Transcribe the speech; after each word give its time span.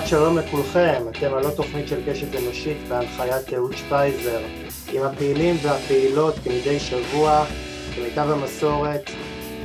שבת 0.00 0.08
שלום 0.08 0.38
לכולכם, 0.38 1.02
אתם 1.10 1.22
עם 1.22 1.30
עוד 1.32 1.52
תוכנית 1.56 1.88
של 1.88 2.00
קשת 2.10 2.36
אנושית 2.36 2.76
בהנחיית 2.88 3.54
אהוד 3.54 3.76
שפייזר, 3.76 4.40
עם 4.92 5.02
הפעילים 5.02 5.56
והפעילות 5.62 6.34
כמדי 6.44 6.80
שבוע, 6.80 7.44
כמיטב 7.94 8.30
המסורת, 8.30 9.10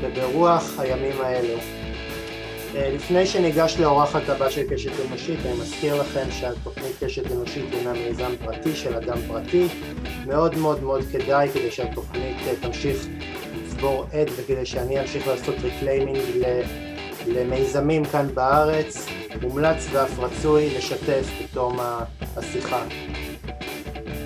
וברוח 0.01 0.79
הימים 0.79 1.21
האלו. 1.21 1.57
אה, 2.75 2.89
לפני 2.95 3.25
שניגש 3.25 3.77
לאורחת 3.79 4.29
הבאה 4.29 4.49
של 4.49 4.63
קשת 4.73 4.91
אנושית, 5.07 5.39
אני 5.45 5.53
מזכיר 5.53 6.01
לכם 6.01 6.31
שהתוכנית 6.31 7.03
קשת 7.03 7.31
אנושית 7.31 7.65
הינה 7.73 7.93
מיזם 7.93 8.31
פרטי 8.45 8.75
של 8.75 8.95
אדם 8.95 9.17
פרטי. 9.27 9.67
מאוד 10.25 10.57
מאוד 10.57 10.83
מאוד 10.83 11.03
כדאי 11.11 11.49
כדי 11.53 11.71
שהתוכנית 11.71 12.37
אה, 12.47 12.53
תמשיך 12.61 13.07
לצבור 13.55 14.05
עד 14.13 14.27
וכדי 14.35 14.65
שאני 14.65 15.01
אמשיך 15.01 15.27
לעשות 15.27 15.55
reclaiming 15.63 16.19
למיזמים 17.27 18.05
כאן 18.05 18.27
בארץ, 18.33 19.07
מומלץ 19.41 19.87
ואף 19.91 20.19
רצוי 20.19 20.77
לשתף 20.77 21.27
בתום 21.43 21.77
השיחה. 22.35 22.85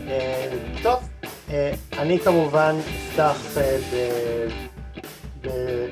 אה, 0.07 0.57
טוב, 0.83 1.09
אני 1.93 2.19
כמובן 2.19 2.75
אפתח 2.79 3.37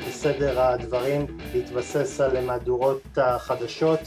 בסדר 0.08 0.62
הדברים, 0.62 1.38
להתבסס 1.54 2.22
על 2.22 2.46
מהדורות 2.46 3.18
החדשות. 3.18 4.00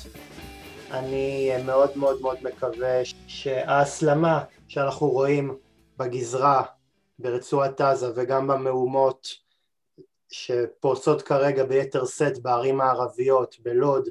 אני 0.90 1.50
מאוד 1.64 1.90
מאוד 1.96 2.22
מאוד 2.22 2.36
מקווה 2.42 3.00
שההסלמה 3.26 4.44
שאנחנו 4.68 5.08
רואים 5.08 5.56
בגזרה, 5.98 6.62
ברצועת 7.18 7.80
עזה 7.80 8.12
וגם 8.16 8.46
במהומות 8.46 9.28
שפורצות 10.30 11.22
כרגע 11.22 11.64
ביתר 11.64 12.06
שאת 12.06 12.38
בערים 12.38 12.80
הערביות, 12.80 13.56
בלוד, 13.62 14.08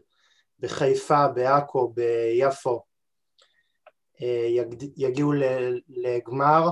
בחיפה, 0.64 1.28
בעכו, 1.28 1.94
ביפו, 1.94 2.84
אה, 4.22 4.48
יגיעו 4.98 5.34
לגמר 5.88 6.70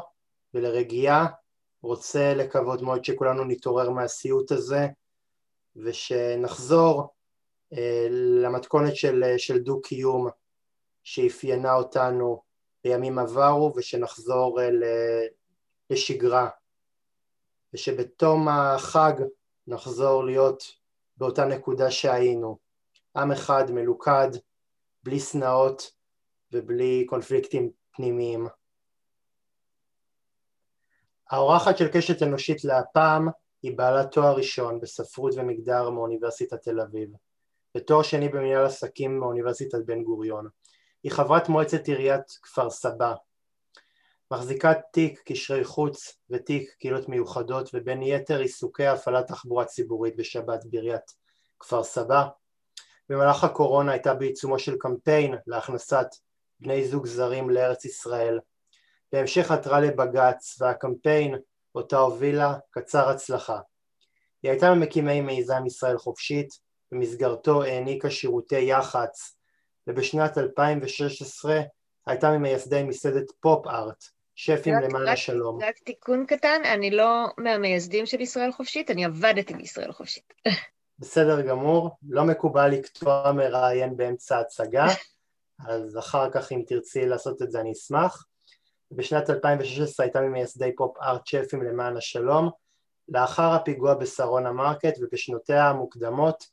ולרגיעה. 0.54 1.28
רוצה 1.84 2.34
לקוות 2.34 2.82
מאוד 2.82 3.06
שכולנו 3.06 3.44
נתעורר 3.44 3.90
מהסיוט 3.90 4.52
הזה 4.52 4.88
ושנחזור 5.76 7.14
אה, 7.74 8.08
למתכונת 8.44 8.96
של, 8.96 9.24
של 9.38 9.60
דו-קיום 9.60 10.28
שאפיינה 11.04 11.74
אותנו 11.74 12.42
בימים 12.84 13.20
עברו 13.20 13.74
ושנחזור 13.76 14.62
אה, 14.62 14.70
לשגרה. 15.90 16.50
ושבתום 17.74 18.48
החג 18.48 19.14
נחזור 19.68 20.26
להיות 20.26 20.64
באותה 21.18 21.46
נקודה 21.46 21.92
שהיינו 21.92 22.71
עם 23.16 23.32
אחד 23.32 23.72
מלוכד, 23.72 24.30
בלי 25.04 25.20
שנאות 25.20 25.92
ובלי 26.52 27.06
קונפליקטים 27.10 27.72
פנימיים. 27.92 28.48
האורחת 31.30 31.78
של 31.78 31.88
קשת 31.88 32.24
אנושית 32.24 32.64
להפעם 32.64 33.28
היא 33.64 33.78
בעלת 33.78 34.12
תואר 34.12 34.36
ראשון 34.36 34.80
בספרות 34.80 35.34
ומגדר 35.36 35.90
מאוניברסיטת 35.90 36.62
תל 36.62 36.80
אביב, 36.80 37.10
ותואר 37.78 38.04
שני 38.04 38.30
במנהל 38.30 38.66
עסקים 38.66 39.20
מאוניברסיטת 39.20 39.80
בן 39.86 40.04
גוריון. 40.04 40.48
היא 41.04 41.12
חברת 41.12 41.50
מועצת 41.50 41.88
עיריית 41.88 42.40
כפר 42.42 42.70
סבא, 42.70 43.14
מחזיקת 44.32 44.78
תיק 44.92 45.22
קשרי 45.26 45.64
חוץ 45.64 46.18
ותיק 46.30 46.76
קהילות 46.80 47.10
מיוחדות 47.10 47.70
ובין 47.74 48.02
יתר 48.02 48.40
עיסוקי 48.40 48.86
הפעלת 48.86 49.28
תחבורה 49.28 49.66
ציבורית 49.66 50.16
בשבת 50.16 50.66
בעיריית 50.66 51.16
כפר 51.60 51.84
סבא. 51.84 52.28
במהלך 53.12 53.44
הקורונה 53.44 53.92
הייתה 53.92 54.14
בעיצומו 54.14 54.60
של 54.60 54.76
קמפיין 54.80 55.36
להכנסת 55.48 56.08
בני 56.60 56.88
זוג 56.88 57.08
זרים 57.08 57.50
לארץ 57.50 57.86
ישראל 57.86 58.40
בהמשך 59.12 59.52
עתרה 59.52 59.80
לבג"ץ 59.80 60.62
והקמפיין 60.62 61.36
אותה 61.76 61.98
הובילה 61.98 62.54
קצר 62.70 63.10
הצלחה. 63.10 63.60
היא 64.44 64.52
הייתה 64.52 64.74
ממקימי 64.74 65.22
מיזם 65.22 65.66
ישראל 65.66 65.98
חופשית, 65.98 66.50
במסגרתו 66.92 67.64
העניקה 67.64 68.10
שירותי 68.10 68.62
יח"צ, 68.62 69.36
ובשנת 69.88 70.38
2016 70.38 71.62
הייתה 72.08 72.32
ממייסדי 72.32 72.84
מסעדת 72.84 73.32
פופ-ארט, 73.40 74.04
שפים 74.36 74.74
למען 74.74 75.08
השלום. 75.08 75.64
רק 75.64 75.78
תיקון 75.78 76.26
קטן, 76.26 76.62
אני 76.66 76.92
לא 76.92 77.26
מהמייסדים 77.38 78.06
של 78.06 78.22
ישראל 78.22 78.52
חופשית, 78.52 78.92
אני 78.92 79.06
עבדתי 79.06 79.54
בישראל 79.54 79.92
חופשית. 79.92 80.34
בסדר 81.02 81.42
גמור, 81.42 81.90
לא 82.10 82.24
מקובל 82.24 82.68
לקטוע 82.68 83.32
מראיין 83.32 83.98
באמצע 83.98 84.40
הצגה, 84.40 84.86
אז 85.68 85.98
אחר 85.98 86.30
כך 86.32 86.52
אם 86.52 86.64
תרצי 86.68 87.06
לעשות 87.06 87.42
את 87.42 87.52
זה 87.52 87.60
אני 87.62 87.72
אשמח. 87.72 88.26
בשנת 88.92 89.30
2016 89.30 90.06
הייתה 90.06 90.22
ממייסדי 90.22 90.76
פופ-ארט 90.76 91.28
שפים 91.28 91.64
למען 91.64 91.98
השלום. 91.98 92.50
לאחר 93.10 93.54
הפיגוע 93.54 93.94
בשרונה 93.94 94.52
מרקט 94.52 94.94
ובשנותיה 95.02 95.70
המוקדמות 95.70 96.44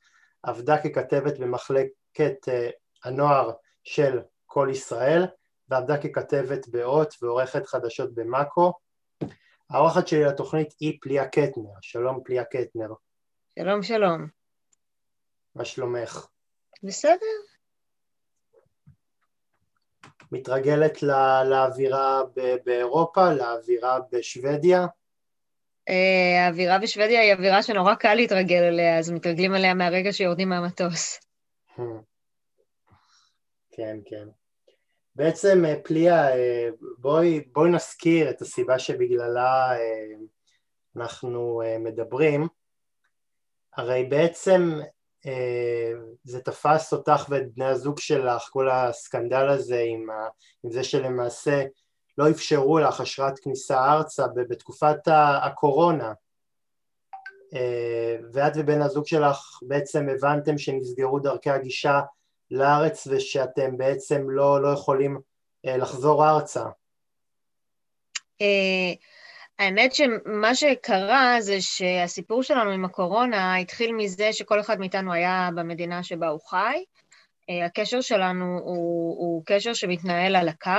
עבדה 0.43 0.79
ככתבת 0.79 1.39
במחלקת 1.39 2.49
uh, 2.49 2.73
הנוער 3.05 3.51
של 3.85 4.21
כל 4.47 4.69
ישראל 4.71 5.27
ועבדה 5.69 5.97
ככתבת 5.97 6.69
ב-NRG 6.69 7.15
ועורכת 7.23 7.67
חדשות 7.67 8.15
במאקו. 8.15 8.73
האורחת 9.71 10.09
שלי 10.09 10.25
לתוכנית 10.25 10.75
היא 10.81 10.99
פליה 11.01 11.29
קטנר. 11.29 11.71
שלום 11.81 12.21
פליה 12.25 12.45
קטנר. 12.45 12.93
שלום 13.59 13.83
שלום. 13.83 14.38
מה 15.55 15.65
שלומך? 15.65 16.27
בסדר. 16.83 17.27
מתרגלת 20.33 21.03
לאווירה 21.45 22.23
באירופה, 22.65 23.33
לאווירה 23.33 23.99
בשוודיה? 24.13 24.87
אה, 25.89 26.45
האווירה 26.47 26.79
בשוודיה 26.79 27.21
היא 27.21 27.33
אווירה 27.33 27.63
שנורא 27.63 27.95
קל 27.95 28.15
להתרגל 28.15 28.63
אליה, 28.63 28.99
אז 28.99 29.11
מתרגלים 29.11 29.55
אליה 29.55 29.75
מהרגע 29.75 30.13
שיורדים 30.13 30.49
מהמטוס. 30.49 31.21
כן, 33.71 33.99
כן. 34.07 34.29
בעצם, 35.15 35.65
אה, 35.65 35.75
פליה, 35.85 36.37
אה, 36.37 36.69
בואי, 36.99 37.41
בואי 37.41 37.71
נזכיר 37.71 38.31
את 38.31 38.43
הסיבה 38.43 38.79
שבגללה 38.79 39.77
אנחנו 40.97 41.63
מדברים. 41.81 42.49
הרי 43.77 44.05
בעצם 44.05 44.81
זה 46.25 46.41
תפס 46.41 46.93
אותך 46.93 47.27
ואת 47.29 47.55
בני 47.55 47.65
הזוג 47.65 47.99
שלך, 47.99 48.43
כל 48.53 48.71
הסקנדל 48.71 49.49
הזה 49.49 49.85
עם, 49.87 50.11
ה, 50.11 50.29
עם 50.65 50.71
זה 50.71 50.85
שלמעשה 50.85 51.65
לא 52.19 52.31
אפשרו 52.31 52.79
לך 52.79 53.01
אשרת 53.01 53.39
כניסה 53.39 53.93
ארצה 53.93 54.27
בתקופת 54.49 54.99
הקורונה 55.07 56.13
אה, 57.55 58.17
ואת 58.33 58.53
ובן 58.57 58.83
הזוג 58.83 59.07
שלך 59.07 59.59
בעצם 59.63 60.07
הבנתם 60.09 60.59
שנסגרו 60.59 61.19
דרכי 61.19 61.51
הגישה 61.51 62.01
לארץ 62.51 63.07
ושאתם 63.07 63.77
בעצם 63.77 64.31
לא, 64.31 64.63
לא 64.63 64.69
יכולים 64.69 65.21
אה, 65.67 65.77
לחזור 65.77 66.29
ארצה. 66.29 66.65
האמת 69.59 69.95
שמה 69.95 70.55
שקרה 70.55 71.37
זה 71.41 71.61
שהסיפור 71.61 72.43
שלנו 72.43 72.71
עם 72.71 72.85
הקורונה 72.85 73.57
התחיל 73.57 73.93
מזה 73.93 74.33
שכל 74.33 74.61
אחד 74.61 74.79
מאיתנו 74.79 75.13
היה 75.13 75.49
במדינה 75.55 76.03
שבה 76.03 76.29
הוא 76.29 76.41
חי. 76.41 76.85
אה, 77.51 77.65
הקשר 77.65 78.01
שלנו 78.01 78.59
הוא, 78.59 79.19
הוא 79.19 79.43
קשר 79.47 79.75
שמתנהל 79.75 80.37
על 80.37 80.49
הקו, 80.49 80.71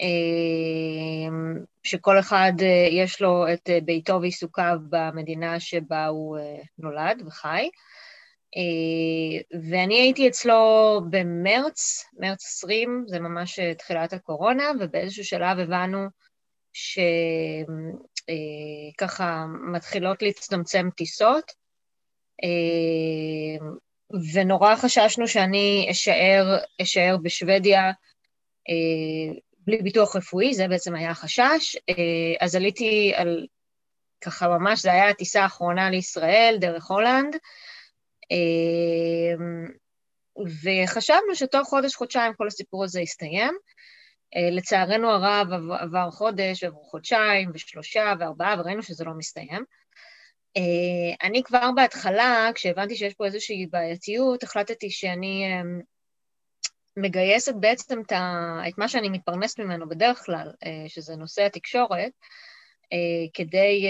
אה, 0.00 1.36
שכל 1.82 2.18
אחד 2.18 2.52
אה, 2.62 2.88
יש 2.90 3.22
לו 3.22 3.46
את 3.52 3.68
ביתו 3.84 4.20
ועיסוקיו 4.20 4.76
במדינה 4.88 5.60
שבה 5.60 6.06
הוא 6.06 6.38
נולד 6.78 7.22
וחי. 7.26 7.68
ואני 9.70 9.94
הייתי 10.00 10.28
אצלו 10.28 11.00
במרץ, 11.10 12.04
מרץ 12.18 12.44
20, 12.44 13.04
זה 13.06 13.20
ממש 13.20 13.60
תחילת 13.78 14.12
הקורונה, 14.12 14.64
ובאיזשהו 14.80 15.24
שלב 15.24 15.58
הבנו 15.58 16.08
שככה 18.94 19.44
מתחילות 19.72 20.22
להצטמצם 20.22 20.88
טיסות, 20.96 21.52
ונורא 24.34 24.74
חששנו 24.74 25.28
שאני 25.28 25.88
אשאר, 25.90 26.58
אשאר 26.82 27.16
בשוודיה 27.22 27.92
בלי 29.66 29.82
ביטוח 29.82 30.16
רפואי, 30.16 30.54
זה 30.54 30.68
בעצם 30.68 30.94
היה 30.94 31.10
החשש. 31.10 31.76
אז 32.40 32.54
עליתי 32.56 33.12
על, 33.14 33.46
ככה 34.20 34.48
ממש, 34.48 34.82
זו 34.82 34.90
הייתה 34.90 35.08
הטיסה 35.08 35.42
האחרונה 35.42 35.90
לישראל 35.90 36.56
דרך 36.60 36.90
הולנד, 36.90 37.36
וחשבנו 40.64 41.34
שתוך 41.34 41.68
חודש-חודשיים 41.68 42.32
כל 42.34 42.46
הסיפור 42.46 42.84
הזה 42.84 43.00
יסתיים. 43.00 43.54
אה, 44.36 44.50
לצערנו 44.50 45.10
הרב 45.10 45.48
עבר 45.80 46.10
חודש, 46.10 46.64
עברו 46.64 46.84
חודשיים 46.84 47.50
ושלושה 47.54 48.12
וארבעה, 48.18 48.60
וראינו 48.60 48.82
שזה 48.82 49.04
לא 49.04 49.12
מסתיים. 49.14 49.64
אה, 50.56 51.26
אני 51.26 51.42
כבר 51.42 51.70
בהתחלה, 51.76 52.50
כשהבנתי 52.54 52.96
שיש 52.96 53.14
פה 53.14 53.24
איזושהי 53.24 53.66
בעייתיות, 53.66 54.42
החלטתי 54.42 54.90
שאני 54.90 55.44
אמ, 55.46 55.80
מגייסת 56.96 57.54
בעצם 57.60 58.00
את 58.68 58.78
מה 58.78 58.88
שאני 58.88 59.08
מתפרנסת 59.08 59.60
ממנו 59.60 59.88
בדרך 59.88 60.24
כלל, 60.24 60.50
שזה 60.88 61.16
נושא 61.16 61.42
התקשורת, 61.42 62.12
כדי 63.34 63.86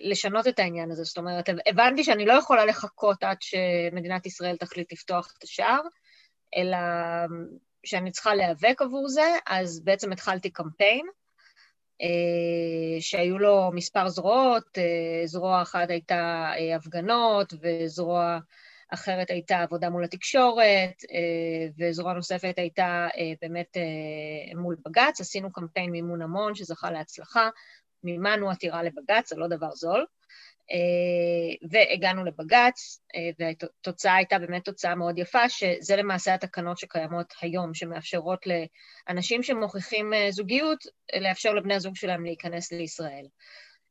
לשנות 0.00 0.48
את 0.48 0.58
העניין 0.58 0.90
הזה. 0.90 1.04
זאת 1.04 1.18
אומרת, 1.18 1.48
הבנתי 1.66 2.04
שאני 2.04 2.26
לא 2.26 2.32
יכולה 2.32 2.64
לחכות 2.64 3.22
עד 3.22 3.36
שמדינת 3.40 4.26
ישראל 4.26 4.56
תחליט 4.56 4.92
לפתוח 4.92 5.34
את 5.38 5.42
השער, 5.42 5.80
אלא 6.56 6.78
שאני 7.86 8.10
צריכה 8.10 8.34
להיאבק 8.34 8.82
עבור 8.82 9.08
זה, 9.08 9.36
אז 9.46 9.80
בעצם 9.84 10.12
התחלתי 10.12 10.50
קמפיין, 10.50 11.06
שהיו 13.00 13.38
לו 13.38 13.70
מספר 13.74 14.08
זרועות, 14.08 14.78
זרוע 15.24 15.62
אחת 15.62 15.90
הייתה 15.90 16.50
הפגנות, 16.76 17.52
וזרוע 17.62 18.38
אחרת 18.94 19.30
הייתה 19.30 19.58
עבודה 19.58 19.90
מול 19.90 20.04
התקשורת, 20.04 21.02
וזרוע 21.78 22.12
נוספת 22.12 22.54
הייתה 22.56 23.08
באמת 23.42 23.76
מול 24.56 24.76
בג"ץ. 24.86 25.20
עשינו 25.20 25.52
קמפיין 25.52 25.90
מימון 25.90 26.22
המון 26.22 26.54
שזכה 26.54 26.90
להצלחה, 26.90 27.48
מימנו 28.04 28.50
עתירה 28.50 28.82
לבג"ץ, 28.82 29.28
זה 29.28 29.36
לא 29.36 29.46
דבר 29.48 29.70
זול. 29.70 30.06
והגענו 31.70 32.24
לבג"ץ, 32.24 33.00
והתוצאה 33.38 34.14
הייתה 34.14 34.38
באמת 34.38 34.64
תוצאה 34.64 34.94
מאוד 34.94 35.18
יפה, 35.18 35.48
שזה 35.48 35.96
למעשה 35.96 36.34
התקנות 36.34 36.78
שקיימות 36.78 37.34
היום, 37.42 37.74
שמאפשרות 37.74 38.46
לאנשים 39.08 39.42
שמוכיחים 39.42 40.12
זוגיות, 40.30 40.84
לאפשר 41.20 41.54
לבני 41.54 41.74
הזוג 41.74 41.96
שלהם 41.96 42.24
להיכנס 42.24 42.72
לישראל. 42.72 43.26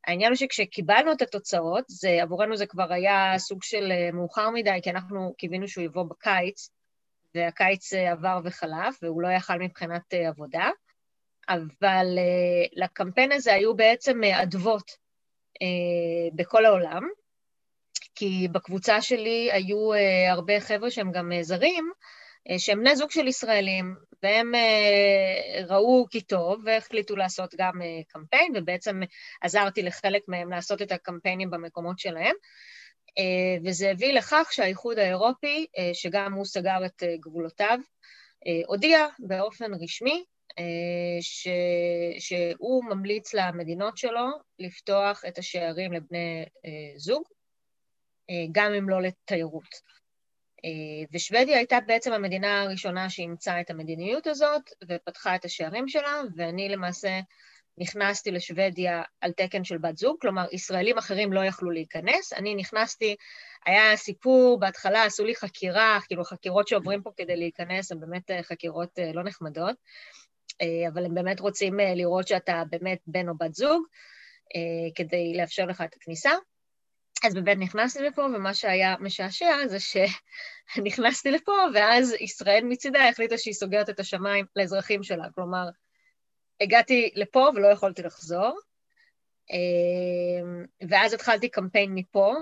העניין 0.07 0.31
הוא 0.31 0.37
שכשקיבלנו 0.37 1.11
את 1.11 1.21
התוצאות, 1.21 1.83
זה, 1.87 2.21
עבורנו 2.21 2.57
זה 2.57 2.65
כבר 2.65 2.93
היה 2.93 3.33
סוג 3.37 3.63
של 3.63 3.91
מאוחר 4.13 4.49
מדי, 4.49 4.79
כי 4.83 4.89
אנחנו 4.89 5.33
קיווינו 5.37 5.67
שהוא 5.67 5.83
יבוא 5.83 6.03
בקיץ, 6.03 6.69
והקיץ 7.35 7.93
עבר 7.93 8.39
וחלף, 8.43 8.99
והוא 9.01 9.21
לא 9.21 9.27
יכל 9.27 9.59
מבחינת 9.59 10.13
עבודה, 10.13 10.69
אבל 11.49 12.07
לקמפיין 12.73 13.31
הזה 13.31 13.53
היו 13.53 13.75
בעצם 13.75 14.23
אדוות 14.23 15.08
בכל 16.35 16.65
העולם, 16.65 17.03
כי 18.15 18.47
בקבוצה 18.51 19.01
שלי 19.01 19.49
היו 19.51 19.91
הרבה 20.29 20.59
חבר'ה 20.59 20.91
שהם 20.91 21.11
גם 21.11 21.31
זרים, 21.41 21.91
שהם 22.57 22.79
בני 22.79 22.95
זוג 22.95 23.11
של 23.11 23.27
ישראלים, 23.27 23.95
והם 24.23 24.51
ראו 25.67 26.05
כי 26.09 26.21
טוב 26.21 26.61
והחליטו 26.65 27.15
לעשות 27.15 27.55
גם 27.57 27.73
קמפיין, 28.07 28.53
ובעצם 28.55 28.99
עזרתי 29.41 29.81
לחלק 29.81 30.21
מהם 30.27 30.51
לעשות 30.51 30.81
את 30.81 30.91
הקמפיינים 30.91 31.49
במקומות 31.49 31.99
שלהם, 31.99 32.35
וזה 33.65 33.91
הביא 33.91 34.13
לכך 34.13 34.49
שהאיחוד 34.51 34.99
האירופי, 34.99 35.65
שגם 35.93 36.33
הוא 36.33 36.45
סגר 36.45 36.85
את 36.85 37.03
גבולותיו, 37.19 37.79
הודיע 38.67 39.05
באופן 39.19 39.73
רשמי 39.73 40.23
ש... 41.21 41.47
שהוא 42.19 42.85
ממליץ 42.85 43.33
למדינות 43.33 43.97
שלו 43.97 44.27
לפתוח 44.59 45.25
את 45.27 45.37
השערים 45.37 45.93
לבני 45.93 46.45
זוג, 46.95 47.23
גם 48.51 48.73
אם 48.73 48.89
לא 48.89 49.01
לתיירות. 49.01 49.89
ושוודיה 51.13 51.57
הייתה 51.57 51.77
בעצם 51.87 52.13
המדינה 52.13 52.61
הראשונה 52.61 53.09
שאימצה 53.09 53.61
את 53.61 53.69
המדיניות 53.69 54.27
הזאת 54.27 54.61
ופתחה 54.87 55.35
את 55.35 55.45
השערים 55.45 55.87
שלה, 55.87 56.21
ואני 56.35 56.69
למעשה 56.69 57.19
נכנסתי 57.77 58.31
לשוודיה 58.31 59.01
על 59.21 59.31
תקן 59.31 59.63
של 59.63 59.77
בת 59.77 59.97
זוג, 59.97 60.17
כלומר, 60.21 60.45
ישראלים 60.51 60.97
אחרים 60.97 61.33
לא 61.33 61.45
יכלו 61.45 61.71
להיכנס. 61.71 62.33
אני 62.33 62.55
נכנסתי, 62.55 63.15
היה 63.65 63.95
סיפור, 63.95 64.59
בהתחלה 64.59 65.03
עשו 65.03 65.25
לי 65.25 65.35
חקירה, 65.35 65.99
כאילו 66.07 66.23
חקירות 66.23 66.67
שעוברים 66.67 67.01
פה 67.01 67.11
כדי 67.17 67.35
להיכנס, 67.35 67.91
הן 67.91 67.99
באמת 67.99 68.31
חקירות 68.41 68.99
לא 69.13 69.23
נחמדות. 69.23 69.75
אבל 70.87 71.05
הם 71.05 71.15
באמת 71.15 71.39
רוצים 71.39 71.77
לראות 71.79 72.27
שאתה 72.27 72.63
באמת 72.69 72.99
בן 73.07 73.29
או 73.29 73.37
בת 73.37 73.53
זוג, 73.53 73.83
כדי 74.95 75.33
לאפשר 75.37 75.65
לך 75.65 75.81
את 75.81 75.95
הכניסה. 75.95 76.31
אז 77.25 77.33
באמת 77.33 77.57
נכנסתי 77.57 78.03
לפה, 78.03 78.21
ומה 78.21 78.53
שהיה 78.53 78.95
משעשע 78.99 79.67
זה 79.67 79.77
שנכנסתי 79.79 81.31
לפה, 81.31 81.51
ואז 81.73 82.15
ישראל 82.19 82.63
מצידה 82.63 83.09
החליטה 83.09 83.37
שהיא 83.37 83.53
סוגרת 83.53 83.89
את 83.89 83.99
השמיים 83.99 84.45
לאזרחים 84.55 85.03
שלה. 85.03 85.25
כלומר, 85.35 85.69
הגעתי 86.61 87.11
לפה 87.15 87.49
ולא 87.55 87.67
יכולתי 87.67 88.03
לחזור, 88.03 88.59
ואז 90.89 91.13
התחלתי 91.13 91.49
קמפיין 91.49 91.91
מפה, 91.95 92.35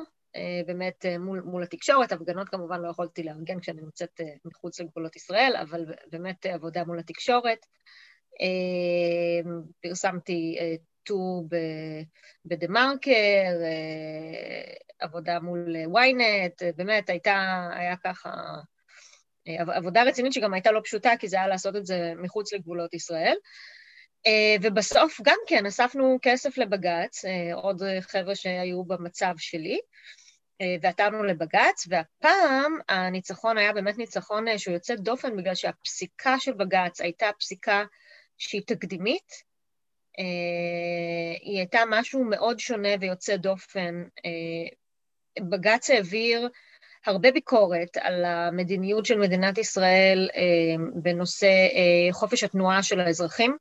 באמת 0.66 1.06
מול, 1.20 1.42
מול 1.42 1.64
התקשורת, 1.64 2.12
הפגנות 2.12 2.50
כמובן 2.50 2.82
לא 2.82 2.90
יכולתי 2.90 3.24
לארגן 3.24 3.60
כשאני 3.60 3.82
נמצאת 3.82 4.22
מחוץ 4.46 4.80
לגבולות 4.80 5.16
ישראל, 5.16 5.56
אבל 5.62 5.86
באמת 6.12 6.46
עבודה 6.46 6.84
מול 6.84 7.00
התקשורת. 7.00 7.66
פרסמתי 9.82 10.58
טור 11.04 11.48
בדה 12.46 12.68
מרקר, 12.70 13.54
עבודה 15.00 15.40
מול 15.40 15.76
ynet, 15.76 16.64
באמת 16.76 17.10
הייתה, 17.10 17.68
היה 17.74 17.96
ככה 18.04 18.32
עבודה 19.48 20.04
רצינית 20.04 20.34
שגם 20.34 20.54
הייתה 20.54 20.72
לא 20.72 20.82
פשוטה, 20.84 21.12
כי 21.20 21.28
זה 21.28 21.38
היה 21.38 21.48
לעשות 21.48 21.76
את 21.76 21.86
זה 21.86 22.14
מחוץ 22.18 22.54
לגבולות 22.54 22.94
ישראל. 22.94 23.36
ובסוף 24.62 25.22
גם 25.24 25.38
כן 25.48 25.66
אספנו 25.66 26.18
כסף 26.22 26.58
לבג"ץ, 26.58 27.26
עוד 27.54 27.82
חבר'ה 28.02 28.36
שהיו 28.36 28.84
במצב 28.84 29.34
שלי, 29.38 29.80
ועתרנו 30.82 31.24
לבג"ץ, 31.24 31.88
והפעם 31.90 32.78
הניצחון 32.90 33.58
היה 33.58 33.74
באמת 33.74 33.98
ניצחון 33.98 34.58
שהוא 34.58 34.74
יוצא 34.74 34.96
דופן, 34.96 35.38
בגלל 35.38 35.56
שהפסיקה 35.56 36.40
של 36.40 36.54
בג"ץ 36.54 37.02
הייתה 37.02 37.30
פסיקה 37.40 37.84
שהיא 38.38 38.62
תקדימית, 38.68 39.32
היא 41.42 41.58
הייתה 41.58 41.80
משהו 41.90 42.24
מאוד 42.24 42.60
שונה 42.60 42.90
ויוצא 43.00 43.36
דופן. 43.36 44.04
בג"ץ 45.40 45.90
העביר 45.90 46.50
הרבה 47.06 47.32
ביקורת 47.32 47.98
על 47.98 48.26
המדיניות 48.26 49.06
של 49.06 49.20
מדינת 49.20 49.58
ישראל 49.58 50.30
בנושא 51.04 51.52
חופש 52.12 52.44
התנועה 52.44 52.84
של 52.84 53.00
האזרחים. 53.00 53.58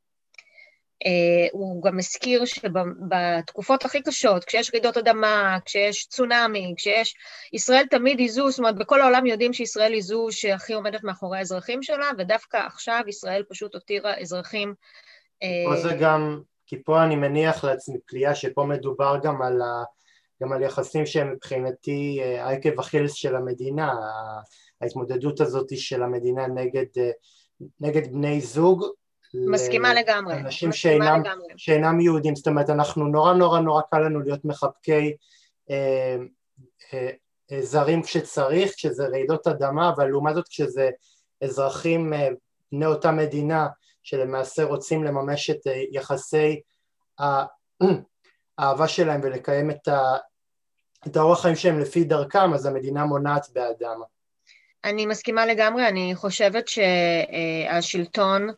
הוא 1.52 1.82
גם 1.82 1.98
הזכיר 1.98 2.44
שבתקופות 2.44 3.84
הכי 3.84 4.02
קשות, 4.02 4.44
כשיש 4.44 4.70
רעידות 4.74 4.96
אדמה, 4.96 5.58
כשיש 5.64 6.06
צונאמי, 6.06 6.74
כשיש... 6.76 7.14
ישראל 7.52 7.84
תמיד 7.90 8.18
היא 8.18 8.30
זו, 8.30 8.50
זאת 8.50 8.58
אומרת, 8.58 8.76
בכל 8.76 9.00
העולם 9.00 9.26
יודעים 9.26 9.52
שישראל 9.52 9.92
היא 9.92 10.02
זו 10.02 10.26
שהכי 10.30 10.72
עומדת 10.72 11.04
מאחורי 11.04 11.38
האזרחים 11.38 11.82
שלה, 11.82 12.10
ודווקא 12.18 12.56
עכשיו 12.56 13.00
ישראל 13.08 13.42
פשוט 13.48 13.74
הותירה 13.74 14.18
אזרחים... 14.18 14.74
פה 15.66 15.76
זה 15.76 15.94
גם, 16.00 16.40
כי 16.66 16.82
פה 16.84 17.04
אני 17.04 17.16
מניח 17.16 17.64
לעצמי 17.64 17.98
פליאה 18.06 18.34
שפה 18.34 18.64
מדובר 18.64 19.16
גם 19.22 19.42
על, 19.42 19.62
ה, 19.62 19.82
גם 20.42 20.52
על 20.52 20.62
יחסים 20.62 21.06
שהם 21.06 21.32
מבחינתי 21.32 22.20
עקב 22.38 22.80
אכילס 22.80 23.12
של 23.12 23.36
המדינה, 23.36 23.92
ההתמודדות 24.80 25.40
הזאת 25.40 25.78
של 25.78 26.02
המדינה 26.02 26.46
נגד, 26.46 26.86
נגד 27.80 28.12
בני 28.12 28.40
זוג, 28.40 28.84
מסכימה 29.34 29.94
לגמרי. 29.94 30.34
אנשים 30.34 30.72
שאינם, 30.72 31.20
לגמרי. 31.20 31.46
שאינם 31.56 32.00
יהודים, 32.00 32.36
זאת 32.36 32.46
אומרת 32.46 32.70
אנחנו 32.70 33.06
נורא 33.06 33.34
נורא 33.34 33.60
נורא 33.60 33.82
קל 33.90 33.98
לנו 33.98 34.20
להיות 34.20 34.44
מחבקי 34.44 35.16
אה, 35.70 36.16
אה, 36.92 37.10
אה, 37.52 37.62
זרים 37.62 38.02
כשצריך, 38.02 38.74
כשזה 38.74 39.06
רעידות 39.06 39.46
אדמה, 39.46 39.90
אבל 39.96 40.08
לעומת 40.08 40.34
זאת 40.34 40.48
כשזה 40.48 40.90
אזרחים 41.40 42.12
אה, 42.12 42.28
בני 42.72 42.86
אותה 42.86 43.10
מדינה 43.12 43.66
שלמעשה 44.02 44.64
רוצים 44.64 45.04
לממש 45.04 45.50
את 45.50 45.66
אה, 45.66 45.82
יחסי 45.92 46.60
האהבה 48.58 48.88
שלהם 48.88 49.20
ולקיים 49.24 49.70
את, 49.70 49.88
ה, 49.88 50.16
את 51.06 51.16
האורח 51.16 51.42
חיים 51.42 51.56
שלהם 51.56 51.80
לפי 51.80 52.04
דרכם, 52.04 52.54
אז 52.54 52.66
המדינה 52.66 53.04
מונעת 53.04 53.46
באדם. 53.52 54.00
אני 54.84 55.06
מסכימה 55.06 55.46
לגמרי, 55.46 55.88
אני 55.88 56.14
חושבת 56.14 56.68
שהשלטון 56.68 58.48
אה, 58.48 58.54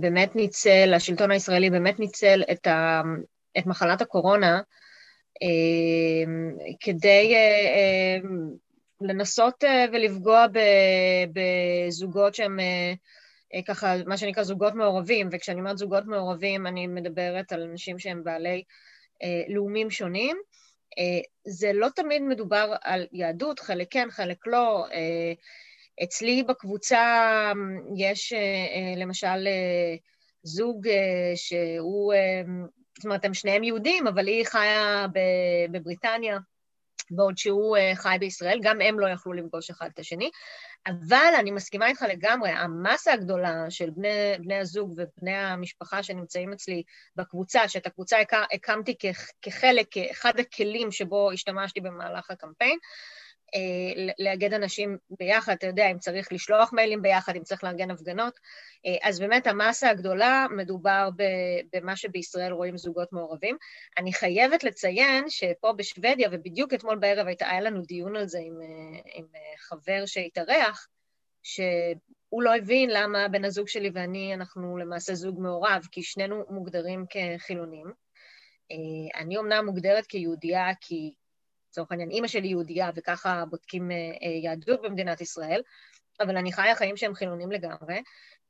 באמת 0.00 0.36
ניצל, 0.36 0.92
השלטון 0.96 1.30
הישראלי 1.30 1.70
באמת 1.70 2.00
ניצל 2.00 2.42
את, 2.52 2.66
ה, 2.66 3.02
את 3.58 3.66
מחלת 3.66 4.00
הקורונה 4.00 4.60
אה, 5.42 6.32
כדי 6.80 7.34
אה, 7.34 8.28
לנסות 9.00 9.64
ולפגוע 9.92 10.46
בזוגות 11.32 12.34
שהם 12.34 12.58
ככה, 13.66 13.94
מה 14.06 14.16
שנקרא 14.16 14.42
זוגות 14.42 14.74
מעורבים, 14.74 15.28
וכשאני 15.32 15.60
אומרת 15.60 15.78
זוגות 15.78 16.06
מעורבים 16.06 16.66
אני 16.66 16.86
מדברת 16.86 17.52
על 17.52 17.62
אנשים 17.62 17.98
שהם 17.98 18.24
בעלי 18.24 18.62
לאומים 19.48 19.90
שונים. 19.90 20.36
זה 21.46 21.72
לא 21.72 21.88
תמיד 21.94 22.22
מדובר 22.22 22.74
על 22.82 23.06
יהדות, 23.12 23.60
חלק 23.60 23.86
כן, 23.90 24.08
חלק 24.10 24.46
לא. 24.46 24.86
אצלי 26.02 26.42
בקבוצה 26.42 27.02
יש 27.96 28.32
למשל 28.96 29.48
זוג 30.42 30.88
שהוא, 31.34 32.14
זאת 32.96 33.04
אומרת, 33.04 33.24
הם 33.24 33.34
שניהם 33.34 33.64
יהודים, 33.64 34.06
אבל 34.06 34.26
היא 34.26 34.44
חיה 34.44 35.06
בבריטניה, 35.70 36.38
בעוד 37.10 37.38
שהוא 37.38 37.76
חי 37.94 38.16
בישראל, 38.20 38.58
גם 38.62 38.80
הם 38.80 39.00
לא 39.00 39.08
יכלו 39.08 39.32
לפגוש 39.32 39.70
אחד 39.70 39.88
את 39.94 39.98
השני. 39.98 40.30
אבל 40.86 41.32
אני 41.38 41.50
מסכימה 41.50 41.88
איתך 41.88 42.04
לגמרי, 42.08 42.50
המסה 42.50 43.12
הגדולה 43.12 43.70
של 43.70 43.90
בני, 43.90 44.38
בני 44.38 44.54
הזוג 44.54 44.94
ובני 44.96 45.36
המשפחה 45.36 46.02
שנמצאים 46.02 46.52
אצלי 46.52 46.82
בקבוצה, 47.16 47.68
שאת 47.68 47.86
הקבוצה 47.86 48.16
הקמתי 48.52 48.94
כחלק, 49.42 49.86
כאחד 49.90 50.38
הכלים 50.38 50.92
שבו 50.92 51.32
השתמשתי 51.32 51.80
במהלך 51.80 52.30
הקמפיין, 52.30 52.78
אה, 52.78 53.27
לאגד 54.18 54.54
אנשים 54.54 54.98
ביחד, 55.10 55.52
אתה 55.52 55.66
יודע, 55.66 55.90
אם 55.90 55.98
צריך 55.98 56.32
לשלוח 56.32 56.72
מיילים 56.72 57.02
ביחד, 57.02 57.36
אם 57.36 57.42
צריך 57.42 57.64
לארגן 57.64 57.90
הפגנות. 57.90 58.40
אה, 58.86 59.08
אז 59.08 59.20
באמת 59.20 59.46
המסה 59.46 59.90
הגדולה, 59.90 60.46
מדובר 60.56 61.08
במה 61.72 61.96
שבישראל 61.96 62.52
רואים 62.52 62.78
זוגות 62.78 63.12
מעורבים. 63.12 63.56
אני 63.98 64.12
חייבת 64.12 64.64
לציין 64.64 65.24
שפה 65.28 65.72
בשוודיה, 65.72 66.28
ובדיוק 66.32 66.74
אתמול 66.74 66.98
בערב 66.98 67.26
היה 67.40 67.60
לנו 67.60 67.82
דיון 67.82 68.16
על 68.16 68.26
זה 68.26 68.38
עם, 68.38 68.60
אה, 68.60 69.00
עם 69.14 69.26
חבר 69.58 70.06
שהתארח, 70.06 70.88
שהוא 71.42 72.42
לא 72.42 72.56
הבין 72.56 72.90
למה 72.90 73.28
בן 73.28 73.44
הזוג 73.44 73.68
שלי 73.68 73.90
ואני, 73.94 74.34
אנחנו 74.34 74.78
למעשה 74.78 75.14
זוג 75.14 75.40
מעורב, 75.40 75.86
כי 75.92 76.02
שנינו 76.02 76.44
מוגדרים 76.50 77.04
כחילונים. 77.10 77.92
אני 79.14 79.36
אומנם 79.36 79.66
מוגדרת 79.66 80.06
כיהודייה 80.06 80.66
כי 80.80 81.14
לצורך 81.78 81.90
העניין, 81.90 82.10
אימא 82.10 82.28
שלי 82.28 82.48
יהודייה 82.48 82.90
וככה 82.94 83.44
בודקים 83.50 83.90
אה, 83.90 83.96
אה, 83.96 84.28
יהדות 84.42 84.82
במדינת 84.82 85.20
ישראל, 85.20 85.62
אבל 86.20 86.36
אני 86.36 86.52
חיה 86.52 86.74
חיים 86.74 86.96
שהם 86.96 87.14
חילונים 87.14 87.52
לגמרי, 87.52 87.96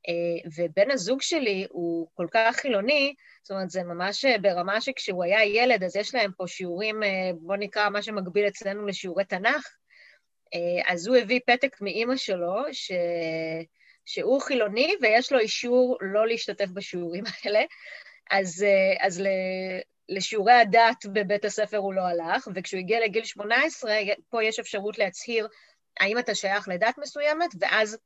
אה, 0.07 0.49
ובן 0.57 0.91
הזוג 0.91 1.21
שלי 1.21 1.67
הוא 1.69 2.07
כל 2.13 2.27
כך 2.31 2.55
חילוני, 2.55 3.13
זאת 3.43 3.51
אומרת, 3.51 3.69
זה 3.69 3.83
ממש 3.83 4.25
ברמה 4.41 4.81
שכשהוא 4.81 5.23
היה 5.23 5.45
ילד, 5.45 5.83
אז 5.83 5.95
יש 5.95 6.15
להם 6.15 6.31
פה 6.37 6.47
שיעורים, 6.47 6.99
בוא 7.41 7.55
נקרא 7.55 7.89
מה 7.89 8.01
שמקביל 8.01 8.47
אצלנו 8.47 8.87
לשיעורי 8.87 9.25
תנ"ך, 9.25 9.67
אז 10.85 11.07
הוא 11.07 11.17
הביא 11.17 11.39
פתק 11.45 11.81
מאימא 11.81 12.15
שלו, 12.15 12.55
ש... 12.71 12.91
שהוא 14.05 14.41
חילוני 14.41 14.95
ויש 15.01 15.31
לו 15.31 15.39
אישור 15.39 15.97
לא 16.01 16.27
להשתתף 16.27 16.69
בשיעורים 16.73 17.23
האלה. 17.43 17.61
אז, 18.31 18.65
אז 18.99 19.23
לשיעורי 20.09 20.53
הדת 20.53 21.05
בבית 21.13 21.45
הספר 21.45 21.77
הוא 21.77 21.93
לא 21.93 22.01
הלך, 22.01 22.47
וכשהוא 22.55 22.79
הגיע 22.79 22.99
לגיל 22.99 23.23
18, 23.23 23.91
פה 24.29 24.43
יש 24.43 24.59
אפשרות 24.59 24.97
להצהיר 24.99 25.47
האם 25.99 26.19
אתה 26.19 26.35
שייך 26.35 26.67
לדת 26.67 26.97
מסוימת, 26.97 27.49
ואז 27.59 27.97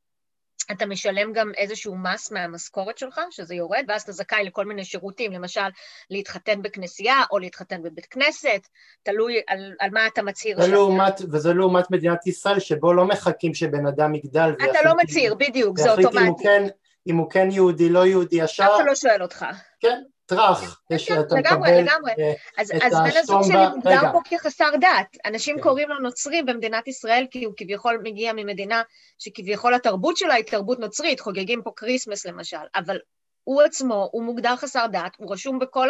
אתה 0.72 0.86
משלם 0.86 1.34
גם 1.34 1.52
איזשהו 1.58 1.96
מס 1.96 2.32
מהמשכורת 2.32 2.98
שלך, 2.98 3.22
שזה 3.32 3.56
יורד, 3.56 3.84
ואז 3.88 4.02
אתה 4.02 4.12
זכאי 4.12 4.44
לכל 4.44 4.66
מיני 4.66 4.86
שירותים, 4.86 5.32
למשל 5.32 5.62
להתחתן 6.10 6.62
בכנסייה 6.62 7.22
או 7.32 7.40
להתחתן 7.40 7.82
בבית 7.82 8.06
כנסת, 8.06 8.68
תלוי 9.04 9.42
על, 9.48 9.74
על 9.80 9.90
מה 9.90 10.08
אתה 10.08 10.22
מצהיר. 10.22 10.60
ולעומת, 10.60 11.22
וזה 11.32 11.54
לעומת 11.54 11.92
מדינת 11.92 12.28
ישראל, 12.28 12.60
שבו 12.60 12.94
לא 12.94 13.06
מחכים 13.06 13.54
שבן 13.54 13.88
אדם 13.88 14.16
יגדל. 14.16 14.52
אתה 14.70 14.80
לא 14.86 14.94
מצהיר, 15.04 15.36
בדיוק, 15.36 15.80
זה 15.80 15.92
אוטומטי. 15.92 16.18
אם 16.18 16.28
הוא, 16.28 16.44
כן, 16.44 16.68
אם 17.08 17.18
הוא 17.18 17.30
כן 17.30 17.48
יהודי, 17.52 17.90
לא 17.90 18.06
יהודי, 18.06 18.36
ישר... 18.36 18.64
אף 18.64 18.70
אחד 18.76 18.86
לא 18.88 18.96
שואל 18.96 19.22
אותך. 19.24 19.46
כן, 19.80 20.02
טראח, 20.26 20.82
כן, 20.90 20.96
לגמרי, 21.38 21.72
לגמרי. 21.72 22.12
אז 22.58 22.72
בן 22.92 23.18
הזוג 23.18 23.44
שלי 23.44 23.68
מוגדר 23.76 24.12
פה 24.12 24.20
כחסר 24.30 24.70
דת. 24.82 25.18
אנשים 25.26 25.56
כן. 25.56 25.62
קוראים 25.62 25.90
לו 25.90 26.00
נוצרי 26.00 26.42
במדינת 26.42 26.88
ישראל 26.88 27.26
כי 27.32 27.46
הוא 27.46 27.54
כביכול 27.58 28.00
מגיע 28.04 28.34
ממדינה 28.34 28.82
שכביכול 29.20 29.74
התרבות 29.74 30.18
שלה 30.18 30.34
היא 30.34 30.46
תרבות 30.46 30.80
נוצרית, 30.80 31.20
חוגגים 31.20 31.62
פה 31.62 31.72
כריסמס 31.76 32.26
למשל, 32.26 32.58
אבל 32.76 32.98
הוא 33.44 33.62
עצמו, 33.62 34.10
הוא 34.12 34.24
מוגדר 34.24 34.56
חסר 34.56 34.86
דת, 34.88 35.16
הוא 35.18 35.34
רשום 35.34 35.60
בכל 35.60 35.90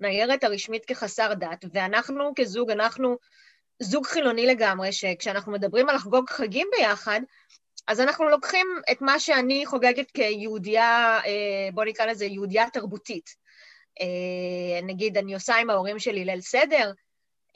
הניירת 0.00 0.44
הרשמית 0.44 0.84
כחסר 0.84 1.34
דת, 1.34 1.64
ואנחנו 1.72 2.32
כזוג, 2.36 2.70
אנחנו 2.70 3.16
זוג 3.82 4.06
חילוני 4.06 4.46
לגמרי, 4.46 4.92
שכשאנחנו 4.92 5.52
מדברים 5.52 5.88
על 5.88 5.96
לחגוג 5.96 6.30
חגים 6.30 6.68
ביחד, 6.78 7.20
אז 7.86 8.00
אנחנו 8.00 8.28
לוקחים 8.28 8.66
את 8.92 9.00
מה 9.00 9.20
שאני 9.20 9.66
חוגגת 9.66 10.10
כיהודייה, 10.10 11.18
אה, 11.26 11.68
בוא 11.74 11.84
נקרא 11.84 12.06
לזה 12.06 12.24
יהודייה 12.24 12.70
תרבותית. 12.72 13.45
אה, 14.00 14.80
נגיד 14.82 15.18
אני 15.18 15.34
עושה 15.34 15.56
עם 15.56 15.70
ההורים 15.70 15.98
שלי 15.98 16.24
ליל 16.24 16.40
סדר, 16.40 16.92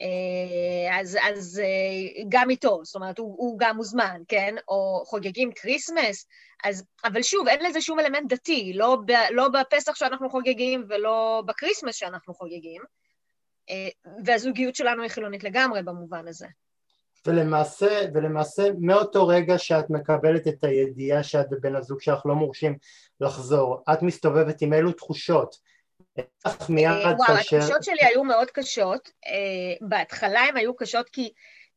אה, 0.01 0.99
אז, 0.99 1.17
אז 1.29 1.61
אה, 1.63 2.23
גם 2.29 2.49
איתו, 2.49 2.79
זאת 2.83 2.95
אומרת, 2.95 3.17
הוא, 3.19 3.35
הוא 3.37 3.59
גם 3.59 3.75
מוזמן, 3.75 4.21
כן? 4.27 4.55
או 4.67 5.03
חוגגים 5.05 5.51
כריסמס, 5.55 6.25
אז, 6.63 6.83
אבל 7.05 7.21
שוב, 7.21 7.47
אין 7.47 7.65
לזה 7.65 7.81
שום 7.81 7.99
אלמנט 7.99 8.33
דתי, 8.33 8.73
לא, 8.75 8.97
ב, 9.05 9.11
לא 9.31 9.47
בפסח 9.47 9.95
שאנחנו 9.95 10.29
חוגגים 10.29 10.85
ולא 10.89 11.43
בכריסמס 11.45 11.95
שאנחנו 11.95 12.33
חוגגים, 12.33 12.81
והזוגיות 14.25 14.75
שלנו 14.75 15.01
היא 15.01 15.09
חילונית 15.09 15.43
לגמרי 15.43 15.83
במובן 15.83 16.27
הזה. 16.27 16.47
ולמעשה, 17.27 18.01
ולמעשה 18.13 18.67
מאותו 18.79 19.27
רגע 19.27 19.57
שאת 19.57 19.89
מקבלת 19.89 20.47
את 20.47 20.63
הידיעה 20.63 21.23
שאת 21.23 21.45
ובן 21.51 21.75
הזוג 21.75 22.01
שלך 22.01 22.25
לא 22.25 22.35
מורשים 22.35 22.77
לחזור, 23.19 23.83
את 23.93 24.01
מסתובבת 24.01 24.61
עם 24.61 24.73
אילו 24.73 24.91
תחושות? 24.91 25.55
אה, 26.17 27.13
וואו. 27.17 27.37
התחושות 27.39 27.83
שלי 27.83 28.05
היו 28.05 28.23
מאוד 28.23 28.51
קשות. 28.51 29.11
אה, 29.27 29.87
בהתחלה 29.87 30.39
הן 30.39 30.57
היו 30.57 30.75
קשות 30.75 31.09
כי, 31.09 31.29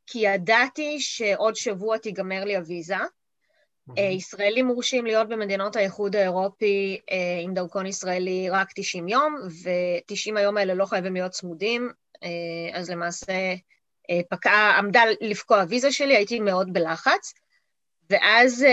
כי 0.07 0.19
ידעתי 0.19 1.01
שעוד 1.01 1.57
שבוע 1.57 1.99
תיגמר 1.99 2.45
לי 2.45 2.57
הוויזה. 2.57 2.97
Mm-hmm. 2.97 4.01
ישראלים 4.01 4.67
מורשים 4.67 5.07
להיות 5.07 5.29
במדינות 5.29 5.77
האיחוד 5.77 6.17
האירופי 6.17 7.01
עם 7.43 7.55
דרכון 7.55 7.87
ישראלי 7.87 8.51
רק 8.51 8.69
90 8.75 9.09
יום, 9.09 9.37
ו-90 9.65 10.39
היום 10.39 10.57
האלה 10.57 10.75
לא 10.75 10.87
חייבים 10.87 11.15
להיות 11.15 11.31
צמודים, 11.31 11.91
אז 12.73 12.91
למעשה 12.91 13.33
פקעה, 14.31 14.79
עמדה 14.79 15.03
לפקוע 15.21 15.61
הוויזה 15.61 15.93
שלי, 15.93 16.17
הייתי 16.17 16.41
מאוד 16.41 16.73
בלחץ. 16.73 17.35
ואז 18.11 18.65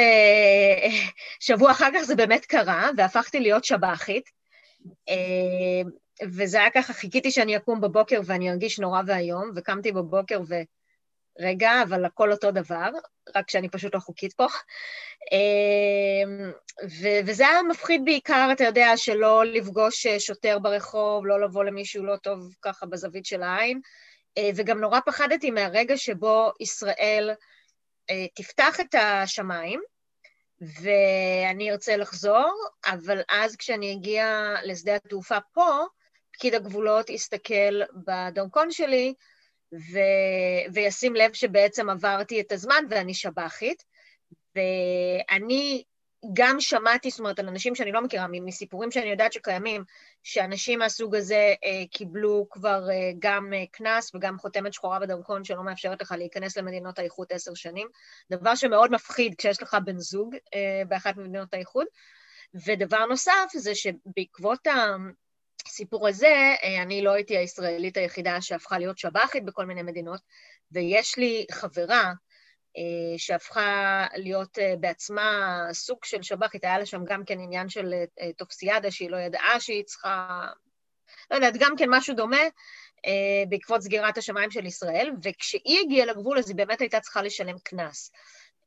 שבוע 1.40 1.72
אחר 1.72 1.90
כך 1.94 2.02
זה 2.02 2.16
באמת 2.16 2.46
קרה, 2.46 2.90
והפכתי 2.98 3.40
להיות 3.40 3.64
שב"חית. 3.64 4.41
אה, 5.10 5.90
וזה 6.24 6.60
היה 6.60 6.70
ככה, 6.70 6.94
חיכיתי 6.94 7.32
שאני 7.32 7.58
אקום 7.58 7.82
בבוקר 7.82 8.22
ואני 8.26 8.52
ארגיש 8.52 8.80
נורא 8.80 9.02
ואיום, 9.08 9.52
וקמתי 9.56 9.92
בבוקר 9.92 10.42
ו... 10.48 10.56
רגע, 11.40 11.72
אבל 11.84 12.06
הכל 12.06 12.32
אותו 12.32 12.52
דבר, 12.52 12.90
רק 13.36 13.50
שאני 13.50 13.70
פשוט 13.70 13.96
לא 13.96 14.00
חוקית 14.00 14.34
פה. 14.34 14.46
אה, 15.34 16.48
ו- 16.84 17.20
וזה 17.26 17.48
היה 17.48 17.64
מפחיד 17.64 18.02
בעיקר, 18.06 18.50
אתה 18.52 18.64
יודע, 18.64 18.98
שלא 18.98 19.46
לפגוש 19.46 20.08
שוטר 20.08 20.60
ברחוב, 20.60 21.26
לא 21.26 21.42
לבוא 21.42 21.64
למישהו 21.64 22.06
לא 22.06 22.16
טוב 22.16 22.56
ככה 22.62 22.86
בזווית 22.86 23.26
של 23.26 23.44
העין, 23.44 23.82
אה, 24.38 24.50
וגם 24.56 24.80
נורא 24.80 25.00
פחדתי 25.06 25.52
מהרגע 25.52 25.98
שבו 25.98 26.52
ישראל 26.60 27.32
תפתח 28.36 28.80
את 28.80 28.96
השמיים, 28.96 29.82
ואני 30.62 31.72
ארצה 31.72 31.98
לחזור, 31.98 32.54
אבל 32.86 33.22
אז 33.30 33.56
כשאני 33.56 33.94
אגיע 33.94 34.54
לשדה 34.64 34.96
התעופה 34.96 35.38
פה, 35.54 35.86
פקיד 36.34 36.54
הגבולות 36.54 37.10
יסתכל 37.10 37.82
בדרכון 38.08 38.72
שלי 38.72 39.14
ו... 39.74 40.00
וישים 40.74 41.16
לב 41.16 41.34
שבעצם 41.34 41.90
עברתי 41.90 42.42
את 42.42 42.52
הזמן 42.52 42.86
ואני 42.90 43.14
שב"חית. 43.14 43.84
ואני 44.56 45.84
גם 46.34 46.60
שמעתי, 46.60 47.10
זאת 47.10 47.20
אומרת, 47.20 47.40
על 47.40 47.48
אנשים 47.48 47.76
שאני 47.76 47.92
לא 47.92 48.02
מכירה, 48.02 48.28
מסיפורים 48.28 48.92
שאני 48.92 49.10
יודעת 49.10 49.34
שקיימים, 49.34 49.84
שאנשים 50.24 50.80
מהסוג 50.80 51.16
הזה 51.16 51.54
אה, 51.64 51.84
קיבלו 51.92 52.48
כבר 52.50 52.90
אה, 52.90 53.12
גם 53.20 53.54
אה, 53.54 53.64
קנס 53.72 54.16
וגם 54.16 54.40
חותמת 54.40 54.74
שחורה 54.74 55.00
בדרכון 55.00 55.44
שלא 55.44 55.64
מאפשרת 55.64 56.02
לך 56.02 56.16
להיכנס 56.18 56.58
למדינות 56.58 57.00
האיחוד 57.00 57.28
עשר 57.30 57.54
שנים, 57.54 57.88
דבר 58.32 58.56
שמאוד 58.56 58.92
מפחיד 58.92 59.36
כשיש 59.38 59.62
לך 59.62 59.78
בן 59.86 59.98
זוג 59.98 60.36
אה, 60.56 60.82
באחת 60.88 61.18
ממדינות 61.18 61.54
האיחוד. 61.54 61.86
ודבר 62.66 63.06
נוסף 63.06 63.50
זה 63.54 63.76
שבעקבות 63.76 64.68
הסיפור 65.66 66.08
הזה, 66.08 66.56
אה, 66.64 66.82
אני 66.82 67.02
לא 67.02 67.12
הייתי 67.12 67.38
הישראלית 67.38 67.98
היחידה 67.98 68.42
שהפכה 68.42 68.78
להיות 68.78 68.98
שב"חית 68.98 69.46
בכל 69.46 69.66
מיני 69.66 69.84
מדינות, 69.84 70.22
ויש 70.72 71.18
לי 71.18 71.46
חברה 71.52 72.04
אה, 72.04 72.12
שהפכה 73.18 74.06
להיות 74.16 74.60
אה, 74.60 74.74
בעצמה 74.80 75.60
סוג 75.72 76.06
של 76.06 76.22
שב"חית, 76.22 76.64
היה 76.64 76.80
לה 76.80 76.86
שם 76.86 77.06
גם 77.06 77.26
כן 77.26 77.40
עניין 77.40 77.70
של 77.70 77.94
אה, 77.94 78.34
טופסיאדה 78.38 78.92
שהיא 78.92 79.10
לא 79.10 79.18
ידעה 79.18 79.60
שהיא 79.60 79.84
צריכה, 79.84 80.48
לא 81.32 81.36
יודעת, 81.36 81.54
גם 81.60 81.74
כן 81.78 81.86
משהו 81.90 82.16
דומה 82.16 82.42
בעקבות 83.50 83.82
סגירת 83.82 84.18
השמיים 84.18 84.52
של 84.52 84.66
ישראל, 84.66 85.12
וכשהיא 85.24 85.80
הגיעה 85.86 86.06
לגבול 86.06 86.38
אז 86.38 86.50
היא 86.50 86.56
באמת 86.56 86.82
הייתה 86.82 87.00
צריכה 87.00 87.22
לשלם 87.22 87.56
קנס. 87.64 88.12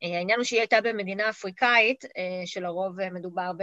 העניין 0.03 0.39
הוא 0.39 0.45
שהיא 0.45 0.61
הייתה 0.61 0.81
במדינה 0.81 1.31
אפריקאית, 1.31 2.05
שלרוב 2.47 3.03
מדובר 3.03 3.53
ב... 3.57 3.63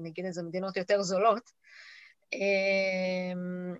נגיד 0.00 0.24
איזה 0.24 0.42
מדינות 0.42 0.76
יותר 0.76 1.02
זולות, 1.02 1.50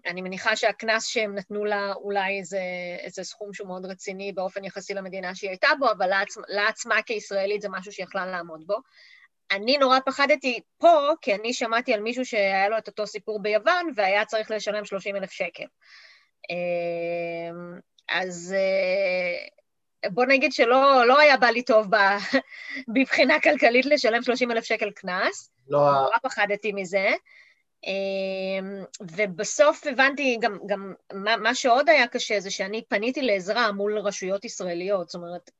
אני 0.06 0.22
מניחה 0.22 0.56
שהקנס 0.56 1.06
שהם 1.06 1.34
נתנו 1.34 1.64
לה 1.64 1.92
אולי 1.92 2.38
איזה, 2.38 2.60
איזה 3.00 3.24
סכום 3.24 3.52
שהוא 3.52 3.68
מאוד 3.68 3.86
רציני 3.86 4.32
באופן 4.32 4.64
יחסי 4.64 4.94
למדינה 4.94 5.34
שהיא 5.34 5.50
הייתה 5.50 5.68
בו, 5.78 5.90
אבל 5.90 6.10
לה 6.48 6.68
עצמה 6.68 7.02
כישראלית 7.02 7.62
זה 7.62 7.68
משהו 7.68 7.92
שהיא 7.92 8.06
יכלה 8.06 8.26
לעמוד 8.26 8.66
בו. 8.66 8.76
אני 9.50 9.78
נורא 9.78 9.98
פחדתי 10.06 10.60
פה, 10.78 11.10
כי 11.20 11.34
אני 11.34 11.52
שמעתי 11.52 11.94
על 11.94 12.00
מישהו 12.00 12.24
שהיה 12.24 12.68
לו 12.68 12.78
את 12.78 12.88
אותו 12.88 13.06
סיפור 13.06 13.42
ביוון 13.42 13.90
והיה 13.94 14.24
צריך 14.24 14.50
לשלם 14.50 14.84
30 14.84 15.16
אלף 15.16 15.30
שקל. 15.30 15.64
אמ, 16.50 17.78
אז 18.08 18.54
אה, 18.56 20.10
בוא 20.10 20.24
נגיד 20.24 20.52
שלא 20.52 21.06
לא 21.06 21.18
היה 21.18 21.36
בא 21.36 21.46
לי 21.46 21.62
טוב 21.62 21.86
מבחינה 22.96 23.40
כלכלית 23.40 23.86
לשלם 23.86 24.22
30 24.22 24.50
אלף 24.50 24.64
שקל 24.64 24.90
קנס. 24.90 25.50
לא... 25.68 25.78
נורא 25.78 26.18
פחדתי 26.22 26.72
מזה. 26.72 27.08
אמ, 27.86 28.84
ובסוף 29.00 29.86
הבנתי, 29.86 30.38
גם, 30.40 30.58
גם 30.66 30.94
מה, 31.12 31.36
מה 31.36 31.54
שעוד 31.54 31.88
היה 31.88 32.06
קשה 32.06 32.40
זה 32.40 32.50
שאני 32.50 32.82
פניתי 32.88 33.22
לעזרה 33.22 33.72
מול 33.72 33.98
רשויות 33.98 34.44
ישראליות, 34.44 35.08
זאת 35.08 35.22
אומרת, 35.22 35.50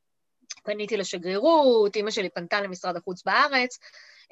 פניתי 0.64 0.97
לשגרירות, 0.97 1.97
אימא 1.97 2.11
שלי 2.11 2.31
פנתה 2.31 2.61
למשרד 2.61 2.97
החוץ 2.97 3.25
בארץ, 3.25 3.78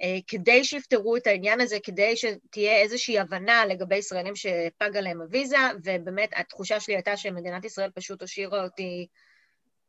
אה, 0.03 0.19
כדי 0.29 0.65
שיפתרו 0.65 1.17
את 1.17 1.27
העניין 1.27 1.61
הזה, 1.61 1.77
כדי 1.83 2.17
שתהיה 2.17 2.77
איזושהי 2.77 3.19
הבנה 3.19 3.67
לגבי 3.67 3.97
ישראלים 3.97 4.37
שפגה 4.37 5.01
להם 5.01 5.21
הוויזה, 5.21 5.57
ובאמת 5.85 6.31
התחושה 6.37 6.81
שלי 6.81 6.95
הייתה 6.95 7.17
שמדינת 7.17 7.65
ישראל 7.65 7.91
פשוט 7.91 8.23
השאירה 8.23 8.65
אותי 8.65 9.07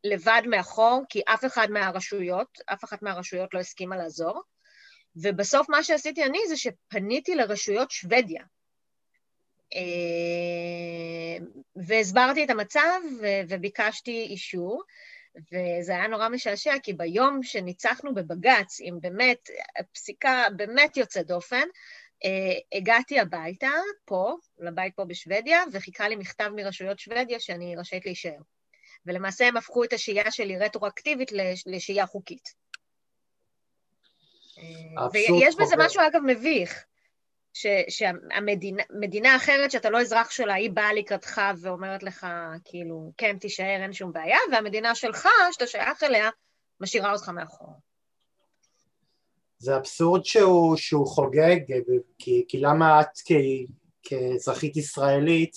לבד 0.03 0.41
מאחור, 0.45 1.03
כי 1.09 1.21
אף 1.25 1.45
אחד 1.45 1.67
מהרשויות, 1.71 2.59
אף 2.65 2.83
אחת 2.83 3.01
מהרשויות 3.01 3.53
לא 3.53 3.59
הסכימה 3.59 3.97
לעזור. 3.97 4.41
ובסוף 5.15 5.69
מה 5.69 5.83
שעשיתי 5.83 6.23
אני 6.23 6.39
זה 6.47 6.57
שפניתי 6.57 7.35
לרשויות 7.35 7.91
שוודיה. 7.91 8.43
אה, 9.75 11.45
והסברתי 11.75 12.43
את 12.43 12.49
המצב 12.49 13.01
וביקשתי 13.49 14.27
אישור, 14.29 14.83
וזה 15.35 15.91
היה 15.91 16.07
נורא 16.07 16.29
משעשע, 16.29 16.73
כי 16.83 16.93
ביום 16.93 17.43
שניצחנו 17.43 18.13
בבג"ץ, 18.13 18.77
עם 18.81 18.99
באמת 19.01 19.49
פסיקה 19.93 20.45
באמת 20.55 20.97
יוצאת 20.97 21.27
דופן, 21.27 21.67
אה, 22.25 22.77
הגעתי 22.77 23.19
הביתה, 23.19 23.71
פה, 24.05 24.35
לבית 24.59 24.95
פה 24.95 25.05
בשוודיה, 25.05 25.63
וחיכה 25.71 26.07
לי 26.07 26.15
מכתב 26.15 26.49
מרשויות 26.55 26.99
שוודיה 26.99 27.39
שאני 27.39 27.75
רשאית 27.75 28.05
להישאר. 28.05 28.39
ולמעשה 29.05 29.47
הם 29.47 29.57
הפכו 29.57 29.83
את 29.83 29.93
השהייה 29.93 30.31
שלי 30.31 30.57
רטרואקטיבית 30.57 31.31
לשהייה 31.65 32.05
חוקית. 32.05 32.62
ויש 35.13 35.55
בזה 35.55 35.75
משהו, 35.77 36.01
אגב, 36.07 36.21
מביך, 36.25 36.83
שהמדינה 37.89 39.35
אחרת 39.35 39.71
שאתה 39.71 39.89
לא 39.89 40.01
אזרח 40.01 40.31
שלה, 40.31 40.53
היא 40.53 40.71
באה 40.71 40.93
לקראתך 40.93 41.41
ואומרת 41.61 42.03
לך, 42.03 42.27
כאילו, 42.65 43.11
כן, 43.17 43.37
תישאר, 43.37 43.81
אין 43.81 43.93
שום 43.93 44.13
בעיה, 44.13 44.37
והמדינה 44.51 44.95
שלך, 44.95 45.27
שאתה 45.51 45.67
שייך 45.67 46.03
אליה, 46.03 46.29
משאירה 46.79 47.13
אותך 47.13 47.29
מאחור. 47.29 47.73
זה 49.57 49.77
אבסורד 49.77 50.25
שהוא, 50.25 50.77
שהוא 50.77 51.07
חוגג, 51.07 51.59
כי, 52.19 52.45
כי 52.47 52.59
למה 52.59 53.01
את 53.01 53.17
כ, 53.25 53.31
כאזרחית 54.03 54.77
ישראלית 54.77 55.55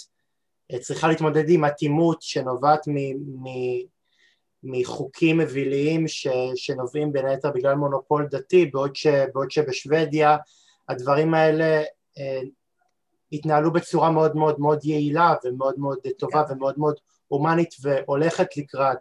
צריכה 0.80 1.08
להתמודד 1.08 1.44
עם 1.48 1.64
אטימות 1.64 2.22
שנובעת 2.22 2.88
מ, 2.88 2.96
מ, 3.16 3.46
מחוקים 4.66 5.38
מביליים 5.38 6.08
ש, 6.08 6.26
שנובעים 6.56 7.12
בין 7.12 7.26
היתר 7.26 7.50
בגלל 7.50 7.74
מונופול 7.74 8.28
דתי, 8.30 8.66
בעוד, 8.66 8.96
ש, 8.96 9.06
בעוד 9.06 9.50
שבשוודיה 9.50 10.36
הדברים 10.88 11.34
האלה 11.34 11.82
אה, 12.18 12.40
התנהלו 13.32 13.72
בצורה 13.72 14.10
מאוד 14.10 14.36
מאוד 14.36 14.60
מאוד 14.60 14.84
יעילה 14.84 15.34
ומאוד 15.44 15.78
מאוד 15.78 15.98
טובה 16.18 16.44
כן. 16.48 16.52
ומאוד 16.52 16.74
מאוד 16.78 16.94
הומנית 17.28 17.74
והולכת 17.82 18.56
לקראת. 18.56 18.98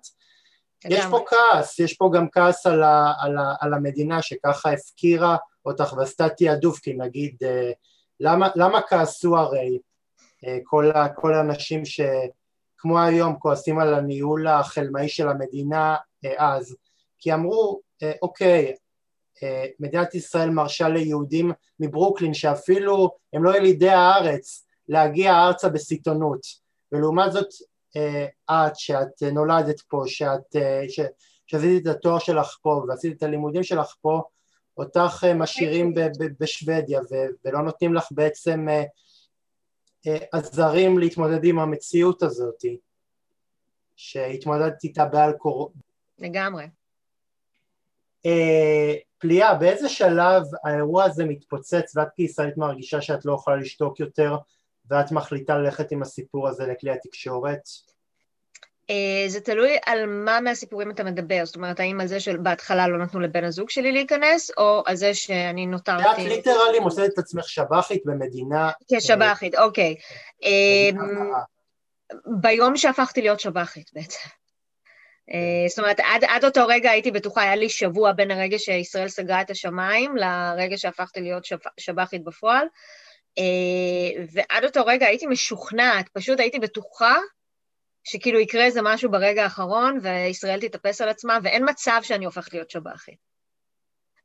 יש 0.89 1.05
פה 1.11 1.25
כעס, 1.27 1.79
יש 1.79 1.93
פה 1.93 2.09
גם 2.13 2.29
כעס 2.29 2.65
על, 2.65 2.83
ה, 2.83 3.13
על, 3.19 3.37
ה, 3.37 3.53
על 3.59 3.73
המדינה 3.73 4.21
שככה 4.21 4.71
הפקירה 4.71 5.37
אותך 5.65 5.93
ועשתה 5.97 6.29
תעדוף, 6.29 6.79
כי 6.79 6.93
נגיד, 6.93 7.35
אה, 7.43 7.71
למה, 8.19 8.49
למה 8.55 8.81
כעסו 8.81 9.37
הרי 9.37 9.79
אה, 10.45 10.57
כל, 10.63 10.91
כל 11.15 11.33
האנשים 11.33 11.85
ש... 11.85 12.01
כמו 12.85 12.99
היום 12.99 13.35
כועסים 13.39 13.79
על 13.79 13.93
הניהול 13.93 14.47
החלמאי 14.47 15.09
של 15.09 15.27
המדינה 15.27 15.95
אה, 16.25 16.55
אז, 16.55 16.75
כי 17.19 17.33
אמרו, 17.33 17.81
אה, 18.03 18.11
אוקיי, 18.21 18.73
אה, 19.43 19.65
מדינת 19.79 20.15
ישראל 20.15 20.49
מרשה 20.49 20.89
ליהודים 20.89 21.51
מברוקלין 21.79 22.33
שאפילו 22.33 23.09
הם 23.33 23.43
לא 23.43 23.57
ילידי 23.57 23.89
הארץ 23.89 24.65
להגיע 24.87 25.33
ארצה 25.33 25.69
בסיטונות. 25.69 26.41
ולעומת 26.91 27.31
זאת 27.31 27.47
את 28.51 28.75
שאת 28.75 29.23
נולדת 29.31 29.81
פה, 29.81 30.03
שאת, 30.05 30.55
ש, 30.87 30.99
שעשית 31.47 31.81
את 31.81 31.95
התואר 31.95 32.19
שלך 32.19 32.57
פה 32.61 32.85
ועשית 32.87 33.17
את 33.17 33.23
הלימודים 33.23 33.63
שלך 33.63 33.93
פה 34.01 34.21
אותך 34.77 35.23
משאירים 35.35 35.93
בשוודיה 36.39 36.99
ולא 37.45 37.61
נותנים 37.61 37.93
לך 37.93 38.07
בעצם 38.11 38.67
עזרים 40.31 40.99
להתמודד 40.99 41.43
עם 41.43 41.59
המציאות 41.59 42.23
הזאת 42.23 42.65
שהתמודדת 43.95 44.83
איתה 44.83 45.05
בעל 45.05 45.33
קור... 45.33 45.73
לגמרי. 46.19 46.65
אה, 48.25 48.93
פליאה, 49.17 49.53
באיזה 49.53 49.89
שלב 49.89 50.43
האירוע 50.63 51.03
הזה 51.03 51.25
מתפוצץ 51.25 51.95
ואת 51.95 52.07
כישראלית 52.15 52.57
מרגישה 52.57 53.01
שאת 53.01 53.25
לא 53.25 53.33
יכולה 53.33 53.57
לשתוק 53.57 53.99
יותר 53.99 54.37
ואת 54.85 55.11
מחליטה 55.11 55.57
ללכת 55.57 55.91
עם 55.91 56.01
הסיפור 56.01 56.47
הזה 56.47 56.65
לכלי 56.65 56.91
התקשורת? 56.91 57.61
Uh, 58.91 59.29
זה 59.29 59.41
תלוי 59.41 59.77
על 59.85 60.05
מה 60.05 60.39
מהסיפורים 60.39 60.91
אתה 60.91 61.03
מדבר, 61.03 61.45
זאת 61.45 61.55
אומרת, 61.55 61.79
האם 61.79 62.01
על 62.01 62.07
זה 62.07 62.19
שבהתחלה 62.19 62.87
לא 62.87 62.97
נתנו 62.97 63.19
לבן 63.19 63.43
הזוג 63.43 63.69
שלי 63.69 63.91
להיכנס, 63.91 64.51
או 64.57 64.83
על 64.85 64.95
זה 64.95 65.13
שאני 65.13 65.65
נותרתי... 65.65 66.21
את 66.21 66.27
ליטרלי 66.27 66.79
מוצאת 66.79 67.13
את 67.13 67.17
עצמך 67.17 67.49
שב"חית 67.49 68.01
במדינה... 68.05 68.71
כשב"חית, 68.95 69.55
אוקיי. 69.55 69.95
אמ, 70.43 71.31
ביום 72.25 72.77
שהפכתי 72.77 73.21
להיות 73.21 73.39
שב"חית 73.39 73.89
בעצם. 73.93 74.19
אה, 75.31 75.67
זאת 75.69 75.79
אומרת, 75.79 75.99
עד, 75.99 76.23
עד 76.23 76.45
אותו 76.45 76.67
רגע 76.67 76.91
הייתי 76.91 77.11
בטוחה, 77.11 77.41
היה 77.41 77.55
לי 77.55 77.69
שבוע 77.69 78.11
בין 78.11 78.31
הרגע 78.31 78.59
שישראל 78.59 79.07
סגרה 79.07 79.41
את 79.41 79.49
השמיים 79.49 80.17
לרגע 80.17 80.77
שהפכתי 80.77 81.21
להיות 81.21 81.45
שב, 81.45 81.57
שב"חית 81.79 82.23
בפועל, 82.23 82.67
אה, 83.37 84.23
ועד 84.31 84.63
אותו 84.63 84.85
רגע 84.85 85.07
הייתי 85.07 85.27
משוכנעת, 85.27 86.09
פשוט 86.09 86.39
הייתי 86.39 86.59
בטוחה 86.59 87.17
שכאילו 88.05 88.39
יקרה 88.39 88.65
איזה 88.65 88.79
משהו 88.83 89.11
ברגע 89.11 89.43
האחרון 89.43 89.99
וישראל 90.01 90.59
תתאפס 90.61 91.01
על 91.01 91.09
עצמה, 91.09 91.39
ואין 91.43 91.69
מצב 91.69 91.99
שאני 92.03 92.25
הופכת 92.25 92.53
להיות 92.53 92.69
שב"חית. 92.69 93.19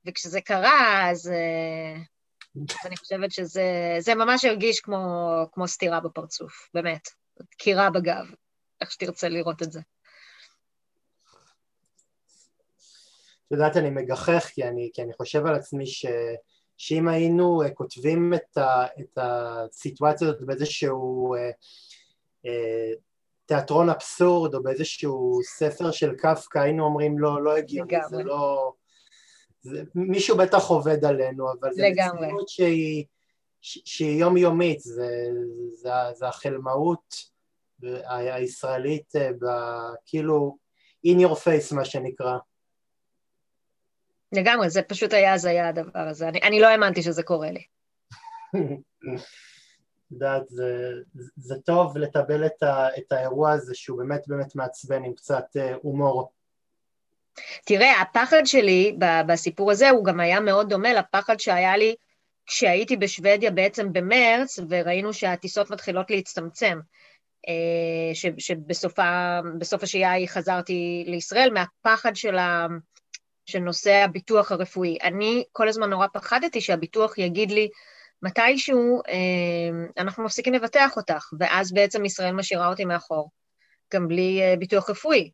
וכשזה 0.07 0.41
קרה, 0.41 1.11
אז, 1.11 1.29
אה, 1.29 2.03
אז 2.57 2.87
אני 2.87 2.97
חושבת 2.97 3.33
שזה 3.33 4.15
ממש 4.15 4.45
הרגיש 4.45 4.81
כמו, 4.81 5.27
כמו 5.53 5.69
סטירה 5.69 6.01
בפרצוף, 6.01 6.69
באמת. 6.75 7.09
דקירה 7.41 7.91
בגב, 7.91 8.25
איך 8.81 8.91
שתרצה 8.91 9.29
לראות 9.29 9.63
את 9.63 9.73
זה. 9.73 9.81
את 13.47 13.53
יודעת, 13.53 13.77
אני 13.77 13.91
מגחך 13.91 14.51
כי 14.55 14.65
אני, 14.65 14.91
כי 14.95 15.03
אני 15.03 15.13
חושב 15.13 15.47
על 15.47 15.55
עצמי 15.55 15.87
ש, 15.87 16.07
שאם 16.77 17.09
היינו 17.09 17.63
uh, 17.65 17.71
כותבים 17.71 18.35
את, 18.35 18.57
ה, 18.57 18.85
את 19.01 19.19
הסיטואציה 19.19 20.29
הזאת 20.29 20.47
באיזשהו 20.47 21.35
uh, 21.37 21.55
uh, 22.47 23.10
תיאטרון 23.51 23.91
אבסורד 23.91 24.55
או 24.55 24.63
באיזשהו 24.63 25.41
ספר 25.43 25.91
של 25.91 26.15
קפקא, 26.15 26.59
היינו 26.59 26.85
אומרים 26.85 27.19
לא, 27.19 27.43
לא 27.45 27.57
הגיוני, 27.57 27.97
זה 28.09 28.23
לא... 28.23 28.73
זה, 29.61 29.83
מישהו 29.95 30.37
בטח 30.37 30.69
עובד 30.69 31.05
עלינו, 31.05 31.53
אבל 31.53 31.73
זה 31.73 31.89
מציאות 31.91 32.49
שהיא, 32.49 33.05
שהיא 33.61 34.21
יומיומית, 34.21 34.81
זה, 34.81 35.27
זה, 35.73 35.91
זה 36.15 36.29
החלמאות 36.29 37.15
הישראלית 38.09 39.17
אה, 39.17 39.31
כאילו 40.07 40.57
in 41.07 41.21
your 41.21 41.35
face 41.35 41.75
מה 41.75 41.85
שנקרא. 41.85 42.39
לגמרי, 44.33 44.71
זה 44.71 44.83
פשוט 44.83 45.13
היה 45.13 45.33
הזיה 45.33 45.69
הדבר 45.69 46.09
הזה, 46.09 46.29
אני, 46.29 46.41
אני 46.43 46.61
לא 46.61 46.67
האמנתי 46.67 47.03
שזה 47.03 47.23
קורה 47.23 47.51
לי. 47.51 47.63
יודעת, 50.13 50.49
זה, 50.49 50.93
זה 51.37 51.55
טוב 51.65 51.99
לטבל 51.99 52.47
את, 52.47 52.63
ה, 52.63 52.89
את 52.99 53.13
האירוע 53.13 53.53
הזה 53.53 53.75
שהוא 53.75 53.99
באמת 53.99 54.29
באמת 54.29 54.57
מעצבן 54.57 55.05
עם 55.05 55.15
קצת 55.15 55.45
אה, 55.57 55.75
הומור. 55.83 56.33
תראה, 57.65 58.01
הפחד 58.01 58.43
שלי 58.45 58.97
בסיפור 59.27 59.71
הזה 59.71 59.91
הוא 59.91 60.05
גם 60.05 60.21
היה 60.21 60.41
מאוד 60.41 60.69
דומה 60.69 60.93
לפחד 60.93 61.41
שהיה 61.41 61.77
לי 61.77 61.95
כשהייתי 62.47 62.97
בשוודיה 62.97 63.51
בעצם 63.51 63.93
במרץ 63.93 64.59
וראינו 64.69 65.13
שהטיסות 65.13 65.71
מתחילות 65.71 66.11
להצטמצם. 66.11 66.81
אה, 67.49 68.33
שבסוף 68.39 69.83
השהייה 69.83 70.27
חזרתי 70.27 71.05
לישראל, 71.07 71.51
מהפחד 71.55 72.17
של, 72.17 72.39
ה, 72.39 72.67
של 73.47 73.59
נושא 73.59 73.93
הביטוח 73.93 74.53
הרפואי. 74.53 74.99
אני 75.03 75.45
כל 75.53 75.69
הזמן 75.69 75.91
נורא 75.91 76.07
פחדתי 76.13 76.61
שהביטוח 76.61 77.19
יגיד 77.19 77.51
לי, 77.51 77.69
מתישהו 78.23 79.03
אה, 79.09 80.03
אנחנו 80.03 80.25
מפסיקים 80.25 80.55
לבטח 80.55 80.97
אותך, 80.97 81.29
ואז 81.39 81.73
בעצם 81.73 82.05
ישראל 82.05 82.33
משאירה 82.33 82.69
אותי 82.69 82.85
מאחור, 82.85 83.31
גם 83.95 84.09
בלי 84.09 84.41
אה, 84.43 84.55
ביטוח 84.59 84.91
רפואי. 84.91 85.31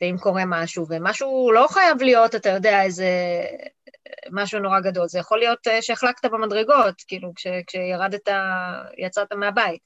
ואם 0.00 0.16
קורה 0.18 0.42
משהו, 0.46 0.86
ומשהו 0.88 1.52
לא 1.52 1.66
חייב 1.70 2.02
להיות, 2.02 2.34
אתה 2.34 2.48
יודע, 2.48 2.82
איזה 2.82 3.06
משהו 4.30 4.60
נורא 4.60 4.80
גדול, 4.80 5.08
זה 5.08 5.18
יכול 5.18 5.38
להיות 5.38 5.58
שהחלקת 5.80 6.24
במדרגות, 6.24 6.94
כאילו, 7.06 7.32
כש, 7.36 7.46
כשירדת, 7.66 8.28
יצאת 8.98 9.32
מהבית. 9.32 9.80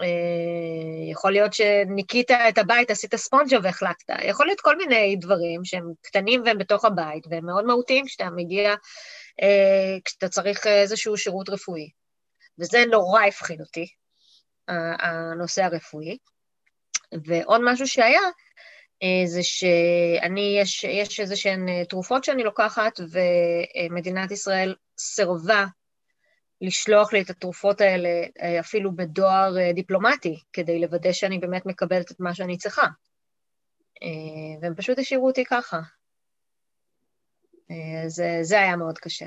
אה, 0.00 1.10
יכול 1.10 1.32
להיות 1.32 1.52
שניקית 1.54 2.30
את 2.30 2.58
הבית, 2.58 2.90
עשית 2.90 3.16
ספונג'ה 3.16 3.58
והחלקת, 3.62 4.10
יכול 4.24 4.46
להיות 4.46 4.60
כל 4.60 4.76
מיני 4.76 5.16
דברים 5.16 5.64
שהם 5.64 5.92
קטנים 6.02 6.42
והם 6.44 6.58
בתוך 6.58 6.84
הבית, 6.84 7.26
והם 7.30 7.46
מאוד 7.46 7.64
מהותיים 7.64 8.06
כשאתה 8.06 8.30
מגיע, 8.36 8.70
אה, 8.70 8.76
כשאתה 10.04 10.28
צריך 10.28 10.66
איזשהו 10.66 11.16
שירות 11.16 11.48
רפואי. 11.48 11.90
וזה 12.58 12.84
נורא 12.90 13.24
הפחיד 13.24 13.60
אותי, 13.60 13.86
הנושא 14.98 15.62
הרפואי. 15.62 16.18
ועוד 17.24 17.60
משהו 17.64 17.86
שהיה, 17.86 18.20
זה 19.26 19.42
שאני, 19.42 20.58
יש, 20.60 20.84
יש 20.84 21.20
איזה 21.20 21.36
שהן 21.36 21.84
תרופות 21.84 22.24
שאני 22.24 22.42
לוקחת, 22.42 23.00
ומדינת 23.90 24.30
ישראל 24.30 24.74
סירבה 24.98 25.64
לשלוח 26.60 27.12
לי 27.12 27.22
את 27.22 27.30
התרופות 27.30 27.80
האלה 27.80 28.08
אה, 28.42 28.60
אפילו 28.60 28.96
בדואר 28.96 29.58
אה, 29.58 29.72
דיפלומטי, 29.72 30.36
כדי 30.52 30.80
לוודא 30.80 31.12
שאני 31.12 31.38
באמת 31.38 31.66
מקבלת 31.66 32.10
את 32.10 32.20
מה 32.20 32.34
שאני 32.34 32.58
צריכה. 32.58 32.86
אה, 34.02 34.60
והם 34.62 34.74
פשוט 34.74 34.98
השאירו 34.98 35.26
אותי 35.26 35.44
ככה. 35.44 35.80
זה, 38.06 38.38
זה 38.42 38.60
היה 38.60 38.76
מאוד 38.76 38.98
קשה. 38.98 39.26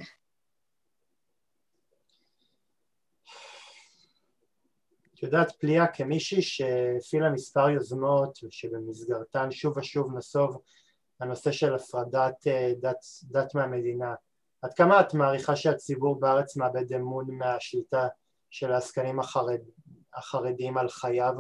את 5.14 5.24
יודעת, 5.24 5.52
פליאה, 5.52 5.88
כמישהי 5.88 6.42
שהפעילה 6.42 7.30
מספר 7.30 7.70
יוזמות 7.70 8.40
ושבמסגרתן 8.44 9.52
שוב 9.52 9.78
ושוב 9.78 10.18
נסוב 10.18 10.62
הנושא 11.20 11.52
של 11.52 11.76
הפרדת 11.76 12.48
דת, 12.82 13.06
דת 13.24 13.56
מהמדינה, 13.56 14.14
עד 14.62 14.74
כמה 14.74 15.02
את 15.02 15.14
מעריכה 15.14 15.56
שהציבור 15.56 16.20
בארץ 16.20 16.58
מאבד 16.58 16.94
אמון 16.94 17.26
מהשליטה 17.30 18.08
של 18.50 18.72
העסקנים 18.72 19.20
החרד, 19.20 19.60
החרדיים 20.14 20.78
על 20.78 20.90
חייו? 20.90 21.34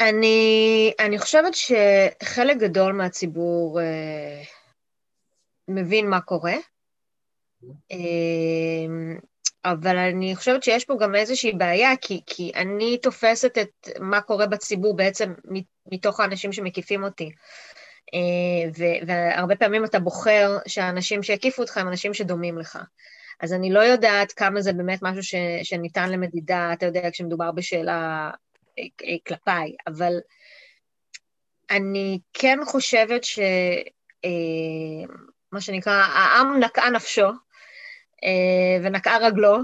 אני, 0.00 0.92
אני 1.00 1.18
חושבת 1.18 1.52
שחלק 1.54 2.56
גדול 2.56 2.92
מהציבור 2.92 3.80
אה, 3.80 4.42
מבין 5.68 6.10
מה 6.10 6.20
קורה, 6.20 6.54
אה, 7.92 7.98
אבל 9.64 9.96
אני 9.96 10.36
חושבת 10.36 10.62
שיש 10.62 10.84
פה 10.84 10.94
גם 11.00 11.14
איזושהי 11.14 11.52
בעיה, 11.52 11.90
כי, 12.00 12.20
כי 12.26 12.52
אני 12.54 12.98
תופסת 12.98 13.58
את 13.58 13.88
מה 14.00 14.20
קורה 14.20 14.46
בציבור 14.46 14.96
בעצם 14.96 15.32
מתוך 15.86 16.20
האנשים 16.20 16.52
שמקיפים 16.52 17.04
אותי. 17.04 17.30
אה, 18.14 18.90
והרבה 19.06 19.56
פעמים 19.56 19.84
אתה 19.84 19.98
בוחר 20.00 20.58
שהאנשים 20.66 21.22
שהקיפו 21.22 21.62
אותך 21.62 21.78
הם 21.78 21.88
אנשים 21.88 22.14
שדומים 22.14 22.58
לך. 22.58 22.78
אז 23.40 23.52
אני 23.52 23.72
לא 23.72 23.80
יודעת 23.80 24.32
כמה 24.32 24.60
זה 24.60 24.72
באמת 24.72 24.98
משהו 25.02 25.22
ש, 25.22 25.34
שניתן 25.62 26.10
למדידה, 26.10 26.70
אתה 26.72 26.86
יודע, 26.86 27.10
כשמדובר 27.10 27.52
בשאלה 27.52 28.30
אה, 28.78 28.84
אה, 29.04 29.16
כלפיי, 29.26 29.74
אבל 29.86 30.12
אני 31.70 32.18
כן 32.32 32.58
חושבת 32.66 33.24
ש... 33.24 33.38
מה 35.52 35.60
שנקרא, 35.60 35.92
העם 35.92 36.58
נקעה 36.60 36.90
נפשו 36.90 37.26
ונקעה 38.82 39.18
רגלו, 39.18 39.58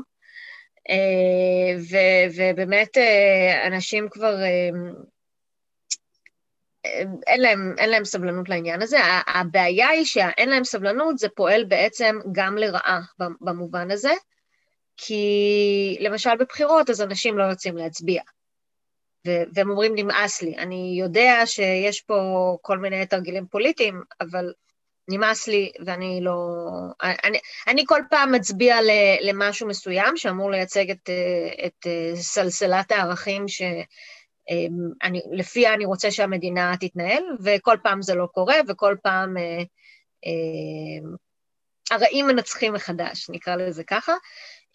ובאמת 2.36 2.96
אנשים 3.66 4.08
כבר 4.10 4.36
אין 7.26 7.40
להם, 7.40 7.74
אין 7.78 7.90
להם 7.90 8.04
סבלנות 8.04 8.48
לעניין 8.48 8.82
הזה. 8.82 8.98
הבעיה 9.26 9.88
היא 9.88 10.04
שאין 10.04 10.48
להם 10.48 10.64
סבלנות, 10.64 11.18
זה 11.18 11.28
פועל 11.28 11.64
בעצם 11.64 12.18
גם 12.32 12.58
לרעה 12.58 13.00
במובן 13.40 13.90
הזה, 13.90 14.12
כי 14.96 15.96
למשל 16.00 16.36
בבחירות 16.36 16.90
אז 16.90 17.02
אנשים 17.02 17.38
לא 17.38 17.44
יוצאים 17.44 17.76
להצביע. 17.76 18.22
והם 19.24 19.70
אומרים, 19.70 19.92
נמאס 19.94 20.42
לי. 20.42 20.56
אני 20.58 20.96
יודע 21.00 21.42
שיש 21.44 22.00
פה 22.00 22.56
כל 22.62 22.78
מיני 22.78 23.06
תרגילים 23.06 23.46
פוליטיים, 23.46 24.02
אבל 24.20 24.52
נמאס 25.08 25.48
לי 25.48 25.72
ואני 25.86 26.20
לא... 26.22 26.56
אני, 27.02 27.38
אני 27.66 27.84
כל 27.86 28.02
פעם 28.10 28.32
מצביע 28.32 28.76
למשהו 29.22 29.68
מסוים 29.68 30.16
שאמור 30.16 30.50
לייצג 30.50 30.90
את, 30.90 31.10
את 31.66 31.86
סלסלת 32.14 32.92
הערכים 32.92 33.48
ש... 33.48 33.62
אמ, 34.50 34.90
אני, 35.02 35.22
לפיה 35.32 35.74
אני 35.74 35.84
רוצה 35.84 36.10
שהמדינה 36.10 36.74
תתנהל, 36.80 37.22
וכל 37.42 37.76
פעם 37.82 38.02
זה 38.02 38.14
לא 38.14 38.26
קורה, 38.26 38.56
וכל 38.68 38.96
פעם 39.02 39.36
אה, 39.36 39.62
אה, 40.26 41.10
הרעים 41.90 42.26
מנצחים 42.26 42.72
מחדש, 42.72 43.30
נקרא 43.30 43.56
לזה 43.56 43.84
ככה, 43.84 44.12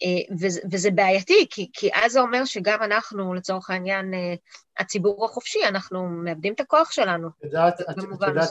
אה, 0.02 0.34
וזה, 0.40 0.60
וזה 0.72 0.90
בעייתי, 0.90 1.46
כי, 1.50 1.70
כי 1.72 1.90
אז 1.94 2.12
זה 2.12 2.20
אומר 2.20 2.44
שגם 2.44 2.82
אנחנו, 2.82 3.34
לצורך 3.34 3.70
העניין, 3.70 4.14
אה, 4.14 4.34
הציבור 4.78 5.24
החופשי, 5.24 5.64
אנחנו 5.64 6.08
מאבדים 6.08 6.52
את 6.52 6.60
הכוח 6.60 6.92
שלנו. 6.92 7.28
את 7.28 7.44
יודעת, 7.44 7.80
את, 7.80 7.96
יודעת, 7.96 8.50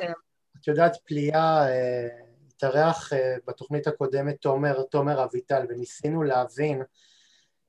את 0.64 0.68
יודעת, 0.68 0.98
פליאה, 1.06 1.68
אה, 1.68 2.08
התארח 2.48 3.14
אה, 3.14 3.36
בתוכנית 3.48 3.88
הקודמת 3.88 4.36
תומר, 4.42 4.84
תומר 4.84 5.24
אביטל, 5.24 5.66
וניסינו 5.70 6.24
להבין 6.24 6.82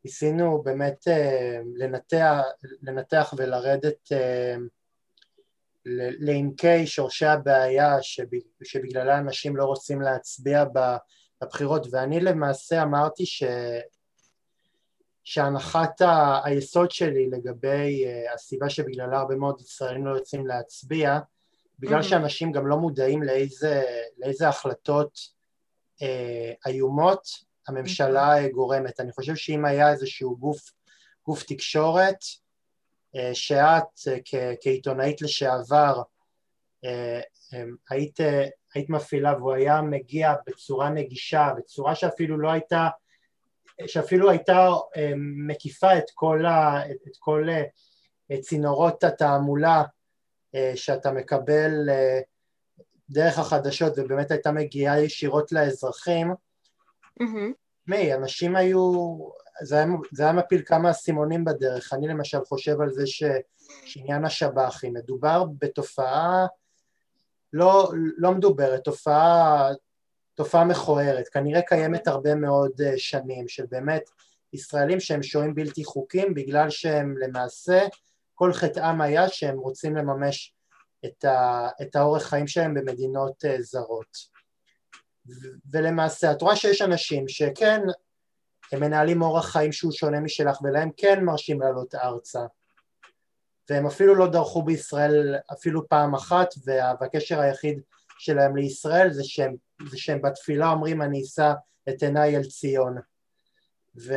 ניסינו 0.05 0.63
באמת 0.63 1.09
אה, 1.09 1.61
לנתח, 1.77 2.41
לנתח 2.83 3.35
ולרדת 3.37 4.09
לעמקי 6.21 6.87
שורשי 6.87 7.27
הבעיה 7.27 7.97
שבגללה 8.63 9.19
אנשים 9.19 9.57
לא 9.57 9.65
רוצים 9.65 10.01
להצביע 10.01 10.65
בבחירות. 11.43 11.87
ואני 11.91 12.21
למעשה 12.21 12.83
אמרתי 12.83 13.27
ש... 13.27 13.43
שהנחת 15.25 16.01
היסוד 16.45 16.91
שלי 16.91 17.31
לגבי 17.31 18.05
הסיבה 18.35 18.71
שבגללה 18.71 19.19
הרבה 19.19 19.37
מאוד 19.37 19.61
ישראלים 19.61 20.07
לא 20.07 20.17
יוצאים 20.17 20.47
להצביע 20.47 21.19
בגלל 21.79 22.01
mm-hmm. 22.01 22.03
שאנשים 22.03 22.53
גם 22.53 22.67
לא 22.67 22.77
מודעים 22.77 23.23
לאיזה, 23.23 23.83
לאיזה 24.19 24.49
החלטות 24.49 25.19
איומות 26.67 27.29
הממשלה 27.69 28.39
mm-hmm. 28.39 28.53
גורמת. 28.53 29.01
אני 29.01 29.13
חושב 29.13 29.37
שאם 29.37 29.65
היה 29.65 29.93
איזשהו 29.93 30.37
גוף, 30.37 30.71
גוף 31.27 31.43
תקשורת, 31.43 32.19
אה, 33.17 33.31
שאת 33.35 34.09
אה, 34.09 34.55
כעיתונאית 34.61 35.23
לשעבר 35.23 36.03
אה, 36.85 37.21
היית, 37.91 38.21
היית 38.75 38.91
מפעילה 38.91 39.37
והוא 39.37 39.53
היה 39.53 39.83
מגיע 39.83 40.35
בצורה 40.47 40.91
נגישה, 40.91 41.53
בצורה 41.57 41.95
שאפילו 41.95 42.39
לא 42.39 42.51
הייתה, 42.51 42.89
שאפילו 43.87 44.31
הייתה 44.31 44.69
מקיפה 45.47 45.99
את 45.99 46.05
כל, 46.15 46.47
ה, 46.47 46.87
את 46.87 47.17
כל 47.19 47.49
צינורות 48.41 49.05
התעמולה 49.05 49.83
שאתה 50.75 51.13
מקבל 51.13 51.89
דרך 53.11 53.39
החדשות 53.39 53.93
ובאמת 53.97 54.31
הייתה 54.31 54.53
מגיעה 54.53 55.01
ישירות 55.01 55.53
לאזרחים, 55.53 56.35
תשמעי, 57.85 58.13
mm-hmm. 58.13 58.17
אנשים 58.17 58.57
היו, 58.57 59.17
זה 59.63 59.77
היה, 59.77 59.87
זה 60.13 60.23
היה 60.23 60.33
מפיל 60.33 60.63
כמה 60.67 60.91
אסימונים 60.91 61.45
בדרך, 61.45 61.93
אני 61.93 62.09
למשל 62.09 62.45
חושב 62.45 62.81
על 62.81 62.93
זה 62.93 63.07
ש, 63.07 63.23
שעניין 63.85 64.25
השב"חים, 64.25 64.95
מדובר 64.95 65.45
בתופעה 65.59 66.47
לא, 67.53 67.93
לא 67.95 68.33
מדוברת, 68.33 68.85
תופעה, 68.85 69.69
תופעה 70.35 70.65
מכוערת, 70.65 71.29
כנראה 71.29 71.63
קיימת 71.63 72.09
הרבה 72.09 72.35
מאוד 72.35 72.81
אה, 72.81 72.93
שנים, 72.97 73.49
של 73.49 73.67
באמת 73.71 74.11
ישראלים 74.53 75.01
שהם 75.01 75.23
שוהים 75.23 75.55
בלתי 75.55 75.85
חוקיים 75.85 76.35
בגלל 76.35 76.71
שהם 76.71 77.19
למעשה, 77.19 77.87
כל 78.35 78.53
חטאם 78.53 79.01
היה 79.01 79.29
שהם 79.29 79.59
רוצים 79.59 79.97
לממש 79.97 80.55
את, 81.05 81.25
ה, 81.25 81.69
את 81.83 81.97
האורח 81.97 82.23
חיים 82.23 82.47
שלהם 82.47 82.75
במדינות 82.75 83.45
אה, 83.45 83.63
זרות. 83.63 84.35
ולמעשה 85.73 86.33
את 86.33 86.43
רואה 86.43 86.57
שיש 86.57 86.83
אנשים 86.83 87.29
שכן 87.29 87.81
הם 88.73 88.81
מנהלים 88.81 89.23
אורח 89.23 89.53
חיים 89.53 89.73
שהוא 89.73 89.93
שונה 89.93 90.21
משלך 90.21 90.63
ולהם 90.63 90.91
כן 90.97 91.25
מרשים 91.25 91.61
לעלות 91.61 91.95
ארצה 91.95 92.41
והם 93.71 93.87
אפילו 93.87 94.15
לא 94.15 94.31
דרכו 94.31 94.63
בישראל 94.63 95.35
אפילו 95.53 95.89
פעם 95.89 96.15
אחת 96.15 96.49
והקשר 97.01 97.41
היחיד 97.41 97.81
שלהם 98.19 98.57
לישראל 98.57 99.13
זה 99.13 99.25
שהם, 99.25 99.57
זה 99.89 99.99
שהם 99.99 100.23
בתפילה 100.23 100.71
אומרים 100.71 101.03
אני 101.03 101.23
אשא 101.23 101.53
את 101.89 102.03
עיניי 102.03 102.37
אל 102.37 102.45
ציון 102.45 102.97
ו, 103.97 104.15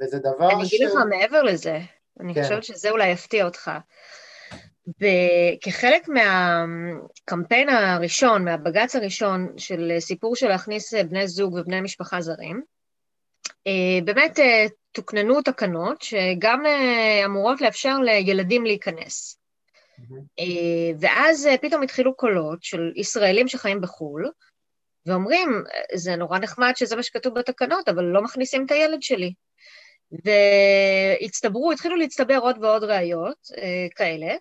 וזה 0.00 0.18
דבר 0.18 0.50
אני 0.52 0.66
ש... 0.66 0.74
אני 0.74 0.84
אגיד 0.84 0.88
לך 0.88 0.94
מעבר 1.08 1.42
לזה, 1.42 1.78
אני 2.20 2.34
כן. 2.34 2.42
חושבת 2.42 2.64
שזה 2.64 2.90
אולי 2.90 3.08
יפתיע 3.08 3.44
אותך 3.44 3.70
וכחלק 4.88 6.08
מהקמפיין 6.08 7.68
הראשון, 7.68 8.44
מהבג"ץ 8.44 8.96
הראשון 8.96 9.48
של 9.56 9.92
סיפור 9.98 10.36
של 10.36 10.48
להכניס 10.48 10.94
בני 10.94 11.28
זוג 11.28 11.54
ובני 11.54 11.80
משפחה 11.80 12.20
זרים, 12.20 12.62
אה, 13.66 14.04
באמת 14.04 14.38
אה, 14.38 14.66
תוקננו 14.92 15.42
תקנות 15.42 16.02
שגם 16.02 16.66
אה, 16.66 17.22
אמורות 17.24 17.60
לאפשר 17.60 17.98
לילדים 17.98 18.66
להיכנס. 18.66 19.38
ואז 21.00 21.48
פתאום 21.62 21.82
התחילו 21.82 22.16
קולות 22.16 22.62
של 22.62 22.92
ישראלים 22.96 23.48
שחיים 23.48 23.80
בחו"ל, 23.80 24.30
ואומרים, 25.06 25.62
זה 25.94 26.16
נורא 26.16 26.38
נחמד 26.38 26.72
שזה 26.76 26.96
מה 26.96 27.02
שכתוב 27.02 27.38
בתקנות, 27.38 27.88
אבל 27.88 28.04
לא 28.04 28.22
מכניסים 28.22 28.66
את 28.66 28.70
הילד 28.70 29.02
שלי. 29.02 29.32
והצטברו, 30.12 31.72
התחילו 31.72 31.96
להצטבר 31.96 32.38
עוד 32.38 32.64
ועוד 32.64 32.84
ראיות 32.84 33.48
אה, 33.58 33.86
כאלה, 33.96 34.34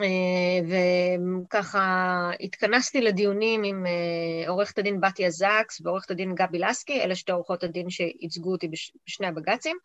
אה, 0.00 0.78
וככה 1.44 2.30
התכנסתי 2.40 3.00
לדיונים 3.00 3.64
עם 3.64 3.86
אה, 3.86 4.48
עורכת 4.48 4.78
הדין 4.78 5.00
בתיה 5.00 5.30
זקס 5.30 5.80
ועורכת 5.84 6.10
הדין 6.10 6.34
גבי 6.34 6.58
לסקי, 6.58 7.02
אלה 7.02 7.14
שתי 7.14 7.32
עורכות 7.32 7.64
הדין 7.64 7.90
שייצגו 7.90 8.52
אותי 8.52 8.68
בשני 9.06 9.26
הבג"צים, 9.26 9.76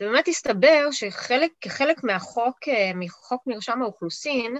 ובאמת 0.00 0.28
הסתבר 0.28 0.88
שכחלק 0.90 2.04
מהחוק, 2.04 2.58
מחוק 2.94 3.42
מרשם 3.46 3.82
האוכלוסין, 3.82 4.56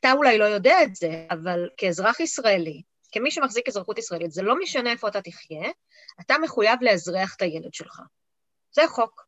אתה 0.00 0.12
אולי 0.12 0.38
לא 0.38 0.44
יודע 0.44 0.82
את 0.82 0.94
זה, 0.94 1.26
אבל 1.30 1.68
כאזרח 1.76 2.20
ישראלי, 2.20 2.82
כמי 3.12 3.30
שמחזיק 3.30 3.68
אזרחות 3.68 3.98
ישראלית, 3.98 4.30
זה 4.30 4.42
לא 4.42 4.58
משנה 4.58 4.90
איפה 4.90 5.08
אתה 5.08 5.22
תחיה, 5.22 5.70
אתה 6.20 6.34
מחויב 6.42 6.78
לאזרח 6.82 7.34
את 7.36 7.42
הילד 7.42 7.74
שלך. 7.74 8.00
זה 8.74 8.82
חוק. 8.88 9.24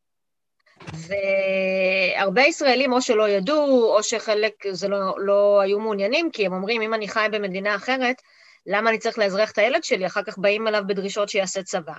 והרבה 0.93 2.41
ישראלים 2.41 2.93
או 2.93 3.01
שלא 3.01 3.29
ידעו, 3.29 3.95
או 3.95 4.03
שחלק 4.03 4.53
זה 4.71 4.87
לא, 4.87 4.97
לא 5.17 5.61
היו 5.61 5.79
מעוניינים, 5.79 6.31
כי 6.31 6.45
הם 6.45 6.53
אומרים, 6.53 6.81
אם 6.81 6.93
אני 6.93 7.07
חי 7.07 7.27
במדינה 7.31 7.75
אחרת, 7.75 8.21
למה 8.65 8.89
אני 8.89 8.97
צריך 8.97 9.19
לאזרח 9.19 9.51
את 9.51 9.57
הילד 9.57 9.83
שלי? 9.83 10.05
אחר 10.05 10.23
כך 10.23 10.37
באים 10.37 10.67
אליו 10.67 10.83
בדרישות 10.87 11.29
שיעשה 11.29 11.63
צבא. 11.63 11.93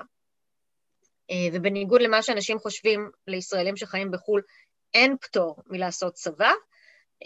אה, 1.31 1.49
ובניגוד 1.53 2.03
למה 2.03 2.23
שאנשים 2.23 2.59
חושבים 2.59 3.11
לישראלים 3.27 3.77
שחיים 3.77 4.11
בחו"ל, 4.11 4.43
אין 4.95 5.17
פטור 5.21 5.63
מלעשות 5.67 6.15
צבא. 6.15 6.53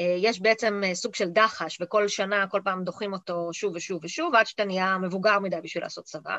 אה, 0.01 0.17
יש 0.19 0.41
בעצם 0.41 0.81
אה, 0.85 0.95
סוג 0.95 1.15
של 1.15 1.29
דחש, 1.29 1.79
וכל 1.81 2.09
שנה, 2.09 2.47
כל 2.51 2.61
פעם 2.65 2.85
דוחים 2.85 3.13
אותו 3.13 3.49
שוב 3.53 3.77
ושוב 3.77 4.05
ושוב, 4.05 4.35
עד 4.35 4.47
שאתה 4.47 4.65
נהיה 4.65 4.99
מבוגר 4.99 5.39
מדי 5.39 5.61
בשביל 5.63 5.83
לעשות 5.85 6.05
צבא. 6.05 6.37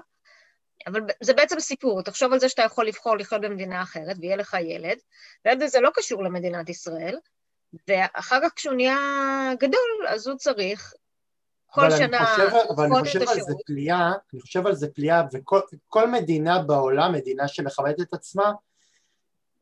אבל 0.88 1.02
זה 1.22 1.34
בעצם 1.34 1.60
סיפור, 1.60 2.02
תחשוב 2.02 2.34
על 2.34 2.40
זה 2.40 2.50
שאתה 2.50 2.62
יכול 2.62 2.88
לבחור 2.88 3.18
לחיות 3.18 3.42
במדינה 3.42 3.82
אחרת 3.82 4.16
ויהיה 4.20 4.36
לך 4.36 4.58
ילד, 4.62 4.98
והילד 5.46 5.62
הזה 5.62 5.80
לא 5.80 5.90
קשור 5.94 6.24
למדינת 6.24 6.70
ישראל, 6.70 7.18
ואחר 7.88 8.40
כך 8.44 8.52
כשהוא 8.56 8.74
נהיה 8.74 9.52
גדול, 9.60 10.08
אז 10.08 10.28
הוא 10.28 10.38
צריך 10.38 10.94
כל 11.66 11.92
שנה 11.92 12.36
אבל 12.76 12.86
אני 12.86 13.00
חושב 13.00 13.22
על 13.22 13.42
זה 13.42 13.54
פליאה, 13.66 14.12
אני 14.34 14.42
חושב 14.42 14.68
על 14.68 14.76
זה 14.76 14.88
פליאה, 14.94 15.22
וכל 15.34 16.08
מדינה 16.08 16.62
בעולם, 16.64 17.14
מדינה 17.14 17.48
שמכבדת 17.48 18.02
את 18.02 18.14
עצמה, 18.14 18.52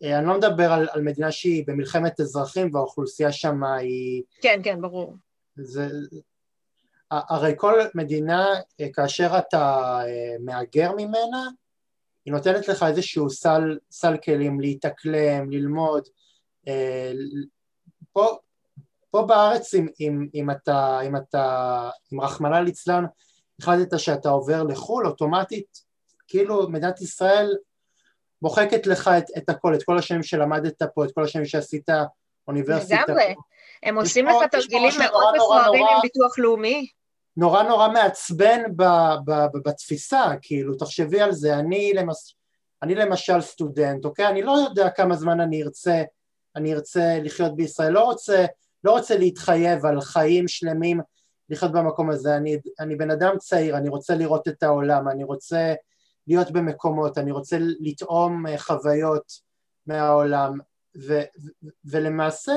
אה, 0.04 0.20
אני 0.20 0.28
לא 0.28 0.38
מדבר 0.38 0.72
על, 0.72 0.88
על 0.92 1.02
מדינה 1.02 1.32
שהיא 1.32 1.64
במלחמת 1.68 2.20
אזרחים 2.20 2.70
והאוכלוסייה 2.74 3.32
שם 3.32 3.64
היא... 3.64 4.24
כן, 4.42 4.62
כן, 4.64 4.82
ברור. 4.82 5.16
זה, 5.56 5.88
הרי 7.12 7.54
כל 7.58 7.80
מדינה, 7.96 8.54
אה, 8.82 8.88
כאשר 8.94 9.38
אתה 9.38 10.00
אה, 10.08 10.36
מהגר 10.40 10.92
ממנה, 10.98 11.48
היא 12.26 12.34
נותנת 12.34 12.68
לך 12.68 12.84
איזשהו 12.84 13.30
סל, 13.30 13.78
סל 13.92 14.18
כלים 14.18 14.60
להתאקלם, 14.60 15.52
ללמוד. 15.52 16.08
פה, 18.14 18.38
פה 19.12 19.22
בארץ, 19.22 19.74
אם, 19.74 19.88
אם, 20.00 20.28
אם 20.36 20.52
אתה, 20.52 21.02
אם 21.02 21.16
אתה, 21.16 21.90
אם 22.14 22.22
רחמנא 22.22 22.56
ליצלן, 22.56 23.06
החלטת 23.60 24.00
שאתה 24.00 24.30
עובר 24.30 24.64
לחו"ל, 24.64 25.08
אוטומטית, 25.08 25.78
כאילו 26.28 26.70
מדינת 26.70 27.02
ישראל 27.02 27.56
מוחקת 28.42 28.88
לך 28.88 29.10
את, 29.18 29.26
את 29.38 29.50
הכל, 29.50 29.76
את 29.76 29.84
כל 29.84 29.98
השנים 29.98 30.24
שלמדת 30.24 30.84
פה, 30.96 31.06
את 31.06 31.12
כל 31.12 31.24
השנים 31.24 31.46
שעשית 31.46 31.90
אוניברסיטה. 32.48 33.04
לגמרי. 33.08 33.36
הם 33.84 33.98
עושים 33.98 34.28
לך 34.28 34.36
תרגילים 34.52 34.94
מאוד 35.00 35.36
מפוארים 35.36 35.86
עם 35.86 36.02
ביטוח 36.02 36.40
לאומי. 36.40 36.88
נורא 37.38 37.64
נורא 37.64 37.88
מעצבן 37.88 38.62
ב, 38.76 38.84
ב, 39.26 39.32
ב, 39.32 39.58
בתפיסה, 39.66 40.24
כאילו, 40.42 40.76
תחשבי 40.76 41.22
על 41.22 41.32
זה, 41.32 41.56
אני, 41.60 41.94
למס, 41.94 42.34
אני 42.84 42.96
למשל 42.96 43.42
סטודנט, 43.42 44.06
אוקיי? 44.06 44.28
אני 44.28 44.42
לא 44.42 44.52
יודע 44.52 44.90
כמה 44.90 45.16
זמן 45.16 45.40
אני 45.40 45.64
ארצה, 45.64 46.04
אני 46.56 46.74
ארצה 46.74 47.20
לחיות 47.24 47.56
בישראל, 47.56 47.92
לא 47.92 48.04
רוצה, 48.04 48.46
לא 48.84 48.92
רוצה 48.92 49.18
להתחייב 49.18 49.86
על 49.86 50.02
חיים 50.02 50.48
שלמים 50.48 51.00
לחיות 51.50 51.72
במקום 51.72 52.10
הזה, 52.10 52.38
אני, 52.38 52.58
אני 52.80 52.96
בן 52.96 53.12
אדם 53.12 53.38
צעיר, 53.38 53.78
אני 53.78 53.90
רוצה 53.90 54.16
לראות 54.16 54.48
את 54.48 54.64
העולם, 54.64 55.10
אני 55.10 55.24
רוצה 55.24 55.74
להיות 56.28 56.52
במקומות, 56.52 57.18
אני 57.18 57.32
רוצה 57.32 57.58
לטעום 57.60 58.48
אה, 58.48 58.58
חוויות 58.58 59.32
מהעולם, 59.88 60.60
ו, 61.08 61.22
ו, 61.44 61.68
ולמעשה, 61.86 62.54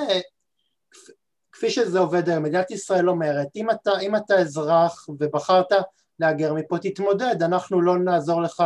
כפי 1.64 1.72
שזה 1.72 1.98
עובד 1.98 2.28
היום, 2.28 2.42
מדינת 2.42 2.70
ישראל 2.70 3.08
אומרת, 3.08 3.48
אם 3.56 3.70
אתה, 3.70 3.90
אם 4.02 4.16
אתה 4.16 4.34
אזרח 4.38 5.08
ובחרת 5.08 5.72
להגר 6.18 6.54
מפה, 6.54 6.78
תתמודד, 6.78 7.42
אנחנו 7.42 7.80
לא 7.80 7.98
נעזור 7.98 8.42
לך. 8.42 8.62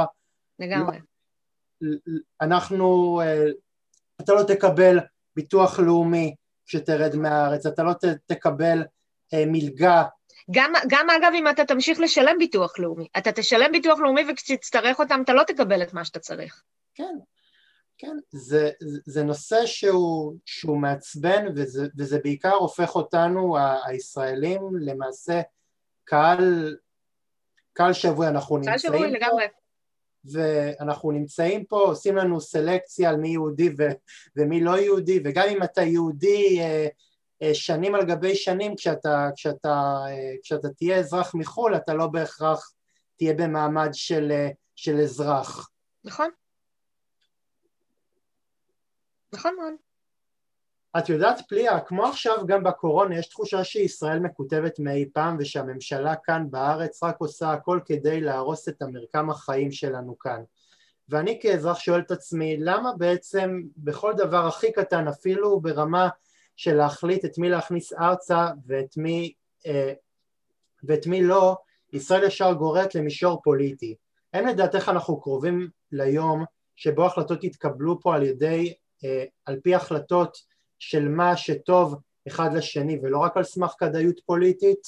לגמרי. 0.58 0.98
אנחנו, 2.40 3.20
אה, 3.20 3.44
אתה 4.20 4.32
לא 4.32 4.42
תקבל 4.42 4.98
ביטוח 5.36 5.78
לאומי 5.78 6.34
כשתרד 6.66 7.16
מהארץ, 7.16 7.66
אתה 7.66 7.82
לא 7.82 7.92
תקבל 8.26 8.84
אה, 9.34 9.44
מלגה 9.46 10.04
גם, 10.50 10.72
גם 10.88 11.10
אגב, 11.10 11.32
אם 11.34 11.48
אתה 11.48 11.64
תמשיך 11.64 12.00
לשלם 12.00 12.38
ביטוח 12.38 12.78
לאומי, 12.78 13.08
אתה 13.18 13.32
תשלם 13.32 13.72
ביטוח 13.72 13.98
לאומי 13.98 14.22
וכשתצטרך 14.32 14.98
אותם, 14.98 15.20
אתה 15.24 15.32
לא 15.32 15.42
תקבל 15.42 15.82
את 15.82 15.94
מה 15.94 16.04
שאתה 16.04 16.18
צריך. 16.18 16.62
כן, 16.94 17.18
כן, 17.98 18.16
זה, 18.30 18.70
זה 19.06 19.22
נושא 19.22 19.66
שהוא, 19.66 20.34
שהוא 20.44 20.78
מעצבן 20.78 21.46
וזה, 21.56 21.86
וזה 21.98 22.18
בעיקר 22.24 22.54
הופך 22.54 22.94
אותנו, 22.94 23.56
הישראלים, 23.86 24.60
למעשה 24.80 25.40
קהל, 26.04 26.76
קהל 27.72 27.92
שבוי, 27.92 28.28
אנחנו 28.28 28.54
קהל 28.54 28.72
נמצאים 28.72 28.78
שבוי, 28.78 28.98
פה, 28.98 29.06
לגמרי. 29.06 29.44
ואנחנו 30.24 31.10
נמצאים 31.10 31.64
פה, 31.64 31.80
עושים 31.80 32.16
לנו 32.16 32.40
סלקציה 32.40 33.10
על 33.10 33.16
מי 33.16 33.28
יהודי 33.28 33.70
ו, 33.78 33.82
ומי 34.36 34.60
לא 34.60 34.78
יהודי, 34.78 35.20
וגם 35.24 35.48
אם 35.48 35.62
אתה 35.62 35.82
יהודי 35.82 36.60
אה, 36.60 36.86
אה, 37.42 37.54
שנים 37.54 37.94
על 37.94 38.04
גבי 38.04 38.34
שנים 38.34 38.76
כשאתה, 38.76 39.28
כשאתה, 39.36 39.96
אה, 40.08 40.34
כשאתה 40.42 40.68
תהיה 40.68 40.98
אזרח 40.98 41.34
מחו"ל 41.34 41.76
אתה 41.76 41.94
לא 41.94 42.06
בהכרח 42.06 42.72
תהיה 43.16 43.34
במעמד 43.34 43.90
של, 43.92 44.32
של 44.76 45.00
אזרח. 45.00 45.70
נכון. 46.04 46.30
נכון 49.32 49.56
מאוד. 49.56 49.74
את 50.98 51.08
יודעת 51.08 51.40
פליה, 51.48 51.80
כמו 51.80 52.06
עכשיו 52.06 52.46
גם 52.46 52.64
בקורונה 52.64 53.18
יש 53.18 53.28
תחושה 53.28 53.64
שישראל 53.64 54.18
מקוטבת 54.18 54.78
מאי 54.78 55.10
פעם 55.12 55.36
ושהממשלה 55.38 56.14
כאן 56.16 56.46
בארץ 56.50 57.02
רק 57.02 57.16
עושה 57.18 57.52
הכל 57.52 57.80
כדי 57.84 58.20
להרוס 58.20 58.68
את 58.68 58.82
המרקם 58.82 59.30
החיים 59.30 59.72
שלנו 59.72 60.18
כאן. 60.18 60.42
ואני 61.08 61.38
כאזרח 61.42 61.78
שואל 61.78 62.00
את 62.00 62.10
עצמי 62.10 62.56
למה 62.56 62.92
בעצם 62.98 63.62
בכל 63.76 64.12
דבר 64.16 64.46
הכי 64.46 64.72
קטן 64.72 65.08
אפילו 65.08 65.60
ברמה 65.60 66.08
של 66.56 66.74
להחליט 66.74 67.24
את 67.24 67.38
מי 67.38 67.48
להכניס 67.48 67.92
ארצה 67.92 68.46
ואת 68.66 68.96
מי, 68.96 69.32
אה, 69.66 69.92
ואת 70.84 71.06
מי 71.06 71.22
לא, 71.22 71.56
ישראל 71.92 72.24
ישר 72.24 72.52
גוררת 72.52 72.94
למישור 72.94 73.42
פוליטי. 73.42 73.94
האם 74.32 74.46
לדעתך 74.46 74.88
אנחנו 74.88 75.20
קרובים 75.20 75.68
ליום 75.92 76.44
שבו 76.76 77.06
החלטות 77.06 77.44
יתקבלו 77.44 78.00
פה 78.00 78.14
על 78.14 78.22
ידי, 78.22 78.74
על 79.44 79.60
פי 79.62 79.74
החלטות 79.74 80.36
של 80.78 81.08
מה 81.08 81.36
שטוב 81.36 82.00
אחד 82.28 82.54
לשני 82.54 82.98
ולא 83.02 83.18
רק 83.18 83.36
על 83.36 83.44
סמך 83.44 83.74
כדאיות 83.78 84.20
פוליטית? 84.26 84.82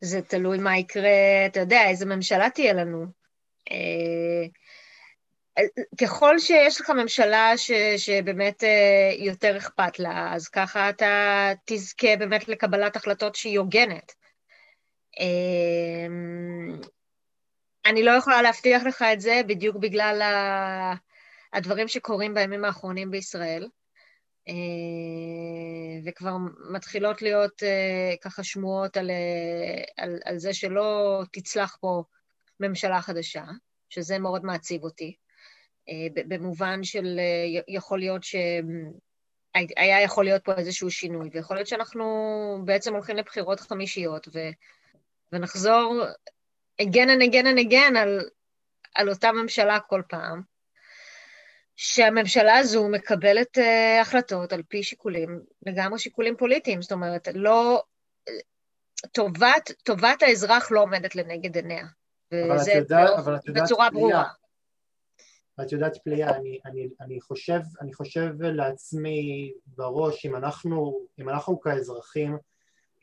זה 0.00 0.22
תלוי 0.22 0.58
מה 0.58 0.78
יקרה, 0.78 1.46
אתה 1.46 1.60
יודע, 1.60 1.88
איזה 1.88 2.06
ממשלה 2.06 2.50
תהיה 2.50 2.72
לנו. 2.72 3.06
אה, 3.70 4.46
ככל 6.00 6.38
שיש 6.38 6.80
לך 6.80 6.90
ממשלה 6.90 7.52
ש, 7.56 7.70
שבאמת 7.96 8.64
אה, 8.64 9.12
יותר 9.18 9.56
אכפת 9.56 9.98
לה, 9.98 10.34
אז 10.34 10.48
ככה 10.48 10.90
אתה 10.90 11.52
תזכה 11.64 12.16
באמת 12.18 12.48
לקבלת 12.48 12.96
החלטות 12.96 13.34
שהיא 13.34 13.58
הוגנת. 13.58 14.12
אני 17.86 18.02
לא 18.02 18.10
יכולה 18.10 18.42
להבטיח 18.42 18.82
לך 18.82 19.04
את 19.12 19.20
זה 19.20 19.40
בדיוק 19.46 19.76
בגלל 19.76 20.22
הדברים 21.52 21.88
שקורים 21.88 22.34
בימים 22.34 22.64
האחרונים 22.64 23.10
בישראל, 23.10 23.68
אה, 24.48 24.54
וכבר 26.04 26.36
מתחילות 26.70 27.22
להיות 27.22 27.62
אה, 27.62 28.14
ככה 28.22 28.44
שמועות 28.44 28.96
על, 28.96 29.10
על, 29.96 30.18
על 30.24 30.38
זה 30.38 30.54
שלא 30.54 31.20
תצלח 31.32 31.76
פה 31.80 32.02
ממשלה 32.60 33.02
חדשה, 33.02 33.44
שזה 33.88 34.18
מאוד 34.18 34.44
מעציב 34.44 34.84
אותי. 34.84 35.14
אה, 35.88 36.22
במובן 36.28 36.84
של 36.84 37.18
אה, 37.18 37.62
יכול 37.68 37.98
להיות 37.98 38.22
שהיה 38.24 40.02
יכול 40.02 40.24
להיות 40.24 40.44
פה 40.44 40.52
איזשהו 40.54 40.90
שינוי, 40.90 41.30
ויכול 41.32 41.56
להיות 41.56 41.68
שאנחנו 41.68 42.62
בעצם 42.64 42.94
הולכים 42.94 43.16
לבחירות 43.16 43.60
חמישיות 43.60 44.28
ו... 44.34 44.38
ונחזור 45.32 46.04
again 46.82 47.08
and 47.08 47.22
again 47.30 47.44
and 47.44 47.68
again 47.68 47.98
על, 47.98 48.20
על 48.94 49.08
אותה 49.08 49.32
ממשלה 49.32 49.80
כל 49.80 50.02
פעם, 50.08 50.42
שהממשלה 51.82 52.58
הזו 52.58 52.88
מקבלת 52.88 53.58
uh, 53.58 54.00
החלטות 54.00 54.52
על 54.52 54.62
פי 54.68 54.82
שיקולים, 54.82 55.40
לגמרי 55.66 55.98
שיקולים 55.98 56.36
פוליטיים, 56.36 56.82
זאת 56.82 56.92
אומרת, 56.92 57.28
לא... 57.34 57.82
טובת, 59.12 59.70
טובת 59.82 60.22
האזרח 60.22 60.70
לא 60.70 60.80
עומדת 60.80 61.16
לנגד 61.16 61.56
עיניה. 61.56 61.86
וזה 62.32 62.72
אבל 63.18 63.36
את 63.36 63.46
יודעת, 63.46 63.68
ברורה. 63.92 64.24
את 65.60 65.72
פליה, 66.04 66.30
אני, 66.36 66.58
אני, 66.66 66.88
אני, 67.00 67.20
חושב, 67.20 67.60
אני 67.80 67.94
חושב 67.94 68.42
לעצמי 68.42 69.52
בראש, 69.66 70.26
אם 70.26 70.36
אנחנו, 70.36 71.06
אם 71.18 71.28
אנחנו 71.28 71.60
כאזרחים 71.60 72.38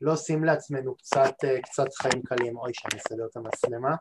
לא 0.02 0.12
עושים 0.12 0.44
לעצמנו 0.44 0.96
קצת, 0.96 1.36
קצת 1.64 1.94
חיים 1.94 2.24
קלים, 2.24 2.58
אוי 2.58 2.72
שאני 2.74 3.02
אסדר 3.02 3.26
את 3.32 3.36
המצלמה, 3.36 3.96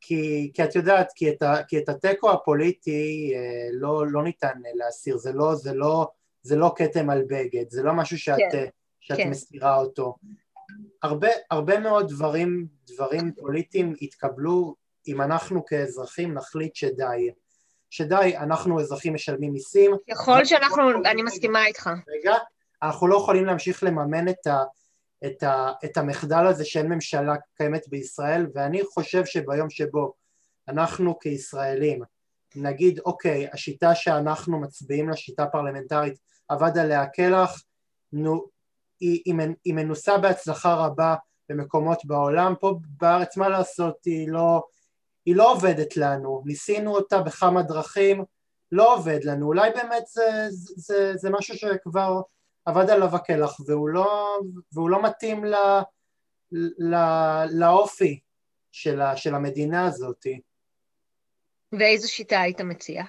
כי, 0.00 0.50
כי 0.54 0.64
את 0.64 0.74
יודעת, 0.74 1.12
כי 1.14 1.30
את, 1.30 1.42
ה, 1.42 1.62
כי 1.68 1.78
את 1.78 1.88
התיקו 1.88 2.30
הפוליטי 2.30 3.32
אה, 3.34 3.68
לא, 3.72 4.06
לא 4.06 4.22
ניתן 4.22 4.60
להסיר, 4.74 5.16
זה 5.16 5.32
לא, 5.32 5.54
זה, 5.54 5.74
לא, 5.74 6.08
זה 6.42 6.56
לא 6.56 6.72
כתם 6.76 7.10
על 7.10 7.22
בגד, 7.28 7.70
זה 7.70 7.82
לא 7.82 7.92
משהו 7.92 8.18
שאת, 8.18 8.36
כן, 8.52 8.66
שאת 9.00 9.16
כן. 9.16 9.30
מסירה 9.30 9.76
אותו. 9.76 10.14
הרבה, 11.02 11.28
הרבה 11.50 11.78
מאוד 11.78 12.08
דברים, 12.08 12.66
דברים 12.86 13.32
פוליטיים 13.32 13.94
יתקבלו 14.00 14.74
אם 15.08 15.20
אנחנו 15.20 15.66
כאזרחים 15.66 16.34
נחליט 16.34 16.74
שדי. 16.74 17.30
שדי, 17.90 18.36
אנחנו 18.36 18.80
אזרחים 18.80 19.14
משלמים 19.14 19.52
מיסים. 19.52 19.92
ככל 20.10 20.44
שאנחנו, 20.44 20.90
לא 20.90 20.98
אני 21.10 21.22
מסכימה 21.22 21.66
איתך. 21.66 21.90
רגע, 22.08 22.34
אנחנו 22.82 23.06
לא 23.06 23.16
יכולים 23.16 23.44
להמשיך 23.44 23.82
לממן 23.82 24.28
את, 24.28 24.46
ה, 24.46 24.64
את, 25.26 25.42
ה, 25.42 25.72
את 25.84 25.96
המחדל 25.96 26.46
הזה 26.46 26.64
שאין 26.64 26.86
ממשלה 26.86 27.34
קיימת 27.56 27.88
בישראל, 27.88 28.46
ואני 28.54 28.82
חושב 28.84 29.24
שביום 29.24 29.70
שבו 29.70 30.12
אנחנו 30.68 31.18
כישראלים 31.18 32.02
נגיד, 32.56 33.00
אוקיי, 33.06 33.48
השיטה 33.52 33.94
שאנחנו 33.94 34.60
מצביעים 34.60 35.08
לה, 35.08 35.16
שיטה 35.16 35.46
פרלמנטרית, 35.46 36.18
עבד 36.48 36.78
עליה 36.78 37.06
קלח, 37.06 37.62
נו, 38.12 38.44
היא, 39.00 39.22
היא, 39.24 39.34
היא 39.64 39.74
מנוסה 39.74 40.18
בהצלחה 40.18 40.74
רבה 40.74 41.14
במקומות 41.48 42.04
בעולם, 42.04 42.54
פה 42.60 42.78
בארץ 43.00 43.36
מה 43.36 43.48
לעשות, 43.48 44.04
היא 44.04 44.28
לא, 44.28 44.62
היא 45.26 45.36
לא 45.36 45.52
עובדת 45.52 45.96
לנו, 45.96 46.42
ניסינו 46.46 46.94
אותה 46.94 47.20
בכמה 47.20 47.62
דרכים, 47.62 48.24
לא 48.72 48.94
עובד 48.94 49.24
לנו, 49.24 49.46
אולי 49.46 49.70
באמת 49.70 50.06
זה, 50.06 50.46
זה, 50.50 50.74
זה, 50.76 51.12
זה 51.16 51.30
משהו 51.30 51.56
שכבר 51.56 52.20
עבד 52.64 52.90
עליו 52.90 53.16
הקלח 53.16 53.60
והוא 53.66 53.88
לא, 53.88 54.38
והוא 54.72 54.90
לא 54.90 55.02
מתאים 55.02 55.44
ל, 55.44 55.54
ל, 56.78 56.94
לאופי 57.50 58.20
של, 58.72 59.00
ה, 59.00 59.16
של 59.16 59.34
המדינה 59.34 59.86
הזאת. 59.86 60.26
ואיזו 61.72 62.12
שיטה 62.12 62.40
היית 62.40 62.60
מציע? 62.60 63.04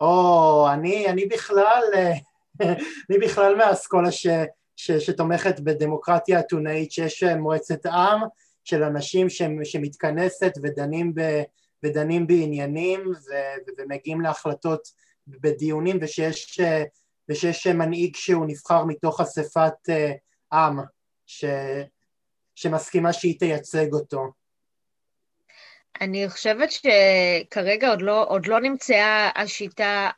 או, 0.00 0.66
אני, 0.72 1.08
אני 1.08 1.26
בכלל, 1.26 1.82
אני 3.10 3.18
בכלל 3.22 3.56
מהאסכולה 3.56 4.12
ש, 4.12 4.26
ש, 4.76 4.90
שתומכת 4.90 5.60
בדמוקרטיה 5.60 6.40
אתונאית 6.40 6.92
שיש 6.92 7.22
מועצת 7.22 7.86
עם 7.86 8.20
של 8.64 8.82
אנשים 8.82 9.30
ש, 9.30 9.42
שמתכנסת 9.64 10.52
ודנים, 10.62 11.14
ב, 11.14 11.42
ודנים 11.82 12.26
בעניינים 12.26 13.06
ו, 13.06 13.32
ומגיעים 13.78 14.20
להחלטות 14.20 14.88
בדיונים 15.26 15.98
ושיש 16.00 16.60
ושיש 17.28 17.66
מנהיג 17.66 18.16
שהוא 18.16 18.46
נבחר 18.48 18.84
מתוך 18.84 19.20
אספת 19.20 19.72
uh, 19.88 20.56
עם 20.56 20.78
ש, 21.26 21.44
שמסכימה 22.54 23.12
שהיא 23.12 23.38
תייצג 23.38 23.92
אותו. 23.92 24.32
אני 26.00 26.28
חושבת 26.28 26.68
שכרגע 26.70 27.90
עוד 27.90 28.02
לא, 28.02 28.26
עוד 28.28 28.46
לא 28.46 28.60
נמצאה 28.60 29.30
השיטה 29.34 30.10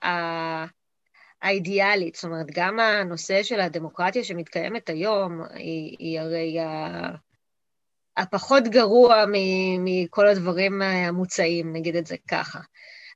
האידיאלית, 1.43 2.15
זאת 2.15 2.25
אומרת, 2.25 2.47
גם 2.55 2.81
הנושא 2.81 3.43
של 3.43 3.61
הדמוקרטיה 3.61 4.25
שמתקיימת 4.25 4.89
היום, 4.89 5.43
היא, 5.55 5.97
היא 5.99 6.21
הרי 6.21 6.59
הפחות 8.17 8.65
גרוע 8.65 9.25
מכל 9.79 10.27
הדברים 10.27 10.83
המוצעים, 10.83 11.73
נגיד 11.73 11.97
את 11.97 12.07
זה 12.07 12.17
ככה. 12.29 12.61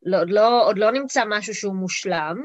לא, 0.03 0.19
לא, 0.27 0.67
עוד 0.67 0.79
לא 0.79 0.93
נמצא 0.93 1.23
משהו 1.29 1.55
שהוא 1.55 1.75
מושלם, 1.75 2.43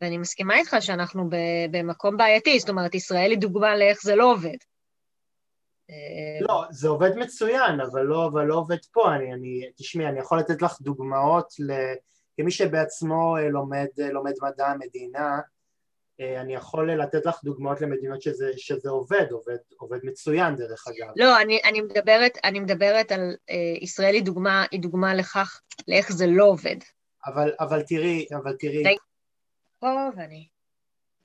ואני 0.00 0.18
מסכימה 0.18 0.58
איתך 0.58 0.76
שאנחנו 0.80 1.28
במקום 1.70 2.16
בעייתי, 2.16 2.58
זאת 2.58 2.68
אומרת, 2.68 2.94
ישראל 2.94 3.30
היא 3.30 3.38
דוגמה 3.38 3.76
לאיך 3.76 4.02
זה 4.02 4.16
לא 4.16 4.32
עובד. 4.32 4.56
אמ, 5.90 6.46
לא, 6.48 6.64
זה 6.70 6.88
עובד 6.88 7.16
מצוין, 7.16 7.80
אבל 7.80 8.02
לא, 8.02 8.26
אבל 8.26 8.44
לא 8.44 8.54
עובד 8.54 8.84
פה. 8.92 9.14
אני, 9.14 9.34
אני, 9.34 9.70
תשמעי, 9.76 10.06
אני 10.06 10.18
יכול 10.18 10.38
לתת 10.38 10.62
לך 10.62 10.80
דוגמאות 10.80 11.54
ל... 11.58 11.72
כמי 12.36 12.50
שבעצמו 12.50 13.36
אה, 13.36 13.48
לומד, 13.48 13.86
אה, 14.00 14.12
לומד 14.12 14.32
מדע 14.42 14.66
המדינה, 14.66 15.40
אה, 16.20 16.40
אני 16.40 16.54
יכול 16.54 16.92
לתת 16.92 17.26
לך 17.26 17.44
דוגמאות 17.44 17.80
למדינות 17.80 18.22
שזה, 18.22 18.50
שזה 18.56 18.90
עובד, 18.90 19.26
עובד, 19.30 19.56
עובד 19.76 19.98
מצוין 20.02 20.56
דרך 20.56 20.84
אגב. 20.88 21.12
לא, 21.16 21.40
אני, 21.40 21.60
אני, 21.64 21.80
מדברת, 21.80 22.38
אני 22.44 22.60
מדברת 22.60 23.12
על 23.12 23.36
ישראל 23.80 24.14
היא 24.14 24.22
דוגמה, 24.22 24.64
היא 24.70 24.80
דוגמה 24.80 25.14
לכך, 25.14 25.60
לאיך 25.88 26.12
זה 26.12 26.26
לא 26.26 26.44
עובד. 26.44 26.76
אבל, 27.26 27.52
אבל 27.60 27.82
תראי, 27.82 28.26
אבל 28.42 28.56
תראי... 28.56 28.96
פה 29.80 30.08
ואני 30.16 30.48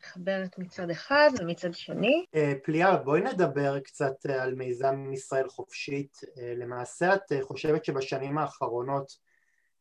מחברת 0.05 0.58
מצד 0.58 0.89
אחד 0.89 1.29
ומצד 1.39 1.73
שני. 1.73 2.25
אה, 2.36 2.53
פליאה, 2.63 2.97
בואי 2.97 3.21
נדבר 3.21 3.79
קצת 3.79 4.25
אה, 4.29 4.43
על 4.43 4.55
מיזם 4.55 5.12
ישראל 5.13 5.49
חופשית. 5.49 6.19
אה, 6.38 6.53
למעשה 6.55 7.15
את 7.15 7.34
חושבת 7.41 7.86
שבשנים 7.86 8.38
האחרונות 8.38 9.12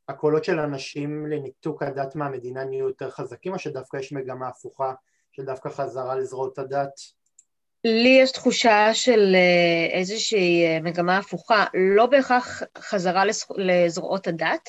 הקולות 0.09 0.45
של 0.45 0.59
אנשים 0.59 1.27
לניתוק 1.27 1.83
הדת 1.83 2.17
מהמדינה 2.17 2.65
נהיו 2.65 2.89
יותר 2.89 3.11
חזקים 3.11 3.53
או 3.53 3.59
שדווקא 3.59 3.97
יש 3.97 4.13
מגמה 4.13 4.49
הפוכה 4.49 4.93
שדווקא 5.33 5.69
חזרה 5.69 6.15
לזרועות 6.15 6.59
הדת? 6.59 7.01
לי 7.85 8.19
יש 8.23 8.33
תחושה 8.33 8.95
של 8.95 9.37
איזושהי 9.93 10.81
מגמה 10.81 11.19
הפוכה, 11.19 11.65
לא 11.75 12.07
בהכרח 12.07 12.63
חזרה 12.79 13.25
לזרועות 13.57 14.27
הדת, 14.27 14.69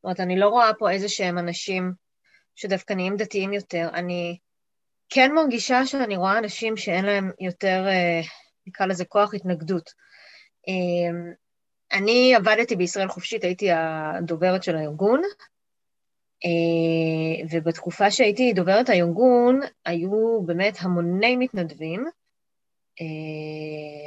זאת 0.00 0.04
אומרת, 0.04 0.20
אני 0.20 0.38
לא 0.38 0.48
רואה 0.48 0.74
פה 0.74 0.90
איזה 0.90 1.08
שהם 1.08 1.38
אנשים 1.38 1.92
שדווקא 2.54 2.92
נהיים 2.92 3.16
דתיים 3.16 3.52
יותר. 3.52 3.88
אני 3.94 4.38
כן 5.10 5.32
מרגישה 5.34 5.86
שאני 5.86 6.16
רואה 6.16 6.38
אנשים 6.38 6.76
שאין 6.76 7.04
להם 7.04 7.30
יותר, 7.40 7.84
אה, 7.88 8.20
נקרא 8.66 8.86
לזה 8.86 9.04
כוח 9.04 9.34
התנגדות. 9.34 9.90
אה, 10.68 11.32
אני 11.92 12.34
עבדתי 12.34 12.76
בישראל 12.76 13.08
חופשית, 13.08 13.44
הייתי 13.44 13.68
הדוברת 13.72 14.62
של 14.62 14.76
הארגון, 14.76 15.22
אה, 16.44 17.46
ובתקופה 17.50 18.10
שהייתי 18.10 18.52
דוברת 18.52 18.88
הארגון, 18.88 19.60
היו 19.84 20.42
באמת 20.46 20.76
המוני 20.80 21.36
מתנדבים. 21.36 22.04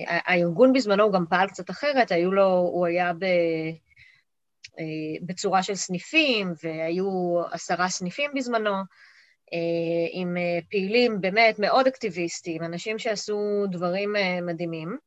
הארגון 0.08 0.74
בזמנו 0.74 1.12
גם 1.12 1.26
פעל 1.30 1.48
קצת 1.48 1.70
אחרת, 1.70 2.12
היו 2.12 2.32
לו, 2.32 2.48
הוא 2.48 2.86
היה 2.86 3.14
ב... 3.14 3.26
אה, 4.80 5.26
בצורה 5.26 5.64
של 5.64 5.76
סניפים, 5.76 6.54
והיו 6.64 7.42
עשרה 7.52 7.90
סניפים 7.90 8.32
בזמנו, 8.36 8.74
אה, 9.54 10.08
עם 10.12 10.38
אה, 10.38 10.60
פעילים 10.70 11.22
באמת 11.22 11.60
מאוד 11.60 11.88
אקטיביסטים, 11.88 12.64
אנשים 12.64 13.00
שעשו 13.00 13.66
דברים 13.72 14.14
מדהימים. 14.42 14.98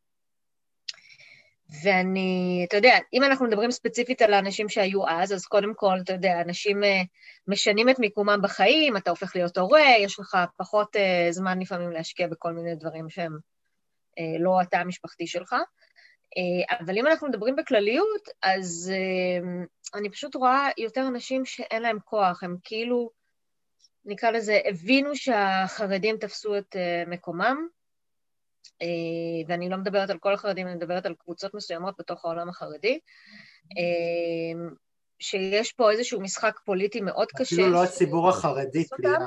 ואני, 1.83 2.64
אתה 2.68 2.76
יודע, 2.76 2.98
אם 3.12 3.24
אנחנו 3.24 3.46
מדברים 3.46 3.70
ספציפית 3.70 4.22
על 4.22 4.35
האנשים 4.35 4.68
שהיו 4.68 5.09
אז, 5.09 5.33
אז 5.33 5.46
קודם 5.46 5.74
כל, 5.74 5.98
אתה 6.05 6.12
יודע, 6.12 6.40
אנשים 6.40 6.81
משנים 7.48 7.88
את 7.88 7.98
מיקומם 7.98 8.38
בחיים, 8.42 8.96
אתה 8.96 9.11
הופך 9.11 9.37
להיות 9.37 9.59
הורה, 9.59 9.94
יש 9.98 10.18
לך 10.20 10.38
פחות 10.57 10.96
זמן 11.31 11.59
לפעמים 11.59 11.90
להשקיע 11.90 12.26
בכל 12.26 12.52
מיני 12.52 12.74
דברים 12.74 13.09
שהם 13.09 13.38
לא 14.38 14.61
התא 14.61 14.76
המשפחתי 14.76 15.26
שלך. 15.26 15.55
אה, 16.37 16.77
אבל 16.81 16.99
אם 16.99 17.07
אנחנו 17.07 17.29
מדברים 17.29 17.57
בכלליות, 17.57 18.29
אז 18.42 18.92
אה, 18.94 19.64
אני 19.99 20.11
פשוט 20.11 20.35
רואה 20.35 20.68
יותר 20.79 21.07
אנשים 21.09 21.44
שאין 21.44 21.83
להם 21.83 21.99
כוח, 22.05 22.42
הם 22.42 22.57
כאילו, 22.64 23.11
נקרא 24.05 24.31
לזה, 24.31 24.61
הבינו 24.64 25.16
שהחרדים 25.16 26.16
תפסו 26.16 26.59
את 26.59 26.77
אה, 26.77 27.03
מקומם, 27.07 27.66
ואני 29.49 29.68
לא 29.68 29.77
מדברת 29.77 30.11
על 30.11 30.18
כל 30.18 30.35
החרדים, 30.35 30.66
אני 30.66 30.77
מדברת 30.77 31.07
על 31.07 31.14
קבוצות 31.14 31.55
מסוימות 31.55 31.94
בתוך 31.99 32.25
העולם 32.25 32.48
החרדי, 32.48 32.98
שיש 35.19 35.73
פה 35.73 35.90
איזשהו 35.90 36.21
משחק 36.21 36.60
פוליטי 36.65 37.00
מאוד 37.00 37.29
אפילו 37.35 37.44
קשה. 37.44 37.56
אפילו 37.56 37.71
לא 37.71 37.85
הציבור 37.85 38.29
החרדי, 38.29 38.88
פליאה. 38.88 39.19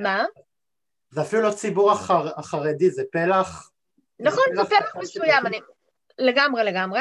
מה? 0.00 0.24
זה 1.10 1.22
אפילו 1.22 1.42
לא 1.42 1.50
ציבור 1.50 1.92
החר... 1.92 2.28
החרדי, 2.36 2.90
זה 2.90 3.02
פלח... 3.12 3.70
נכון, 4.20 4.44
זה 4.54 4.64
פלח, 4.64 4.68
זה 4.68 4.76
פלח 4.76 4.96
מסוים, 4.96 5.46
אני, 5.46 5.60
לגמרי, 6.18 6.64
לגמרי. 6.64 7.00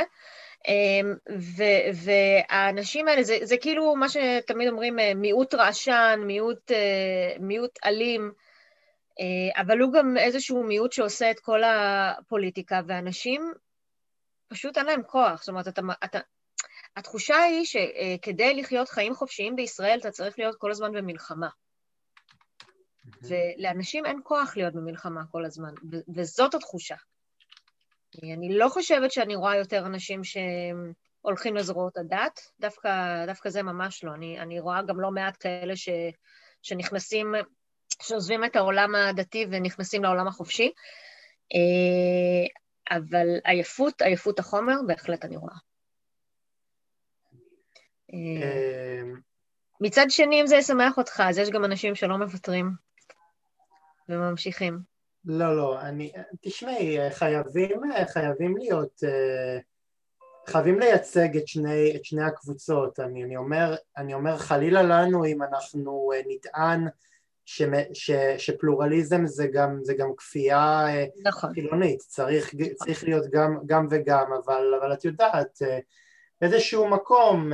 אמ, 0.68 1.16
ו- 1.32 2.06
והאנשים 2.06 3.08
האלה, 3.08 3.24
זה, 3.24 3.38
זה 3.42 3.58
כאילו 3.58 3.96
מה 3.96 4.10
שתמיד 4.10 4.70
אומרים, 4.70 5.00
אה, 5.00 5.14
מיעוט 5.14 5.54
רעשן, 5.54 6.20
מיעוט, 6.26 6.72
אה, 6.72 7.36
מיעוט 7.40 7.80
אלים, 7.86 8.32
אה, 9.20 9.62
אבל 9.62 9.80
הוא 9.80 9.94
גם 9.94 10.18
איזשהו 10.18 10.64
מיעוט 10.64 10.92
שעושה 10.92 11.32
את 11.32 11.40
כל 11.40 11.62
הפוליטיקה, 11.64 12.82
ואנשים 12.88 13.54
פשוט 14.48 14.78
אין 14.78 14.86
להם 14.86 15.04
כוח. 15.04 15.40
זאת 15.40 15.50
אומרת, 15.50 15.68
אתה, 15.68 15.82
אתה, 16.04 16.20
התחושה 16.98 17.38
היא 17.38 17.66
שכדי 17.66 18.54
לחיות 18.54 18.90
חיים 18.90 19.16
חופשיים 19.16 19.56
בישראל, 19.56 20.00
אתה 20.00 20.12
צריך 20.12 20.40
להיות 20.40 20.56
כל 20.56 20.72
הזמן 20.72 20.92
במלחמה. 20.92 21.50
ולאנשים 23.22 24.06
אין 24.06 24.20
כוח 24.24 24.58
להיות 24.58 24.74
במלחמה 24.74 25.22
כל 25.32 25.46
הזמן, 25.46 25.74
וזאת 26.16 26.54
התחושה. 26.54 26.96
אני 28.24 28.58
לא 28.58 28.70
חושבת 28.70 29.12
שאני 29.12 29.36
רואה 29.36 29.58
יותר 29.58 29.86
אנשים 29.86 30.24
ש... 30.24 30.38
הולכים 31.24 31.56
לזרועות 31.56 31.98
הדת, 31.98 32.40
דווקא, 32.60 33.26
דווקא 33.26 33.50
זה 33.50 33.64
ממש 33.64 34.04
לא. 34.04 34.14
אני, 34.14 34.40
אני 34.40 34.60
רואה 34.60 34.82
גם 34.82 35.00
לא 35.00 35.12
מעט 35.12 35.38
כאלה 35.40 35.76
ש, 35.76 35.90
שנכנסים, 36.62 37.36
שעוזבים 38.02 38.46
את 38.46 38.56
העולם 38.56 38.96
הדתי 38.96 39.46
ונכנסים 39.52 40.04
לעולם 40.04 40.28
החופשי, 40.28 40.72
אה, 41.54 42.98
אבל 42.98 43.28
עייפות, 43.44 44.02
עייפות 44.02 44.40
החומר, 44.40 44.76
בהחלט 44.88 45.26
אני 45.26 45.38
רואה. 45.38 45.56
אה, 48.14 49.02
מצד 49.82 50.06
שני, 50.10 50.42
אם 50.42 50.48
זה 50.48 50.56
ישמח 50.56 50.98
אותך, 50.98 51.24
אז 51.30 51.38
יש 51.38 51.50
גם 51.50 51.66
אנשים 51.66 51.96
שלא 51.96 52.18
מוותרים 52.18 52.72
וממשיכים. 54.10 54.93
לא, 55.26 55.58
לא, 55.58 55.82
אני, 55.82 56.12
תשמעי, 56.42 57.12
חייבים, 57.12 57.82
חייבים 58.14 58.58
להיות, 58.58 59.04
חייבים 60.48 60.80
לייצג 60.80 61.38
את 61.38 61.48
שני, 61.48 61.96
את 61.96 62.06
שני 62.06 62.24
הקבוצות, 62.24 63.00
אני, 63.00 63.24
אני, 63.24 63.38
אומר, 63.38 63.76
אני 63.98 64.14
אומר 64.14 64.38
חלילה 64.38 64.82
לנו 64.84 65.26
אם 65.26 65.44
אנחנו 65.44 66.12
נטען 66.28 66.88
ש, 67.46 67.62
ש, 67.94 68.12
שפלורליזם 68.38 69.26
זה 69.26 69.48
גם, 69.48 69.80
זה 69.84 69.94
גם 69.94 70.10
כפייה 70.18 70.86
נכון. 71.26 71.54
חילונית, 71.54 72.00
צריך, 72.00 72.54
צריך 72.76 73.04
להיות 73.04 73.26
גם, 73.32 73.58
גם 73.66 73.88
וגם, 73.90 74.34
אבל, 74.46 74.74
אבל 74.82 74.94
את 74.94 75.06
יודעת, 75.06 75.62
באיזשהו 76.42 76.88
מקום 76.88 77.52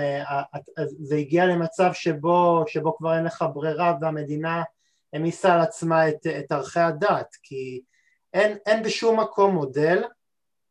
זה 1.00 1.16
הגיע 1.16 1.46
למצב 1.46 1.90
שבו, 1.94 2.64
שבו 2.68 2.98
כבר 2.98 3.16
אין 3.16 3.24
לך 3.24 3.46
ברירה 3.54 3.94
והמדינה 4.02 4.64
העמיסה 5.14 5.53
על 5.53 5.62
עצמה 5.62 6.10
את, 6.10 6.28
את 6.39 6.51
ערכי 6.51 6.80
הדת, 6.80 7.36
כי 7.43 7.82
אין, 8.34 8.57
אין 8.66 8.84
בשום 8.84 9.20
מקום 9.20 9.55
מודל, 9.55 10.03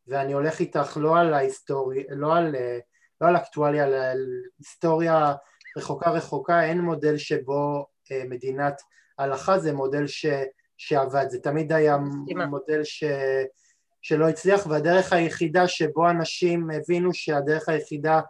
ואני 0.07 0.33
הולך 0.33 0.61
איתך 0.61 0.97
לא 1.01 1.19
על 1.19 1.35
ההיסטוריה, 1.35 2.05
לא 2.09 2.37
על, 2.37 2.55
לא 3.21 3.29
על 3.29 3.37
אקטואליה, 3.37 3.85
אלא 3.85 3.97
על 3.97 4.27
היסטוריה 4.59 5.35
רחוקה 5.77 6.11
רחוקה, 6.11 6.65
אין 6.65 6.81
מודל 6.81 7.19
שבו 7.19 7.87
אה, 8.13 8.23
מדינת 8.29 8.83
הלכה 9.19 9.59
זה 9.59 9.73
מודל 9.73 10.07
ש, 10.07 10.27
שעבד, 10.77 11.27
זה 11.29 11.41
תמיד 11.41 11.73
היה 11.73 11.97
מודל 12.49 12.85
ש, 12.85 13.05
שלא 14.03 14.29
הצליח, 14.29 14.67
והדרך 14.67 15.13
היחידה 15.13 15.69
שבו 15.69 16.11
אנשים 16.11 16.71
הבינו 16.71 17.15
שהדרך 17.15 17.69
היחידה 17.69 18.21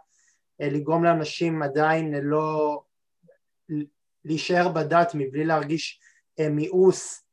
אה, 0.61 0.69
לגרום 0.69 1.03
לאנשים 1.03 1.61
עדיין 1.63 2.13
לא 2.13 2.81
להישאר 4.25 4.69
בדת 4.69 5.11
מבלי 5.13 5.45
להרגיש 5.45 5.99
אה, 6.39 6.49
מיאוס 6.49 7.23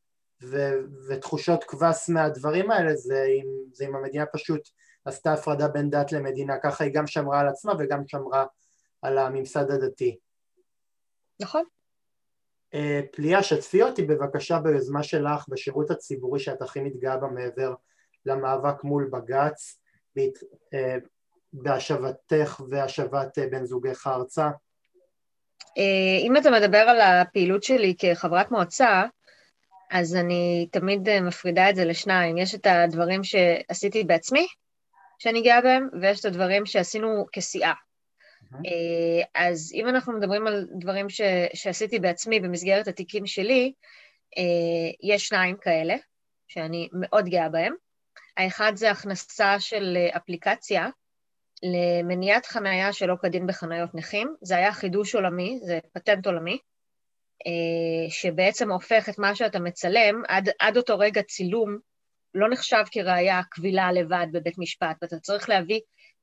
ו- 0.43 0.79
ותחושות 1.09 1.65
קבס 1.65 2.09
מהדברים 2.09 2.71
האלה 2.71 2.97
זה 2.97 3.25
אם, 3.25 3.47
זה 3.73 3.87
אם 3.87 3.97
המדינה 3.97 4.27
פשוט 4.27 4.69
עשתה 5.05 5.33
הפרדה 5.33 5.69
בין 5.69 5.91
דת 5.91 6.13
למדינה, 6.13 6.59
ככה 6.59 6.85
היא 6.85 6.93
גם 6.95 7.07
שמרה 7.07 7.41
על 7.41 7.49
עצמה 7.49 7.73
וגם 7.79 8.03
שמרה 8.07 8.47
על 9.03 9.19
הממסד 9.19 9.71
הדתי. 9.71 10.19
נכון. 11.41 11.65
אה, 12.75 13.01
פליה, 13.13 13.43
שתפי 13.43 13.83
אותי 13.83 14.03
בבקשה 14.03 14.59
ביוזמה 14.59 15.03
שלך 15.03 15.49
בשירות 15.49 15.91
הציבורי 15.91 16.41
שאת 16.41 16.63
הכי 16.63 16.81
מתגאה 16.81 17.17
בה 17.17 17.29
מעבר 17.29 17.75
למאבק 18.27 18.85
מול 18.85 19.11
בג"ץ 19.13 19.81
אה, 20.75 20.97
בהשבתך 21.53 22.61
והשבת 22.71 23.39
בן 23.39 23.65
זוגך 23.65 24.07
ארצה. 24.07 24.51
אה, 25.79 26.19
אם 26.27 26.37
אתה 26.37 26.51
מדבר 26.51 26.79
על 26.79 27.01
הפעילות 27.01 27.63
שלי 27.63 27.95
כחברת 27.99 28.51
מועצה, 28.51 29.05
אז 29.91 30.17
אני 30.17 30.69
תמיד 30.73 31.09
אה, 31.09 31.21
מפרידה 31.21 31.71
את 31.71 31.77
זה 31.77 31.85
לשניים. 31.85 32.39
יש 32.39 32.55
את 32.55 32.67
הדברים 32.67 33.25
שעשיתי 33.25 34.05
בעצמי, 34.05 34.47
שאני 35.19 35.43
גאה 35.43 35.61
בהם, 35.61 35.89
ויש 36.01 36.21
את 36.21 36.25
הדברים 36.25 36.67
שעשינו 36.67 37.27
כסיעה. 37.33 37.75
אה, 38.55 39.23
אז 39.35 39.73
אם 39.75 39.89
אנחנו 39.89 40.13
מדברים 40.13 40.47
על 40.47 40.67
דברים 40.79 41.11
ש, 41.11 41.21
שעשיתי 41.55 41.99
בעצמי 41.99 42.41
במסגרת 42.41 42.89
התיקים 42.89 43.27
שלי, 43.27 43.73
יש 45.03 45.29
שניים 45.29 45.57
כאלה, 45.57 45.97
שאני 46.49 46.89
מאוד 46.93 47.29
גאה 47.29 47.49
בהם. 47.49 47.75
האחד 48.37 48.73
זה 48.75 48.91
הכנסה 48.91 49.61
של 49.61 49.97
אפליקציה 50.17 50.89
למניעת 51.63 52.47
חניה 52.47 52.93
שלא 52.93 53.15
כדין 53.23 53.47
בחניות 53.47 53.95
נכים. 53.95 54.35
זה 54.43 54.57
היה 54.57 54.73
חידוש 54.73 55.15
עולמי, 55.15 55.59
זה 55.63 55.79
פטנט 55.93 56.27
עולמי, 56.27 56.59
אה, 57.47 58.11
שבעצם 58.11 58.73
הופך 58.73 59.09
את 59.09 59.19
מה 59.19 59.35
שאתה 59.35 59.59
מצלם, 59.59 60.23
עד, 60.29 60.49
עד 60.59 60.77
אותו 60.77 60.99
רגע 60.99 61.23
צילום 61.23 61.79
לא 62.35 62.49
נחשב 62.51 62.85
כראיה 62.91 63.41
קבילה 63.51 63.93
לבד 63.93 64.27
בבית 64.33 64.59
משפט, 64.59 64.97
ואתה 65.03 65.19
צריך 65.19 65.49
להביא 65.49 65.81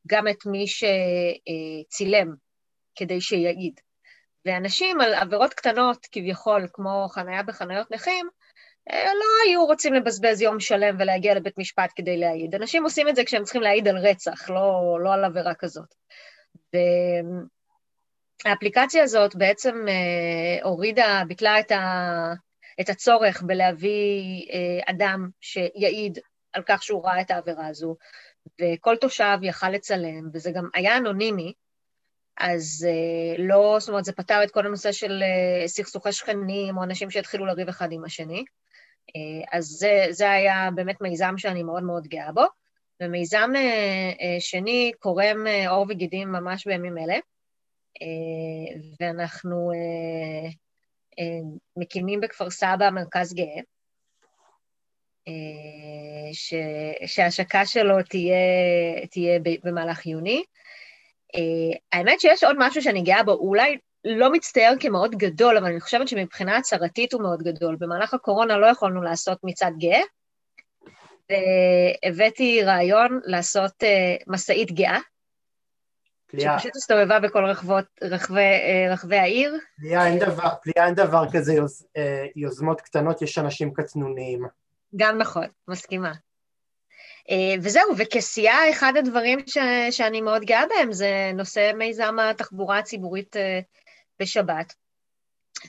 גם 0.08 0.28
את 0.28 0.46
מי 0.46 0.66
שצילם 0.68 2.34
כדי 2.96 3.22
שיעיד. 3.22 3.80
ואנשים 4.46 5.02
על 5.02 5.14
עבירות 5.14 5.54
קטנות 5.54 6.08
כביכול, 6.12 6.68
כמו 6.74 7.08
חניה 7.10 7.44
בחניות 7.44 7.92
נכים, 7.92 8.26
אה, 8.26 8.43
לא 8.92 9.26
היו 9.48 9.66
רוצים 9.66 9.94
לבזבז 9.94 10.42
יום 10.42 10.60
שלם 10.60 10.96
ולהגיע 11.00 11.36
לבית 11.36 11.58
משפט 11.58 11.92
כדי 11.96 12.18
להעיד. 12.18 12.56
אנשים 12.56 12.84
עושים 12.84 13.10
את 13.10 13.16
זה 13.16 13.24
כשהם 13.24 13.44
צריכים 13.44 13.62
להעיד 13.62 13.88
על 13.88 13.98
רצח, 13.98 14.50
לא, 14.50 14.98
לא 15.04 15.14
על 15.14 15.26
עבירה 15.26 15.54
כזאת. 15.54 15.94
והאפליקציה 18.46 19.04
הזאת 19.04 19.36
בעצם 19.36 19.86
אה, 19.88 20.64
הורידה, 20.64 21.24
ביטלה 21.28 21.60
את, 21.60 21.72
ה, 21.72 22.34
את 22.82 22.90
הצורך 22.90 23.42
בלהביא 23.42 24.48
אה, 24.54 24.94
אדם 24.94 25.30
שיעיד 25.42 26.20
על 26.54 26.64
כך 26.66 26.84
שהוא 26.84 27.06
ראה 27.06 27.22
את 27.22 27.32
העבירה 27.32 27.68
הזו, 27.68 27.96
וכל 28.62 28.96
תושב 28.98 29.38
יכל 29.42 29.70
לצלם, 29.70 30.30
וזה 30.34 30.52
גם 30.52 30.70
היה 30.74 30.98
אנונימי, 30.98 31.54
אז 32.38 32.88
לא, 33.38 33.78
זאת 33.80 33.90
אומרת, 33.90 34.06
זה 34.06 34.14
פתר 34.14 34.44
את 34.44 34.52
כל 34.52 34.66
הנושא 34.66 34.92
של 34.92 35.24
סכסוכי 35.66 36.12
שכנים 36.12 36.78
או 36.78 36.84
אנשים 36.84 37.10
שהתחילו 37.12 37.46
לריב 37.46 37.68
אחד 37.68 37.92
עם 37.92 38.04
השני. 38.04 38.46
אה, 39.16 39.58
אז 39.58 39.66
זה, 39.66 40.06
זה 40.10 40.32
היה 40.32 40.70
באמת 40.76 41.02
מיזם 41.02 41.34
שאני 41.38 41.64
מאוד 41.64 41.84
מאוד 41.84 42.08
גאה 42.08 42.32
בו. 42.32 42.44
ומיזם 43.02 43.52
אה, 43.56 44.12
אה, 44.22 44.40
שני 44.40 44.92
קורם 45.00 45.48
עור 45.70 45.86
וגידים 45.90 46.32
ממש 46.32 46.68
בימים 46.68 46.98
אלה, 46.98 47.18
ואנחנו 49.00 49.72
מקימים 51.78 52.22
בכפר 52.22 52.50
סבא 52.50 52.90
מרכז 52.90 53.34
גאה, 53.34 53.62
ש, 56.34 56.54
שההשקה 57.06 57.66
שלו 57.66 58.04
תהיה, 58.10 58.36
תהיה 59.12 59.40
במהלך 59.64 60.06
יוני. 60.06 60.44
האמת 61.92 62.20
שיש 62.20 62.44
עוד 62.44 62.56
משהו 62.60 62.82
שאני 62.82 63.02
גאה 63.02 63.24
בו, 63.24 63.32
אולי 63.32 63.78
לא 64.06 64.32
מצטייר 64.32 64.72
כמאוד 64.80 65.16
גדול, 65.16 65.58
אבל 65.58 65.68
אני 65.68 65.80
חושבת 65.80 66.08
שמבחינה 66.08 66.58
הצהרתית 66.58 67.14
הוא 67.14 67.22
מאוד 67.22 67.44
גדול. 67.44 67.76
במהלך 67.80 68.14
הקורונה 68.14 68.58
לא 68.58 68.66
יכולנו 68.66 69.02
לעשות 69.02 69.38
מצעד 69.44 69.74
גאה, 69.78 70.02
והבאתי 71.30 72.64
רעיון 72.64 73.20
לעשות 73.26 73.84
uh, 73.84 74.24
משאית 74.28 74.72
גאה, 74.72 75.00
פליאה. 76.28 76.60
שפשוט 76.60 76.76
הסתובבה 76.76 77.20
בכל 77.20 77.46
רחבות, 77.46 77.86
רחבי, 78.04 78.40
uh, 78.40 78.94
רחבי 78.94 79.18
העיר. 79.18 79.58
פליאה, 79.78 80.08
אין 80.08 80.20
דבר, 80.20 80.50
פליאה, 80.64 80.88
אין 80.88 80.96
דבר 80.96 81.26
כזה 81.34 81.54
יוז, 81.54 81.82
uh, 81.82 82.32
יוזמות 82.36 82.82
קטנות, 82.82 83.22
יש 83.22 83.38
אנשים 83.38 83.74
קטנוניים. 83.74 84.48
גם 84.96 85.18
נכון, 85.18 85.48
מסכימה. 85.68 86.12
וזהו, 87.62 87.98
וכסיעה, 87.98 88.70
אחד 88.70 88.94
הדברים 88.98 89.40
ש, 89.48 89.58
שאני 89.92 90.22
מאוד 90.22 90.42
גאה 90.42 90.64
בהם 90.68 90.92
זה 90.92 91.32
נושא 91.34 91.72
מיזם 91.76 92.20
התחבורה 92.20 92.78
הציבורית 92.78 93.36
בשבת, 94.20 94.74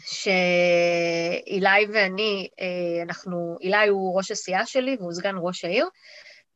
שאילי 0.04 1.86
ואני, 1.92 2.48
אה, 2.60 3.02
אנחנו, 3.02 3.56
אילי 3.60 3.88
הוא 3.88 4.16
ראש 4.16 4.30
הסיעה 4.30 4.66
שלי 4.66 4.96
והוא 5.00 5.12
סגן 5.12 5.34
ראש 5.38 5.64
העיר, 5.64 5.88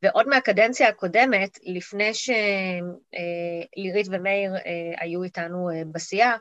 ועוד 0.02 0.28
מהקדנציה 0.28 0.88
הקודמת, 0.88 1.58
לפני 1.62 2.10
שלירית 2.14 4.06
ומאיר 4.10 4.56
אה, 4.56 4.60
היו 4.98 5.22
איתנו 5.22 5.70
אה, 5.70 5.82
בסיעה, 5.92 6.36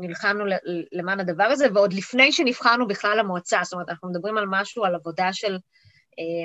נלחמנו 0.00 0.44
למען 0.92 1.20
הדבר 1.20 1.44
הזה, 1.44 1.66
ועוד 1.74 1.92
לפני 1.92 2.32
שנבחרנו 2.32 2.88
בכלל 2.88 3.18
למועצה, 3.18 3.60
זאת 3.62 3.72
אומרת, 3.72 3.88
אנחנו 3.88 4.10
מדברים 4.10 4.38
על 4.38 4.44
משהו, 4.50 4.84
על 4.84 4.94
עבודה 4.94 5.28
של 5.32 5.58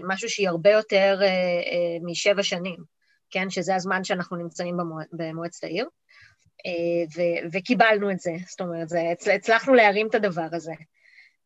משהו 0.03 0.29
שהיא 0.29 0.49
הרבה 0.49 0.69
יותר 0.69 1.19
משבע 2.03 2.43
שנים, 2.43 2.77
כן? 3.29 3.49
שזה 3.49 3.75
הזמן 3.75 4.03
שאנחנו 4.03 4.37
נמצאים 4.37 4.77
במועצת 5.11 5.63
העיר. 5.63 5.87
אה, 6.65 7.05
ו- 7.15 7.47
וקיבלנו 7.51 8.11
את 8.11 8.19
זה, 8.19 8.31
זאת 8.47 8.61
אומרת, 8.61 8.89
זה, 8.89 9.01
הצלחנו 9.35 9.73
להרים 9.73 10.07
את 10.07 10.15
הדבר 10.15 10.47
הזה. 10.51 10.71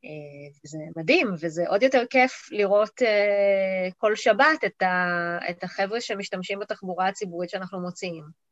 אה, 0.06 0.50
זה 0.64 0.78
מדהים, 0.96 1.34
וזה 1.40 1.68
עוד 1.68 1.84
יותר 1.84 2.04
כיף 2.10 2.50
לראות 2.52 3.02
uh, 3.02 3.94
כל 3.98 4.16
שבת 4.16 4.64
את, 4.66 4.82
ה, 4.82 5.38
את 5.50 5.64
החבר'ה 5.64 6.02
שמשתמשים 6.02 6.60
בתחבורה 6.60 7.08
הציבורית 7.08 7.50
שאנחנו 7.50 7.80
מוציאים. 7.80 8.48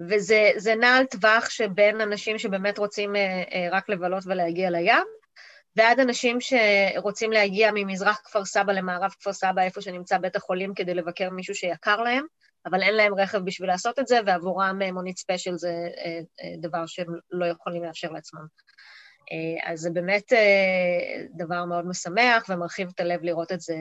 וזה 0.00 0.74
נע 0.80 0.96
על 0.96 1.04
טווח 1.04 1.50
שבין 1.50 2.00
אנשים 2.00 2.38
שבאמת 2.38 2.78
רוצים 2.78 3.12
רק 3.70 3.88
לבלות 3.88 4.22
ולהגיע 4.26 4.70
לים, 4.70 5.04
ועד 5.76 6.00
אנשים 6.00 6.38
שרוצים 6.40 7.32
להגיע 7.32 7.70
ממזרח 7.74 8.20
כפר 8.24 8.44
סבא 8.44 8.72
למערב 8.72 9.10
כפר 9.20 9.32
סבא, 9.32 9.62
איפה 9.62 9.80
שנמצא 9.80 10.18
בית 10.18 10.36
החולים, 10.36 10.74
כדי 10.74 10.94
לבקר 10.94 11.30
מישהו 11.30 11.54
שיקר 11.54 12.02
להם, 12.02 12.26
אבל 12.66 12.82
אין 12.82 12.94
להם 12.94 13.14
רכב 13.14 13.38
בשביל 13.38 13.68
לעשות 13.68 13.98
את 13.98 14.06
זה, 14.06 14.18
ועבורם 14.26 14.78
מונית 14.92 15.18
ספיישל 15.18 15.56
זה 15.56 15.72
דבר 16.60 16.86
שהם 16.86 17.06
לא 17.30 17.46
יכולים 17.46 17.84
לאפשר 17.84 18.10
לעצמם. 18.10 18.46
אז 19.64 19.80
זה 19.80 19.90
באמת 19.90 20.32
דבר 21.36 21.64
מאוד 21.64 21.86
משמח 21.86 22.46
ומרחיב 22.48 22.88
את 22.94 23.00
הלב 23.00 23.22
לראות 23.22 23.52
את 23.52 23.60
זה 23.60 23.74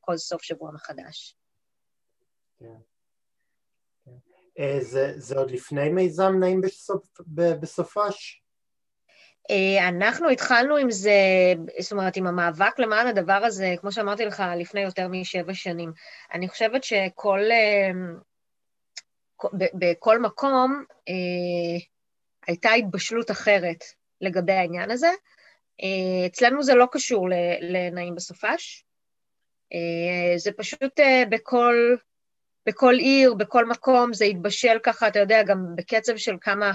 כל 0.00 0.16
סוף 0.16 0.42
שבוע 0.42 0.70
מחדש. 0.72 1.36
כן. 2.60 2.66
כן. 4.04 4.80
זה, 4.80 5.12
זה 5.16 5.38
עוד 5.38 5.50
לפני 5.50 5.88
מיזם 5.88 6.32
נעים 6.40 6.60
בסופ, 6.60 7.20
בסופש? 7.60 8.42
אה, 9.50 9.88
אנחנו 9.88 10.28
התחלנו 10.28 10.76
עם 10.76 10.90
זה, 10.90 11.12
זאת 11.80 11.92
אומרת, 11.92 12.16
עם 12.16 12.26
המאבק 12.26 12.78
למען 12.78 13.06
הדבר 13.06 13.40
הזה, 13.44 13.74
כמו 13.80 13.92
שאמרתי 13.92 14.24
לך, 14.24 14.42
לפני 14.56 14.80
יותר 14.80 15.08
משבע 15.08 15.54
שנים. 15.54 15.92
אני 16.32 16.48
חושבת 16.48 16.84
שכל... 16.84 17.40
אה, 19.44 19.48
בכל 19.74 20.20
מקום 20.20 20.84
אה, 21.08 21.14
הייתה 22.46 22.72
התבשלות 22.72 23.30
אחרת 23.30 23.84
לגבי 24.20 24.52
העניין 24.52 24.90
הזה. 24.90 25.10
אצלנו 26.26 26.62
זה 26.62 26.74
לא 26.74 26.86
קשור 26.92 27.28
לנעים 27.60 28.14
בסופש, 28.14 28.84
זה 30.36 30.52
פשוט 30.56 31.00
בכל, 31.30 31.96
בכל 32.66 32.94
עיר, 32.94 33.34
בכל 33.34 33.66
מקום, 33.66 34.12
זה 34.12 34.24
התבשל 34.24 34.78
ככה, 34.82 35.08
אתה 35.08 35.18
יודע, 35.18 35.42
גם 35.42 35.66
בקצב 35.76 36.16
של 36.16 36.36
כמה 36.40 36.72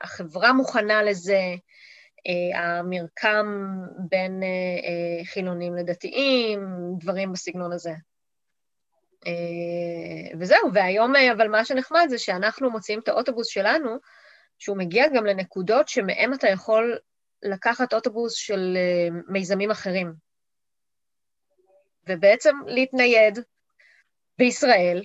החברה 0.00 0.52
מוכנה 0.52 1.02
לזה, 1.02 1.40
אה, 2.26 2.60
המרקם 2.60 3.46
בין 3.98 4.42
אה, 4.42 4.48
אה, 4.48 5.24
חילונים 5.24 5.76
לדתיים, 5.76 6.60
דברים 6.98 7.32
בסגנון 7.32 7.72
הזה. 7.72 7.92
וזהו, 10.38 10.72
והיום, 10.74 11.12
אבל 11.16 11.48
מה 11.48 11.64
שנחמד 11.64 12.06
זה 12.08 12.18
שאנחנו 12.18 12.70
מוציאים 12.70 13.00
את 13.00 13.08
האוטובוס 13.08 13.48
שלנו, 13.48 13.96
שהוא 14.58 14.76
מגיע 14.76 15.04
גם 15.14 15.24
לנקודות 15.26 15.88
שמהם 15.88 16.34
אתה 16.34 16.48
יכול 16.48 16.98
לקחת 17.42 17.94
אוטובוס 17.94 18.34
של 18.34 18.76
מיזמים 19.28 19.70
אחרים. 19.70 20.12
ובעצם 22.08 22.56
להתנייד 22.66 23.38
בישראל, 24.38 25.02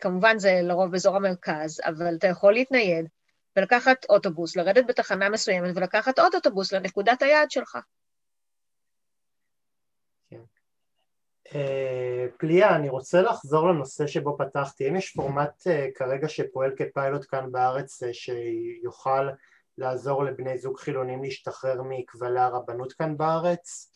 כמובן 0.00 0.38
זה 0.38 0.60
לרוב 0.62 0.90
באזור 0.90 1.16
המרכז, 1.16 1.80
אבל 1.84 2.14
אתה 2.18 2.26
יכול 2.26 2.52
להתנייד 2.52 3.08
ולקחת 3.56 4.04
אוטובוס, 4.08 4.56
לרדת 4.56 4.84
בתחנה 4.88 5.28
מסוימת 5.28 5.76
ולקחת 5.76 6.18
עוד 6.18 6.34
אוטובוס 6.34 6.72
לנקודת 6.72 7.22
היעד 7.22 7.50
שלך. 7.50 7.78
כן. 10.30 10.36
אה, 10.36 10.42
פליה, 12.36 12.76
אני 12.76 12.88
רוצה 12.88 13.22
לחזור 13.22 13.68
לנושא 13.68 14.06
שבו 14.06 14.36
פתחתי. 14.38 14.84
האם 14.84 14.96
יש 14.96 15.10
פורמט 15.10 15.66
אה, 15.66 15.86
כרגע 15.94 16.28
שפועל 16.28 16.72
כפיילוט 16.76 17.26
כאן 17.30 17.52
בארץ 17.52 18.02
אה, 18.02 18.08
שיוכל 18.12 19.28
לעזור 19.78 20.24
לבני 20.24 20.58
זוג 20.58 20.78
חילונים 20.78 21.22
להשתחרר 21.22 21.82
מכבלי 21.82 22.40
הרבנות 22.40 22.92
כאן 22.92 23.16
בארץ? 23.16 23.92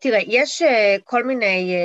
תראה, 0.00 0.20
יש 0.26 0.62
כל 1.04 1.24
מיני 1.24 1.76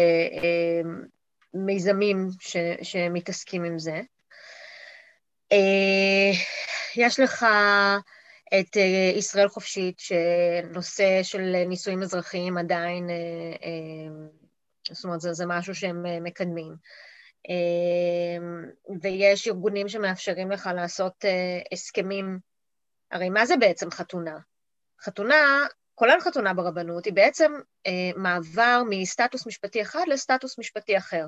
מיזמים 1.54 2.28
ש, 2.40 2.58
שמתעסקים 2.82 3.64
עם 3.64 3.80
זה. 3.80 4.02
יש 6.96 7.20
לך 7.20 7.46
את 8.48 8.78
אה, 8.78 9.12
ישראל 9.16 9.48
חופשית, 9.48 10.00
שנושא 10.00 11.24
של 11.24 11.64
נישואים 11.68 12.02
אזרחיים 12.02 12.58
עדיין, 12.58 13.10
אה, 13.10 13.16
אה, 13.64 14.28
זאת 14.92 15.06
אומרת, 15.06 15.22
זה, 15.22 15.34
זה 15.34 15.46
משהו 15.46 15.76
שהם 15.76 16.24
מקדמים. 16.24 16.76
ויש 19.02 19.48
ארגונים 19.48 19.90
שמאפשרים 19.90 20.52
לך 20.52 20.70
לעשות 20.76 21.26
הסכמים. 21.72 22.40
הרי 23.12 23.30
מה 23.30 23.46
זה 23.46 23.58
בעצם 23.58 23.92
חתונה? 23.92 24.38
חתונה, 25.02 25.68
כולל 25.96 26.20
חתונה 26.20 26.54
ברבנות, 26.54 27.06
היא 27.06 27.14
בעצם 27.14 27.52
אה, 27.88 27.92
מעבר 28.16 28.82
מסטטוס 28.90 29.48
משפטי 29.48 29.82
אחד 29.82 30.04
לסטטוס 30.08 30.60
משפטי 30.60 30.98
אחר. 30.98 31.26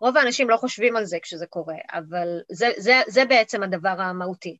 רוב 0.00 0.16
האנשים 0.16 0.50
לא 0.50 0.56
חושבים 0.56 0.96
על 0.96 1.04
זה 1.04 1.18
כשזה 1.22 1.46
קורה, 1.46 1.76
אבל 1.92 2.40
זה, 2.52 2.70
זה, 2.76 3.02
זה 3.06 3.24
בעצם 3.24 3.62
הדבר 3.62 3.94
המהותי. 4.00 4.56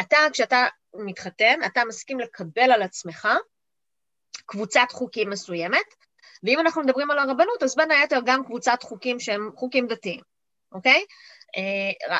אתה, 0.00 0.16
כשאתה 0.32 0.66
מתחתן, 0.94 1.60
אתה 1.66 1.82
מסכים 1.88 2.20
לקבל 2.20 2.72
על 2.72 2.82
עצמך 2.82 3.28
קבוצת 4.46 4.86
חוקים 4.90 5.30
מסוימת, 5.30 5.94
ואם 6.42 6.60
אנחנו 6.60 6.82
מדברים 6.82 7.10
על 7.10 7.18
הרבנות, 7.18 7.62
אז 7.62 7.76
בין 7.76 7.90
היתר 7.90 8.20
גם 8.24 8.44
קבוצת 8.44 8.82
חוקים 8.82 9.20
שהם 9.20 9.50
חוקים 9.56 9.86
דתיים, 9.86 10.20
אוקיי? 10.72 11.04
אה, 11.56 12.18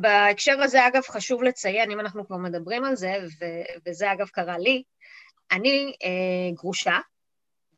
בהקשר 0.00 0.62
הזה, 0.62 0.86
אגב, 0.86 1.02
חשוב 1.02 1.42
לציין, 1.42 1.90
אם 1.90 2.00
אנחנו 2.00 2.26
כבר 2.26 2.36
מדברים 2.36 2.84
על 2.84 2.96
זה, 2.96 3.14
וזה 3.86 4.12
אגב 4.12 4.28
קרה 4.28 4.58
לי, 4.58 4.82
אני 5.52 5.92
אה, 6.04 6.52
גרושה, 6.54 6.98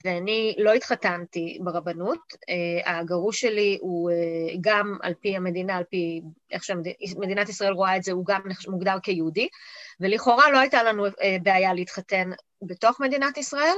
ואני 0.05 0.55
לא 0.59 0.73
התחתנתי 0.73 1.59
ברבנות, 1.61 2.19
אה, 2.49 2.99
הגרוש 2.99 3.41
שלי 3.41 3.79
הוא 3.81 4.11
אה, 4.11 4.17
גם 4.61 4.99
על 5.03 5.15
פי 5.21 5.37
המדינה, 5.37 5.77
על 5.77 5.85
פי 5.85 6.21
איך 6.51 6.65
שמדינת 6.65 7.49
ישראל 7.49 7.73
רואה 7.73 7.97
את 7.97 8.03
זה, 8.03 8.13
הוא 8.13 8.25
גם 8.27 8.41
מוגדר 8.69 8.97
כיהודי, 9.03 9.49
ולכאורה 10.01 10.51
לא 10.51 10.59
הייתה 10.59 10.83
לנו 10.83 11.07
אה, 11.07 11.37
בעיה 11.43 11.75
להתחתן 11.75 12.31
בתוך 12.63 13.01
מדינת 13.01 13.39
ישראל, 13.39 13.77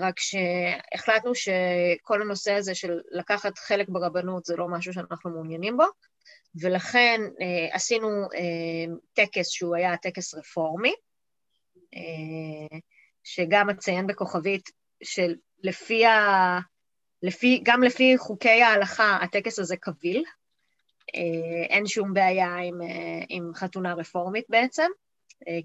רק 0.00 0.14
שהחלטנו 0.18 1.34
שכל 1.34 2.22
הנושא 2.22 2.52
הזה 2.52 2.74
של 2.74 3.00
לקחת 3.10 3.58
חלק 3.58 3.88
ברבנות 3.88 4.44
זה 4.44 4.56
לא 4.56 4.68
משהו 4.68 4.92
שאנחנו 4.92 5.30
מעוניינים 5.30 5.76
בו, 5.76 5.84
ולכן 6.60 7.20
עשינו 7.72 8.08
טקס 9.14 9.48
שהוא 9.48 9.76
היה 9.76 9.96
טקס 9.96 10.34
רפורמי, 10.34 10.92
שגם 13.24 13.66
מציין 13.66 14.06
בכוכבית 14.06 14.70
שלפי 15.02 16.06
ה... 16.06 16.58
לפי, 17.22 17.60
גם 17.62 17.82
לפי 17.82 18.18
חוקי 18.18 18.62
ההלכה 18.62 19.16
הטקס 19.22 19.58
הזה 19.58 19.76
קביל, 19.76 20.24
אה, 21.14 21.64
אין 21.68 21.86
שום 21.86 22.14
בעיה 22.14 22.56
עם, 22.56 22.82
אה, 22.82 23.24
עם 23.28 23.50
חתונה 23.54 23.94
רפורמית 23.94 24.44
בעצם, 24.48 24.82
אה, 24.82 24.88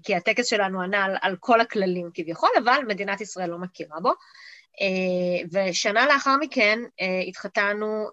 כי 0.02 0.14
הטקס 0.14 0.46
שלנו 0.46 0.82
ענה 0.82 1.04
על, 1.04 1.16
על 1.20 1.36
כל 1.40 1.60
הכללים 1.60 2.10
כביכול, 2.14 2.50
אבל 2.64 2.80
מדינת 2.88 3.20
ישראל 3.20 3.50
לא 3.50 3.58
מכירה 3.58 4.00
בו. 4.00 4.12
ושנה 5.52 6.06
לאחר 6.06 6.36
מכן 6.40 6.78
התחתנו 7.28 8.08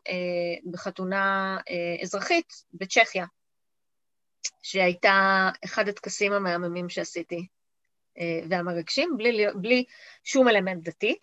בחתונה 0.72 1.58
אזרחית 2.02 2.54
בצ'כיה, 2.74 3.26
שהייתה 4.62 5.50
אחד 5.66 5.88
הטקסים 5.88 6.34
המהממים 6.34 6.90
שעשיתי 6.90 7.48
אה, 8.20 8.40
והמרגשים, 8.50 9.18
בלי, 9.18 9.46
בלי 9.56 9.84
שום 10.24 10.48
אלמנט 10.48 10.84
דתי. 10.84 11.16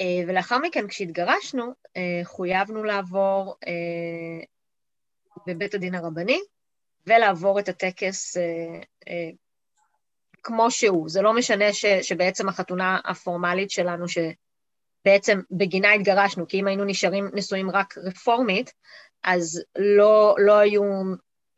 אה, 0.00 0.28
ולאחר 0.28 0.58
מכן, 0.58 0.88
כשהתגרשנו, 0.88 1.72
אה, 1.96 2.20
חויבנו 2.24 2.84
לעבור 2.84 3.56
בבית 5.46 5.74
הדין 5.74 5.94
הרבני, 5.94 6.40
ולעבור 7.06 7.58
את 7.58 7.68
הטקס 7.68 8.36
כמו 10.42 10.70
שהוא. 10.70 11.08
זה 11.08 11.22
לא 11.22 11.32
משנה 11.32 11.72
ש, 11.72 11.84
שבעצם 11.86 12.48
החתונה 12.48 12.98
הפורמלית 13.04 13.70
שלנו, 13.70 14.06
שבעצם 14.08 15.40
בגינה 15.50 15.92
התגרשנו, 15.92 16.48
כי 16.48 16.60
אם 16.60 16.66
היינו 16.66 16.84
נשארים 16.84 17.30
נשואים 17.32 17.70
רק 17.70 17.98
רפורמית, 17.98 18.72
אז 19.24 19.62
לא, 19.78 20.34
לא 20.38 20.58
היו 20.58 20.82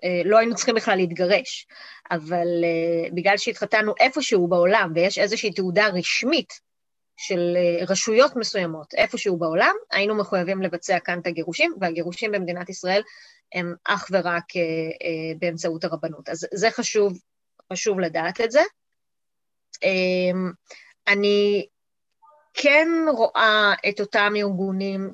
אה, 0.04 0.22
לא 0.24 0.38
היינו 0.38 0.54
צריכים 0.54 0.74
בכלל 0.74 0.96
להתגרש, 0.96 1.66
אבל 2.10 2.46
uh, 2.46 3.14
בגלל 3.14 3.36
שהתחתנו 3.36 3.94
איפשהו 4.00 4.48
בעולם 4.48 4.92
ויש 4.94 5.18
איזושהי 5.18 5.52
תעודה 5.52 5.88
רשמית 5.88 6.52
של 7.16 7.56
uh, 7.56 7.90
רשויות 7.90 8.36
מסוימות 8.36 8.94
איפשהו 8.94 9.36
בעולם, 9.36 9.74
היינו 9.92 10.14
מחויבים 10.14 10.62
לבצע 10.62 10.98
כאן 10.98 11.18
את 11.18 11.26
הגירושים, 11.26 11.74
והגירושים 11.80 12.32
במדינת 12.32 12.68
ישראל 12.68 13.02
הם 13.54 13.74
אך 13.84 14.08
ורק 14.10 14.44
באמצעות 15.38 15.84
הרבנות. 15.84 16.28
אז 16.28 16.46
זה 16.54 16.70
חשוב, 16.70 17.18
חשוב 17.72 18.00
לדעת 18.00 18.40
את 18.40 18.50
זה. 18.50 18.60
Um, 19.76 20.52
אני 21.08 21.66
כן 22.54 22.88
רואה 23.16 23.72
את 23.88 24.00
אותם 24.00 24.32
ארגונים 24.36 25.12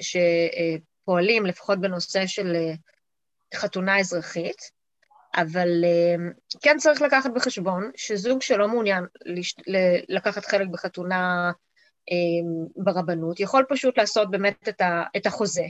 שפועלים, 0.00 1.46
לפחות 1.46 1.80
בנושא 1.80 2.26
של 2.26 2.56
חתונה 3.54 3.98
אזרחית, 3.98 4.80
אבל 5.36 5.68
אמ, 5.84 6.30
כן 6.62 6.76
צריך 6.78 7.02
לקחת 7.02 7.30
בחשבון 7.34 7.90
שזוג 7.96 8.42
שלא 8.42 8.68
מעוניין 8.68 9.04
לקחת 10.08 10.44
חלק 10.44 10.68
בחתונה 10.68 11.50
אמ, 12.10 12.66
ברבנות, 12.76 13.40
יכול 13.40 13.64
פשוט 13.68 13.98
לעשות 13.98 14.30
באמת 14.30 14.68
את 15.16 15.26
החוזה. 15.26 15.66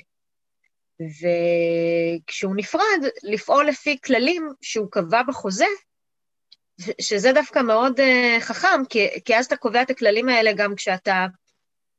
וכשהוא 1.00 2.56
נפרד, 2.56 3.04
לפעול 3.22 3.66
לפי 3.66 3.98
כללים 4.04 4.48
שהוא 4.60 4.88
קבע 4.90 5.22
בחוזה, 5.22 5.66
שזה 7.00 7.32
דווקא 7.32 7.58
מאוד 7.58 8.00
uh, 8.00 8.40
חכם, 8.40 8.84
כי, 8.88 9.08
כי 9.24 9.36
אז 9.36 9.46
אתה 9.46 9.56
קובע 9.56 9.82
את 9.82 9.90
הכללים 9.90 10.28
האלה 10.28 10.52
גם 10.52 10.74
כשאתה 10.74 11.26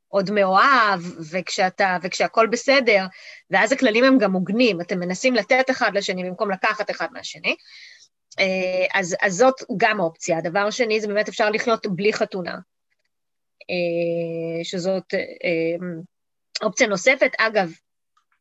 עוד 0.08 0.32
מאוהב, 0.32 1.00
וכשאתה, 1.32 1.98
וכשהכול 2.02 2.48
בסדר, 2.48 3.06
ואז 3.50 3.72
הכללים 3.72 4.04
הם 4.04 4.18
גם 4.18 4.34
הוגנים, 4.34 4.82
אתם 4.82 5.00
מנסים 5.00 5.36
לתת 5.36 5.70
אחד 5.70 5.92
לשני 5.94 6.24
במקום 6.24 6.52
לקחת 6.52 6.92
אחד 6.92 7.08
מהשני. 7.12 7.56
אה, 8.40 9.00
אז, 9.00 9.16
אז 9.22 9.34
זאת 9.34 9.56
גם 9.78 10.00
אופציה. 10.00 10.38
הדבר 10.38 10.60
השני 10.60 11.02
זה 11.02 11.08
באמת 11.08 11.28
אפשר 11.28 11.50
לחיות 11.50 11.88
בלי 11.88 12.14
חתונה, 12.14 12.56
אה, 13.70 14.64
שזאת 14.64 15.14
אה, 15.14 15.88
אופציה 16.64 16.88
נוספת. 16.88 17.32
אגב, 17.38 17.72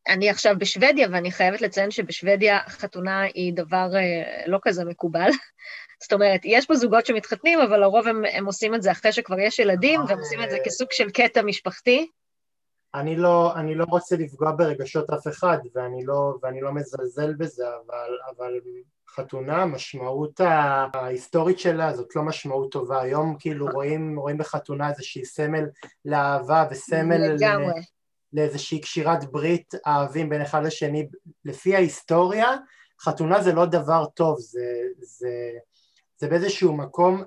אני 0.07 0.29
עכשיו 0.29 0.55
בשוודיה, 0.57 1.07
ואני 1.11 1.31
חייבת 1.31 1.61
לציין 1.61 1.91
שבשוודיה 1.91 2.59
חתונה 2.67 3.21
היא 3.21 3.53
דבר 3.53 3.87
לא 4.47 4.59
כזה 4.61 4.85
מקובל. 4.85 5.29
זאת 6.03 6.13
אומרת, 6.13 6.41
יש 6.43 6.65
פה 6.65 6.75
זוגות 6.75 7.05
שמתחתנים, 7.05 7.59
אבל 7.59 7.79
לרוב 7.79 8.07
הם, 8.07 8.23
הם 8.33 8.45
עושים 8.45 8.75
את 8.75 8.81
זה 8.81 8.91
אחרי 8.91 9.11
שכבר 9.11 9.39
יש 9.39 9.59
ילדים, 9.59 10.01
והם 10.07 10.19
עושים 10.19 10.43
את 10.43 10.49
זה 10.49 10.57
כסוג 10.65 10.87
של 10.91 11.09
קטע 11.09 11.41
משפחתי. 11.41 12.07
אני 12.95 13.15
לא, 13.15 13.53
אני 13.55 13.75
לא 13.75 13.85
רוצה 13.89 14.15
לפגוע 14.15 14.51
ברגשות 14.51 15.09
אף 15.09 15.27
אחד, 15.27 15.57
ואני 15.75 16.05
לא, 16.05 16.33
ואני 16.41 16.61
לא 16.61 16.71
מזלזל 16.71 17.33
בזה, 17.33 17.63
אבל, 17.67 18.17
אבל 18.37 18.59
חתונה, 19.15 19.61
המשמעות 19.61 20.41
ההיסטורית 20.93 21.59
שלה 21.59 21.93
זאת 21.93 22.15
לא 22.15 22.23
משמעות 22.23 22.71
טובה. 22.71 23.01
היום 23.01 23.35
כאילו 23.39 23.67
רואים, 23.73 24.19
רואים 24.19 24.37
בחתונה 24.37 24.89
איזושהי 24.89 25.25
סמל 25.25 25.65
לאהבה 26.05 26.65
וסמל 26.71 27.37
לאיזושהי 28.33 28.81
קשירת 28.81 29.31
ברית 29.31 29.73
אהבים 29.87 30.29
בין 30.29 30.41
אחד 30.41 30.63
לשני. 30.63 31.07
לפי 31.45 31.75
ההיסטוריה, 31.75 32.55
חתונה 33.01 33.41
זה 33.41 33.53
לא 33.53 33.65
דבר 33.65 34.05
טוב, 34.05 34.39
זה, 34.39 34.65
זה, 34.99 35.29
זה 36.17 36.27
באיזשהו 36.27 36.77
מקום 36.77 37.23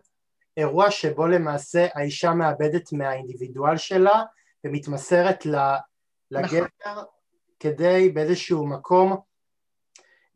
אירוע 0.57 0.91
שבו 0.91 1.27
למעשה 1.27 1.87
האישה 1.95 2.35
מאבדת 2.35 2.93
מהאינדיבידואל 2.93 3.77
שלה 3.77 4.23
ומתמסרת 4.65 5.47
לגבר 6.31 6.67
נכון. 6.87 7.05
כדי 7.61 8.11
באיזשהו 8.15 8.67
מקום 8.67 9.17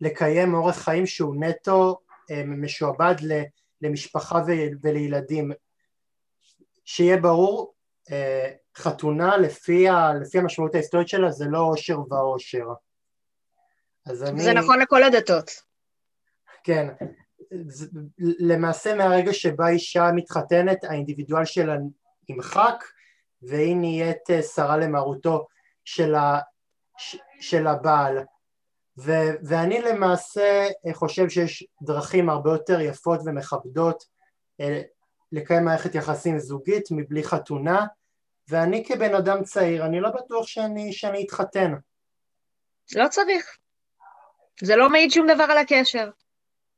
לקיים 0.01 0.55
אורח 0.55 0.77
חיים 0.77 1.07
שהוא 1.07 1.37
נטו 1.45 1.99
אה, 2.31 2.43
משועבד 2.47 3.15
למשפחה 3.83 4.43
ולילדים. 4.83 5.51
שיהיה 6.85 7.17
ברור, 7.17 7.75
אה, 8.11 8.51
חתונה 8.79 9.37
לפי, 9.37 9.89
ה, 9.89 10.15
לפי 10.15 10.39
המשמעות 10.39 10.75
ההיסטורית 10.75 11.09
שלה 11.09 11.31
זה 11.31 11.45
לא 11.49 11.59
עושר 11.59 11.99
ואושר. 12.11 12.67
אני... 14.07 14.43
זה 14.43 14.53
נכון 14.53 14.81
לכל 14.81 15.03
הדתות. 15.03 15.51
כן, 16.65 16.89
למעשה 18.21 18.95
מהרגע 18.95 19.33
שבה 19.33 19.69
אישה 19.69 20.11
מתחתנת 20.15 20.85
האינדיבידואל 20.85 21.45
שלה 21.45 21.77
נמחק 22.29 22.85
והיא 23.43 23.77
נהיית 23.77 24.31
אה, 24.31 24.43
שרה 24.43 24.77
למרותו 24.77 25.47
של, 25.85 26.15
ה, 26.15 26.39
של 27.41 27.67
הבעל. 27.67 28.19
ו, 28.99 29.13
ואני 29.43 29.83
למעשה 29.83 30.69
אה, 30.87 30.95
חושב 30.95 31.29
שיש 31.29 31.67
דרכים 31.83 32.31
הרבה 32.31 32.53
יותר 32.53 32.81
יפות 32.81 33.21
ומכבדות 33.25 34.05
אה, 34.61 34.83
לקיים 35.33 35.65
מערכת 35.65 35.95
יחסים 35.95 36.39
זוגית 36.39 36.85
מבלי 36.91 37.25
חתונה 37.25 37.87
ואני 38.49 38.85
כבן 38.85 39.15
אדם 39.15 39.43
צעיר, 39.43 39.85
אני 39.85 40.01
לא 40.01 40.11
בטוח 40.11 40.47
שאני, 40.47 40.93
שאני 40.93 41.25
אתחתן. 41.25 41.75
לא 42.95 43.09
צריך. 43.09 43.57
זה 44.61 44.77
לא 44.77 44.91
מעיד 44.91 45.11
שום 45.11 45.27
דבר 45.27 45.45
על 45.45 45.59
הקשר. 45.59 46.11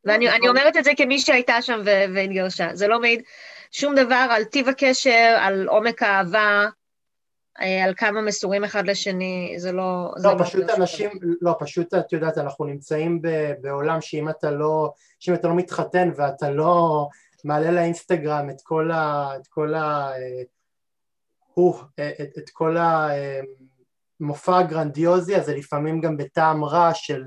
ואני 0.04 0.28
נכון. 0.28 0.48
אומרת 0.48 0.76
את 0.76 0.84
זה 0.84 0.90
כמי 0.96 1.18
שהייתה 1.18 1.62
שם 1.62 1.80
והתגרשה. 2.14 2.68
זה 2.72 2.88
לא 2.88 3.00
מעיד 3.00 3.22
שום 3.70 3.94
דבר 3.94 4.26
על 4.30 4.44
טיב 4.44 4.68
הקשר, 4.68 5.36
על 5.40 5.68
עומק 5.68 6.02
האהבה, 6.02 6.66
אה, 7.60 7.84
על 7.84 7.94
כמה 7.96 8.20
מסורים 8.22 8.64
אחד 8.64 8.86
לשני, 8.86 9.54
זה 9.56 9.72
לא... 9.72 10.12
לא, 10.16 10.30
זה 10.38 10.44
פשוט 10.44 10.70
לא 10.70 10.74
אנשים, 10.74 11.10
לא, 11.40 11.54
פשוט 11.58 11.94
את 11.94 12.12
יודעת, 12.12 12.38
אנחנו 12.38 12.64
נמצאים 12.64 13.22
בעולם 13.60 14.00
שאם 14.00 14.28
אתה 14.28 14.50
לא, 14.50 14.92
שאם 15.18 15.34
אתה 15.34 15.48
לא 15.48 15.54
מתחתן 15.54 16.10
ואתה 16.16 16.50
לא 16.50 17.06
מעלה 17.44 17.70
לאינסטגרם 17.70 18.50
את 18.50 18.60
כל 18.62 18.90
ה... 18.90 19.28
את 19.36 19.46
כל 19.46 19.74
ה... 19.74 20.10
אה, 21.60 21.64
הוא, 21.64 21.74
אה, 21.98 22.24
את, 22.24 22.38
את 22.38 22.50
כל 22.50 22.76
המופע 24.20 24.58
הגרנדיוזי 24.58 25.34
הזה, 25.34 25.54
לפעמים 25.54 26.00
גם 26.00 26.16
בטעם 26.16 26.64
רע 26.64 26.90
של, 26.94 27.24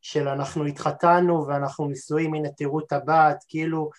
של 0.00 0.28
אנחנו 0.28 0.64
התחתנו 0.64 1.46
ואנחנו 1.46 1.88
נשואים, 1.88 2.34
הנה 2.34 2.48
תראו 2.56 2.80
את 2.80 2.92
הבת, 2.92 3.44
כאילו 3.48 3.90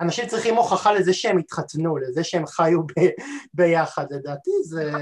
אנשים 0.00 0.26
צריכים 0.26 0.54
הוכחה 0.54 0.92
לזה 0.92 1.12
שהם 1.12 1.38
התחתנו, 1.38 1.96
לזה 1.96 2.24
שהם 2.24 2.46
חיו 2.46 2.82
ב, 2.82 2.92
ביחד, 3.54 4.04
לדעתי 4.10 4.50
זה, 4.64 4.92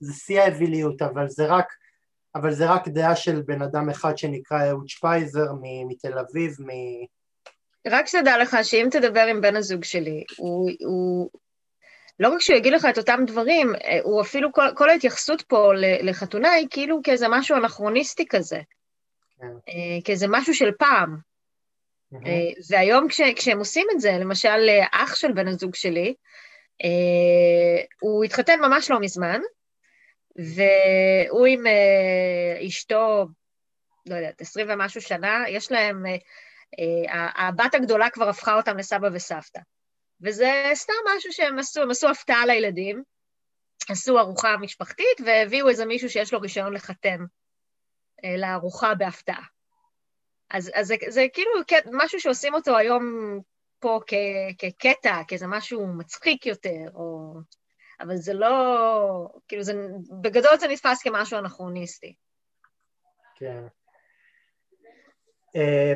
זה 0.00 0.14
שיא 0.14 0.40
האוויליות, 0.40 1.02
אבל 1.02 1.28
זה 1.28 1.46
רק 1.46 1.66
אבל 2.34 2.52
זה 2.52 2.70
רק 2.70 2.88
דעה 2.88 3.16
של 3.16 3.42
בן 3.42 3.62
אדם 3.62 3.90
אחד 3.90 4.18
שנקרא 4.18 4.68
אהוד 4.68 4.88
שפייזר 4.88 5.46
מתל 5.88 6.18
אביב, 6.18 6.56
מ... 6.60 6.68
רק 7.86 8.06
שתדע 8.06 8.38
לך 8.38 8.56
שאם 8.62 8.88
תדבר 8.90 9.20
עם 9.20 9.40
בן 9.40 9.56
הזוג 9.56 9.84
שלי, 9.84 10.24
הוא, 10.36 10.70
הוא 10.86 11.30
לא 12.20 12.28
רק 12.28 12.40
שהוא 12.40 12.56
יגיד 12.56 12.72
לך 12.72 12.84
את 12.90 12.98
אותם 12.98 13.20
דברים, 13.26 13.72
הוא 14.02 14.20
אפילו, 14.20 14.52
כל, 14.52 14.66
כל 14.74 14.90
ההתייחסות 14.90 15.42
פה 15.42 15.72
לחתונה 16.02 16.50
היא 16.50 16.66
כאילו 16.70 17.00
כאיזה 17.04 17.26
משהו 17.30 17.56
אנכרוניסטי 17.56 18.26
כזה. 18.28 18.60
כן. 19.40 19.46
אה, 19.68 19.98
כאיזה 20.04 20.26
משהו 20.28 20.54
של 20.54 20.70
פעם. 20.78 21.16
Mm-hmm. 22.14 22.28
והיום 22.70 23.08
כש, 23.08 23.20
כשהם 23.36 23.58
עושים 23.58 23.86
את 23.94 24.00
זה, 24.00 24.12
למשל 24.12 24.68
אח 24.92 25.14
של 25.14 25.32
בן 25.32 25.48
הזוג 25.48 25.74
שלי, 25.74 26.14
אה, 26.84 27.84
הוא 28.00 28.24
התחתן 28.24 28.60
ממש 28.60 28.90
לא 28.90 29.00
מזמן, 29.00 29.40
והוא 30.36 31.46
עם 31.46 31.64
אשתו, 32.66 33.26
לא 34.06 34.14
יודעת, 34.14 34.40
עשרים 34.40 34.66
ומשהו 34.70 35.00
שנה, 35.00 35.44
יש 35.48 35.72
להם, 35.72 36.04
הבת 37.36 37.74
הגדולה 37.74 38.10
כבר 38.10 38.28
הפכה 38.28 38.54
אותם 38.54 38.76
לסבא 38.76 39.08
וסבתא. 39.12 39.60
וזה 40.22 40.70
סתם 40.74 40.92
משהו 41.16 41.32
שהם 41.32 41.58
עשו, 41.58 41.82
הם 41.82 41.90
עשו 41.90 42.08
הפתעה 42.08 42.46
לילדים, 42.46 43.02
עשו 43.88 44.18
ארוחה 44.18 44.56
משפחתית 44.56 45.20
והביאו 45.24 45.68
איזה 45.68 45.86
מישהו 45.86 46.10
שיש 46.10 46.32
לו 46.32 46.40
רישיון 46.40 46.72
לחתן 46.72 47.18
לארוחה 48.38 48.94
בהפתעה. 48.94 49.42
אז, 50.50 50.70
אז 50.74 50.86
זה, 50.86 50.94
זה 51.08 51.26
כאילו 51.32 51.50
משהו 51.92 52.20
שעושים 52.20 52.54
אותו 52.54 52.76
היום 52.76 53.04
פה 53.78 54.00
כ, 54.06 54.14
כקטע, 54.58 55.20
כאיזה 55.28 55.46
משהו 55.46 55.86
מצחיק 55.86 56.46
יותר, 56.46 56.90
או... 56.94 57.34
אבל 58.00 58.16
זה 58.16 58.34
לא... 58.34 59.28
כאילו, 59.48 59.62
זה, 59.62 59.72
בגדול 60.20 60.58
זה 60.58 60.68
נתפס 60.68 61.02
כמשהו 61.02 61.38
אנכרוניסטי. 61.38 62.14
כן. 63.34 63.62
אה, 65.56 65.92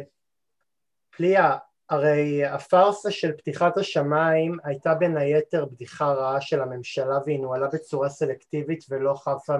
פליה, 1.10 1.58
הרי 1.92 2.44
הפארסה 2.44 3.10
של 3.10 3.32
פתיחת 3.32 3.78
השמיים 3.78 4.56
הייתה 4.64 4.94
בין 4.94 5.16
היתר 5.16 5.64
בדיחה 5.64 6.12
רעה 6.12 6.40
של 6.40 6.60
הממשלה 6.60 7.18
והיא 7.26 7.40
נוהלה 7.40 7.68
בצורה 7.72 8.08
סלקטיבית 8.08 8.84
ולא 8.90 9.14
חפה 9.14 9.56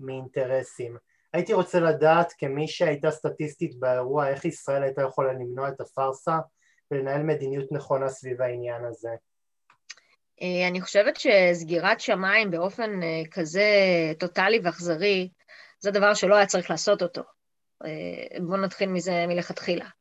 מאינטרסים. 0.00 0.96
הייתי 1.32 1.52
רוצה 1.52 1.80
לדעת 1.80 2.32
כמי 2.38 2.68
שהייתה 2.68 3.10
סטטיסטית 3.10 3.74
באירוע 3.78 4.28
איך 4.28 4.44
ישראל 4.44 4.82
הייתה 4.82 5.02
יכולה 5.02 5.32
למנוע 5.32 5.68
את 5.68 5.80
הפארסה 5.80 6.38
ולנהל 6.90 7.22
מדיניות 7.22 7.72
נכונה 7.72 8.08
סביב 8.08 8.42
העניין 8.42 8.84
הזה. 8.84 9.10
אה, 10.42 10.68
אני 10.68 10.80
חושבת 10.80 11.16
שסגירת 11.16 12.00
שמיים 12.00 12.50
באופן 12.50 13.02
אה, 13.02 13.22
כזה 13.30 13.66
טוטאלי 14.18 14.60
ואכזרי 14.62 15.28
זה 15.80 15.90
דבר 15.90 16.14
שלא 16.14 16.36
היה 16.36 16.46
צריך 16.46 16.70
לעשות 16.70 17.02
אותו. 17.02 17.22
אה, 17.84 18.38
בואו 18.40 18.56
נתחיל 18.56 18.88
מזה 18.88 19.26
מלכתחילה. 19.26 19.97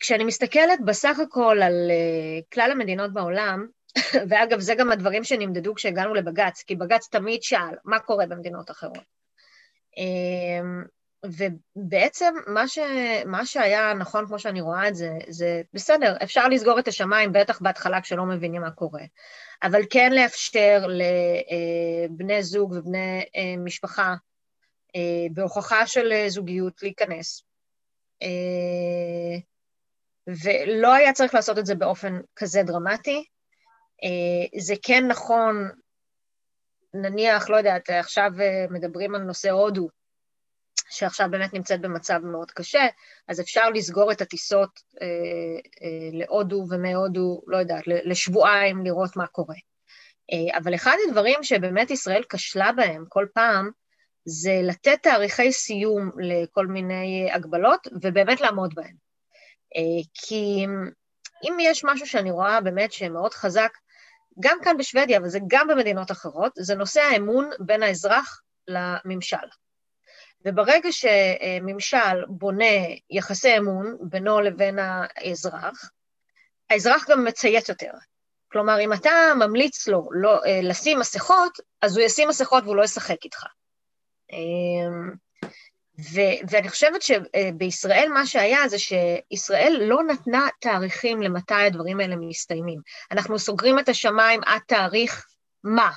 כשאני 0.00 0.24
מסתכלת 0.24 0.78
בסך 0.84 1.18
הכל 1.18 1.62
על 1.62 1.90
כלל 2.52 2.70
המדינות 2.70 3.12
בעולם, 3.12 3.66
ואגב, 4.28 4.60
זה 4.60 4.74
גם 4.74 4.92
הדברים 4.92 5.24
שנמדדו 5.24 5.74
כשהגענו 5.74 6.14
לבג"ץ, 6.14 6.62
כי 6.62 6.76
בג"ץ 6.76 7.08
תמיד 7.08 7.42
שאל 7.42 7.74
מה 7.84 7.98
קורה 7.98 8.26
במדינות 8.26 8.70
אחרות. 8.70 9.04
אמ, 9.96 10.84
ובעצם 11.26 12.34
מה, 12.46 12.68
ש, 12.68 12.78
מה 13.26 13.46
שהיה 13.46 13.94
נכון, 13.94 14.26
כמו 14.26 14.38
שאני 14.38 14.60
רואה 14.60 14.88
את 14.88 14.94
זה, 14.94 15.10
זה 15.28 15.62
בסדר, 15.72 16.16
אפשר 16.22 16.48
לסגור 16.48 16.78
את 16.78 16.88
השמיים, 16.88 17.32
בטח 17.32 17.62
בהתחלה 17.62 18.00
כשלא 18.00 18.26
מבינים 18.26 18.62
מה 18.62 18.70
קורה, 18.70 19.02
אבל 19.62 19.82
כן 19.90 20.12
לאפשר 20.12 20.86
לבני 20.86 22.36
אה, 22.36 22.42
זוג 22.42 22.72
ובני 22.72 23.24
אה, 23.36 23.54
משפחה 23.64 24.14
אה, 24.96 25.26
בהוכחה 25.32 25.86
של 25.86 26.12
זוגיות 26.28 26.82
להיכנס. 26.82 27.49
ולא 30.26 30.94
היה 30.94 31.12
צריך 31.12 31.34
לעשות 31.34 31.58
את 31.58 31.66
זה 31.66 31.74
באופן 31.74 32.20
כזה 32.36 32.62
דרמטי. 32.62 33.24
זה 34.58 34.74
כן 34.82 35.08
נכון 35.08 35.68
נניח, 36.94 37.50
לא 37.50 37.56
יודעת, 37.56 37.90
עכשיו 37.90 38.30
אה, 38.40 38.64
מדברים 38.70 39.14
על 39.14 39.22
נושא 39.22 39.50
הודו, 39.50 39.88
שעכשיו 40.90 41.28
באמת 41.30 41.52
נמצאת 41.52 41.80
במצב 41.80 42.18
מאוד 42.18 42.50
קשה, 42.50 42.86
אז 43.28 43.40
אפשר 43.40 43.70
לסגור 43.70 44.12
את 44.12 44.20
הטיסות 44.20 44.70
אה, 45.02 45.06
אה, 45.82 46.18
להודו 46.18 46.64
ומהודו, 46.70 47.42
לא 47.46 47.56
יודעת, 47.56 47.82
לשבועיים, 47.86 48.84
לראות 48.84 49.16
מה 49.16 49.26
קורה. 49.26 49.56
אבל 50.58 50.74
אחד 50.74 50.96
הדברים 51.08 51.42
שבאמת 51.42 51.90
ישראל 51.90 52.22
כשלה 52.28 52.72
בהם 52.72 53.04
כל 53.08 53.26
פעם, 53.34 53.70
זה 54.24 54.60
לתת 54.62 54.98
תאריכי 55.02 55.52
סיום 55.52 56.10
לכל 56.18 56.66
מיני 56.66 57.28
הגבלות 57.32 57.86
ובאמת 58.02 58.40
לעמוד 58.40 58.74
בהן. 58.74 58.94
כי 60.14 60.66
אם 61.42 61.56
יש 61.60 61.84
משהו 61.84 62.06
שאני 62.06 62.30
רואה 62.30 62.60
באמת 62.60 62.92
שמאוד 62.92 63.34
חזק, 63.34 63.70
גם 64.40 64.58
כאן 64.64 64.76
בשוודיה, 64.76 65.18
אבל 65.18 65.28
זה 65.28 65.38
גם 65.46 65.68
במדינות 65.68 66.10
אחרות, 66.10 66.52
זה 66.56 66.74
נושא 66.74 67.00
האמון 67.00 67.50
בין 67.58 67.82
האזרח 67.82 68.40
לממשל. 68.68 69.36
וברגע 70.44 70.88
שממשל 70.92 72.24
בונה 72.28 72.64
יחסי 73.10 73.58
אמון 73.58 73.96
בינו 74.00 74.40
לבין 74.40 74.78
האזרח, 74.78 75.90
האזרח 76.70 77.10
גם 77.10 77.24
מציית 77.24 77.68
יותר. 77.68 77.92
כלומר, 78.52 78.80
אם 78.80 78.92
אתה 78.92 79.10
ממליץ 79.36 79.88
לו 79.88 80.08
לא, 80.12 80.44
אה, 80.44 80.60
לשים 80.62 80.98
מסכות, 80.98 81.58
אז 81.82 81.96
הוא 81.96 82.06
ישים 82.06 82.28
מסכות 82.28 82.64
והוא 82.64 82.76
לא 82.76 82.82
ישחק 82.82 83.24
איתך. 83.24 83.46
אמ, 84.32 85.10
ו- 86.14 86.50
ואני 86.50 86.68
חושבת 86.68 87.02
שבישראל 87.02 88.08
מה 88.14 88.26
שהיה 88.26 88.68
זה 88.68 88.76
שישראל 88.78 89.80
לא 89.82 90.02
נתנה 90.02 90.48
תאריכים 90.60 91.22
למתי 91.22 91.54
הדברים 91.54 92.00
האלה 92.00 92.16
מסתיימים. 92.16 92.80
אנחנו 93.10 93.38
סוגרים 93.38 93.78
את 93.78 93.88
השמיים 93.88 94.40
עד 94.46 94.60
תאריך 94.66 95.26
מה, 95.64 95.90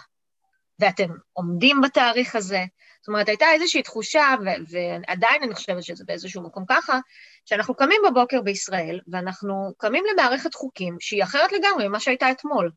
ואתם 0.79 1.09
עומדים 1.33 1.81
בתאריך 1.81 2.35
הזה. 2.35 2.63
זאת 3.01 3.07
אומרת, 3.07 3.29
הייתה 3.29 3.45
איזושהי 3.53 3.83
תחושה, 3.83 4.35
ו- 4.41 4.71
ועדיין 4.71 5.43
אני 5.43 5.55
חושבת 5.55 5.83
שזה 5.83 6.03
באיזשהו 6.07 6.43
מקום 6.43 6.63
ככה, 6.67 6.99
שאנחנו 7.45 7.75
קמים 7.75 8.01
בבוקר 8.07 8.41
בישראל, 8.41 8.99
ואנחנו 9.07 9.73
קמים 9.77 10.03
למערכת 10.13 10.53
חוקים 10.53 10.97
שהיא 10.99 11.23
אחרת 11.23 11.51
לגמרי 11.51 11.87
ממה 11.87 11.99
שהייתה 11.99 12.31
אתמול. 12.31 12.71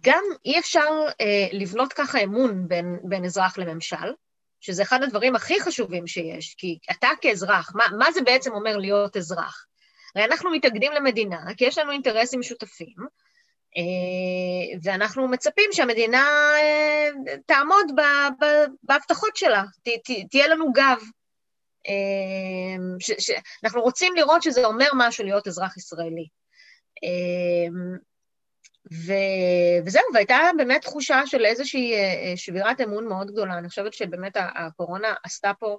וגם 0.00 0.24
אי 0.44 0.58
אפשר 0.58 0.88
אה, 1.20 1.48
לבנות 1.52 1.92
ככה 1.92 2.18
אמון 2.18 2.68
בין, 2.68 2.98
בין 3.02 3.24
אזרח 3.24 3.58
לממשל, 3.58 4.12
שזה 4.60 4.82
אחד 4.82 5.02
הדברים 5.02 5.36
הכי 5.36 5.60
חשובים 5.60 6.06
שיש, 6.06 6.54
כי 6.58 6.78
אתה 6.90 7.08
כאזרח, 7.20 7.72
מה, 7.74 7.84
מה 7.98 8.12
זה 8.12 8.20
בעצם 8.22 8.52
אומר 8.52 8.76
להיות 8.76 9.16
אזרח? 9.16 9.66
הרי 10.14 10.24
אנחנו 10.24 10.50
מתאגדים 10.50 10.92
למדינה, 10.92 11.54
כי 11.56 11.64
יש 11.64 11.78
לנו 11.78 11.92
אינטרסים 11.92 12.40
משותפים, 12.40 12.96
אה, 13.76 14.78
ואנחנו 14.82 15.28
מצפים 15.28 15.70
שהמדינה 15.72 16.26
אה, 16.60 17.08
תעמוד 17.46 17.86
בהבטחות 18.82 19.36
שלה, 19.36 19.64
ת, 19.82 19.88
ת, 19.88 20.10
תהיה 20.30 20.48
לנו 20.48 20.72
גב. 20.72 20.98
אה, 21.88 22.96
ש, 22.98 23.10
ש, 23.18 23.30
אנחנו 23.64 23.80
רוצים 23.82 24.14
לראות 24.16 24.42
שזה 24.42 24.64
אומר 24.64 24.86
משהו 24.94 25.24
להיות 25.24 25.48
אזרח 25.48 25.76
ישראלי. 25.76 26.26
ו... 28.92 29.12
וזהו, 29.86 30.02
והייתה 30.14 30.38
באמת 30.56 30.82
תחושה 30.82 31.26
של 31.26 31.44
איזושהי 31.44 31.92
שבירת 32.36 32.80
אמון 32.80 33.08
מאוד 33.08 33.30
גדולה. 33.30 33.58
אני 33.58 33.68
חושבת 33.68 33.92
שבאמת 33.92 34.36
הקורונה 34.36 35.14
עשתה 35.24 35.52
פה, 35.58 35.78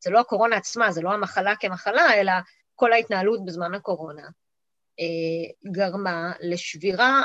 זה 0.00 0.10
לא 0.10 0.20
הקורונה 0.20 0.56
עצמה, 0.56 0.92
זה 0.92 1.02
לא 1.02 1.12
המחלה 1.12 1.54
כמחלה, 1.60 2.14
אלא 2.14 2.32
כל 2.74 2.92
ההתנהלות 2.92 3.44
בזמן 3.44 3.74
הקורונה. 3.74 4.28
אה, 5.00 5.70
גרמה 5.72 6.32
לשבירה, 6.40 7.22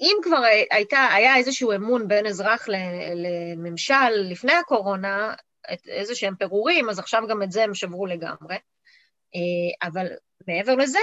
אם 0.00 0.16
כבר 0.22 0.42
הייתה, 0.70 1.08
היה 1.12 1.36
איזשהו 1.36 1.72
אמון 1.72 2.08
בין 2.08 2.26
אזרח 2.26 2.68
לממשל 3.14 4.10
לפני 4.10 4.52
הקורונה, 4.52 5.34
איזה 5.88 6.14
שהם 6.14 6.34
פירורים, 6.36 6.88
אז 6.88 6.98
עכשיו 6.98 7.22
גם 7.28 7.42
את 7.42 7.52
זה 7.52 7.64
הם 7.64 7.74
שברו 7.74 8.06
לגמרי. 8.06 8.54
אה, 9.34 9.88
אבל 9.88 10.06
מעבר 10.48 10.74
לזה, 10.74 10.98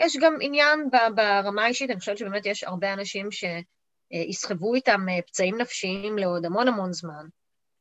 יש 0.00 0.16
גם 0.20 0.36
עניין 0.40 0.88
ברמה 1.14 1.64
האישית, 1.64 1.90
אני 1.90 1.98
חושבת 1.98 2.18
שבאמת 2.18 2.46
יש 2.46 2.64
הרבה 2.64 2.92
אנשים 2.92 3.28
שיסחבו 3.30 4.74
איתם 4.74 5.06
אה, 5.08 5.22
פצעים 5.26 5.60
נפשיים 5.60 6.18
לעוד 6.18 6.44
המון 6.44 6.68
המון 6.68 6.92
זמן. 6.92 7.26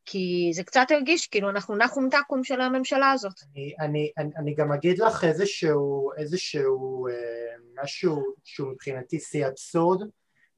כי 0.06 0.52
זה 0.54 0.64
קצת 0.64 0.88
הרגיש 0.92 1.28
כאילו 1.28 1.50
אנחנו 1.50 1.78
נחום 1.78 2.10
תקום 2.10 2.44
של 2.44 2.62
הממשלה 2.62 3.12
הזאת. 3.12 3.34
אני, 3.56 3.74
אני, 3.80 4.12
אני, 4.18 4.30
אני 4.38 4.54
גם 4.54 4.72
אגיד 4.72 5.00
לך 5.00 5.24
איזשהו, 5.24 6.12
איזשהו 6.18 7.08
אה, 7.08 7.84
משהו 7.84 8.34
שהוא 8.44 8.72
מבחינתי 8.72 9.20
שיא 9.20 9.48
אבסורד. 9.48 10.10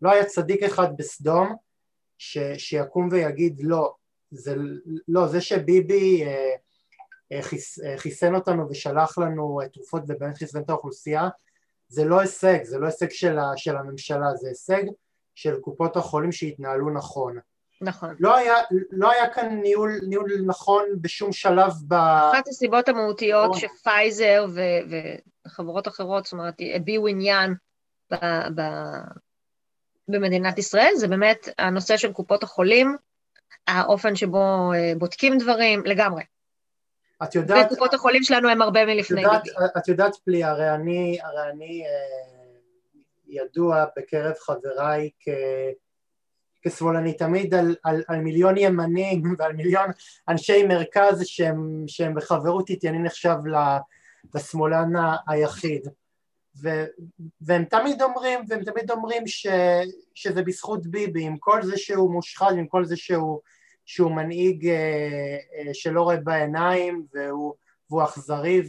לא 0.02 0.12
היה 0.12 0.26
צדיק 0.26 0.64
אחד 0.64 0.98
בסדום 0.98 1.56
ש, 2.18 2.38
שיקום 2.58 3.10
ויגיד 3.12 3.60
לא, 3.64 3.94
זה, 4.32 4.56
לא, 5.08 5.28
זה 5.28 5.42
שביבי 5.42 6.24
אה, 6.24 6.56
אה, 7.32 7.42
חיס, 7.42 7.80
אה, 7.80 7.98
חיסן 7.98 8.36
אותנו 8.36 8.70
ושלח 8.70 9.18
לנו 9.18 9.62
אה, 9.62 9.70
תרופות 9.70 10.04
ובאמת 10.08 10.38
חיסן 10.38 10.62
את 10.62 10.70
האוכלוסייה, 10.70 11.30
זה 11.92 12.06
לא 12.06 12.20
הישג, 12.20 12.64
זה 12.64 12.80
לא 12.80 12.86
הישג 12.86 13.10
של, 13.10 13.40
ה, 13.40 13.52
של 13.56 13.78
הממשלה, 13.78 14.36
זה 14.36 14.48
הישג 14.48 14.84
של 15.36 15.60
קופות 15.60 15.98
החולים 15.98 16.32
שהתנהלו 16.32 16.90
נכון. 16.90 17.40
נכון. 17.82 18.16
לא 18.20 18.36
היה, 18.36 18.56
לא 18.92 19.12
היה 19.12 19.34
כאן 19.34 19.60
ניהול, 19.62 20.00
ניהול 20.08 20.32
נכון 20.46 20.84
בשום 21.02 21.32
שלב 21.32 21.72
ב... 21.88 21.94
אחת 21.94 22.48
הסיבות 22.48 22.90
המהותיות 22.90 23.50
נכון. 23.50 23.60
שפייזר 23.60 24.46
ו, 24.54 24.62
וחברות 25.48 25.88
אחרות, 25.88 26.26
זאת 26.26 26.34
אומרת, 26.34 26.54
הביעו 26.76 27.08
עניין 27.08 27.54
ב, 28.12 28.16
ב, 28.56 28.62
במדינת 30.08 30.58
ישראל, 30.58 30.92
זה 30.96 31.08
באמת 31.08 31.50
הנושא 31.58 31.98
של 31.98 32.14
קופות 32.14 32.44
החולים, 32.44 32.96
האופן 33.68 34.16
שבו 34.16 34.74
אה, 34.74 34.94
בודקים 34.98 35.38
דברים, 35.38 35.86
לגמרי. 35.86 36.24
את 37.24 37.36
יודעת... 37.36 37.66
וקופות 37.66 37.94
החולים 37.94 38.24
שלנו 38.24 38.50
הם 38.50 38.62
הרבה 38.62 38.86
מלפני. 38.86 39.22
יודעת, 39.22 39.44
את 39.78 39.88
יודעת 39.88 40.16
פלי, 40.16 40.44
הרי 40.44 40.76
אני, 40.76 41.20
הרי 41.24 41.52
אני 41.52 41.84
אה, 41.86 42.52
ידוע 43.28 43.86
בקרב 43.98 44.34
חבריי 44.40 45.10
כ... 45.20 45.30
כשמאלני 46.62 47.14
תמיד 47.14 47.54
על, 47.54 47.76
על, 47.84 48.04
על 48.08 48.20
מיליון 48.20 48.58
ימנים 48.58 49.24
ועל 49.38 49.54
מיליון 49.54 49.90
אנשי 50.28 50.64
מרכז 50.64 51.26
שהם, 51.26 51.84
שהם 51.88 52.16
בחברות 52.16 52.70
איתי, 52.70 52.90
אני 52.90 53.00
נחשב 53.00 53.36
לשמאלן 54.36 54.94
היחיד. 55.28 55.88
ו, 56.62 56.70
והם 57.42 57.66
תמיד 57.66 58.02
אומרים, 58.02 58.40
והם 58.48 58.64
תמיד 58.64 58.92
אומרים 58.92 59.28
ש, 59.28 59.48
שזה 60.14 60.42
בזכות 60.44 60.88
ביבי, 60.88 61.24
עם 61.24 61.38
כל 61.38 61.64
זה 61.64 61.78
שהוא 61.78 62.12
מושחת, 62.12 62.52
עם 62.52 62.68
כל 62.68 62.86
זה 62.86 62.98
שהוא, 62.98 63.40
שהוא 63.92 64.12
מנהיג 64.12 64.68
אה, 64.68 65.38
אה, 65.56 65.74
שלא 65.74 66.02
רואה 66.02 66.18
בעיניים 66.18 67.06
והוא, 67.14 67.54
והוא 67.90 68.04
אכזרי 68.04 68.62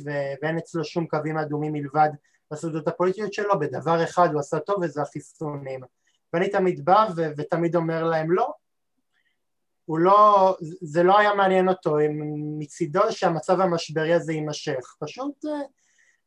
ואין 0.42 0.58
אצלו 0.58 0.84
שום 0.84 1.06
קווים 1.06 1.38
אדומים 1.38 1.72
מלבד 1.72 2.08
בסודות 2.50 2.88
הפוליטיות 2.88 3.32
שלו, 3.32 3.58
בדבר 3.58 4.04
אחד 4.04 4.28
הוא 4.32 4.40
עשה 4.40 4.58
טוב 4.58 4.76
וזה 4.82 5.02
החיסונים. 5.02 5.80
ואני 6.32 6.48
תמיד 6.48 6.84
בא 6.84 7.06
ו- 7.16 7.30
ותמיד 7.36 7.76
אומר 7.76 8.04
להם 8.04 8.32
לא, 8.32 8.52
הוא 9.84 9.98
לא, 9.98 10.56
זה 10.80 11.02
לא 11.02 11.18
היה 11.18 11.34
מעניין 11.34 11.68
אותו 11.68 11.96
מצידו 12.58 13.12
שהמצב 13.12 13.60
המשברי 13.60 14.12
הזה 14.12 14.32
יימשך, 14.32 14.96
פשוט, 14.98 15.44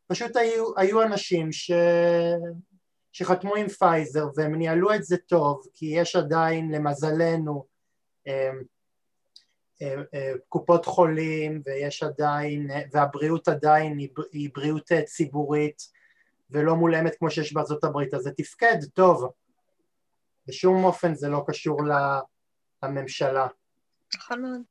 פשוט 0.08 0.36
היו, 0.36 0.78
היו 0.78 1.02
אנשים 1.02 1.52
ש, 1.52 1.72
שחתמו 3.12 3.56
עם 3.56 3.68
פייזר 3.68 4.28
והם 4.36 4.56
ניהלו 4.56 4.94
את 4.94 5.04
זה 5.04 5.18
טוב 5.18 5.62
כי 5.74 5.86
יש 5.86 6.16
עדיין 6.16 6.72
למזלנו 6.72 7.66
קופות 10.50 10.86
חולים 10.86 11.62
ויש 11.66 12.04
עדיין, 12.04 12.70
והבריאות 12.92 13.48
עדיין 13.48 13.98
היא 14.32 14.50
בריאות 14.54 14.90
ציבורית 15.06 15.82
ולא 16.50 16.76
מולאמת 16.76 17.16
כמו 17.16 17.32
שיש 17.32 17.54
בארצות 17.54 17.84
הברית 17.84 18.14
אז 18.14 18.22
זה 18.22 18.32
תפקד 18.32 18.78
טוב 18.94 19.32
בשום 20.48 20.84
אופן 20.84 21.16
זה 21.16 21.30
לא 21.30 21.44
קשור 21.48 21.82
לממשלה. 22.84 23.48
נכון 24.16 24.42
מאוד. 24.42 24.62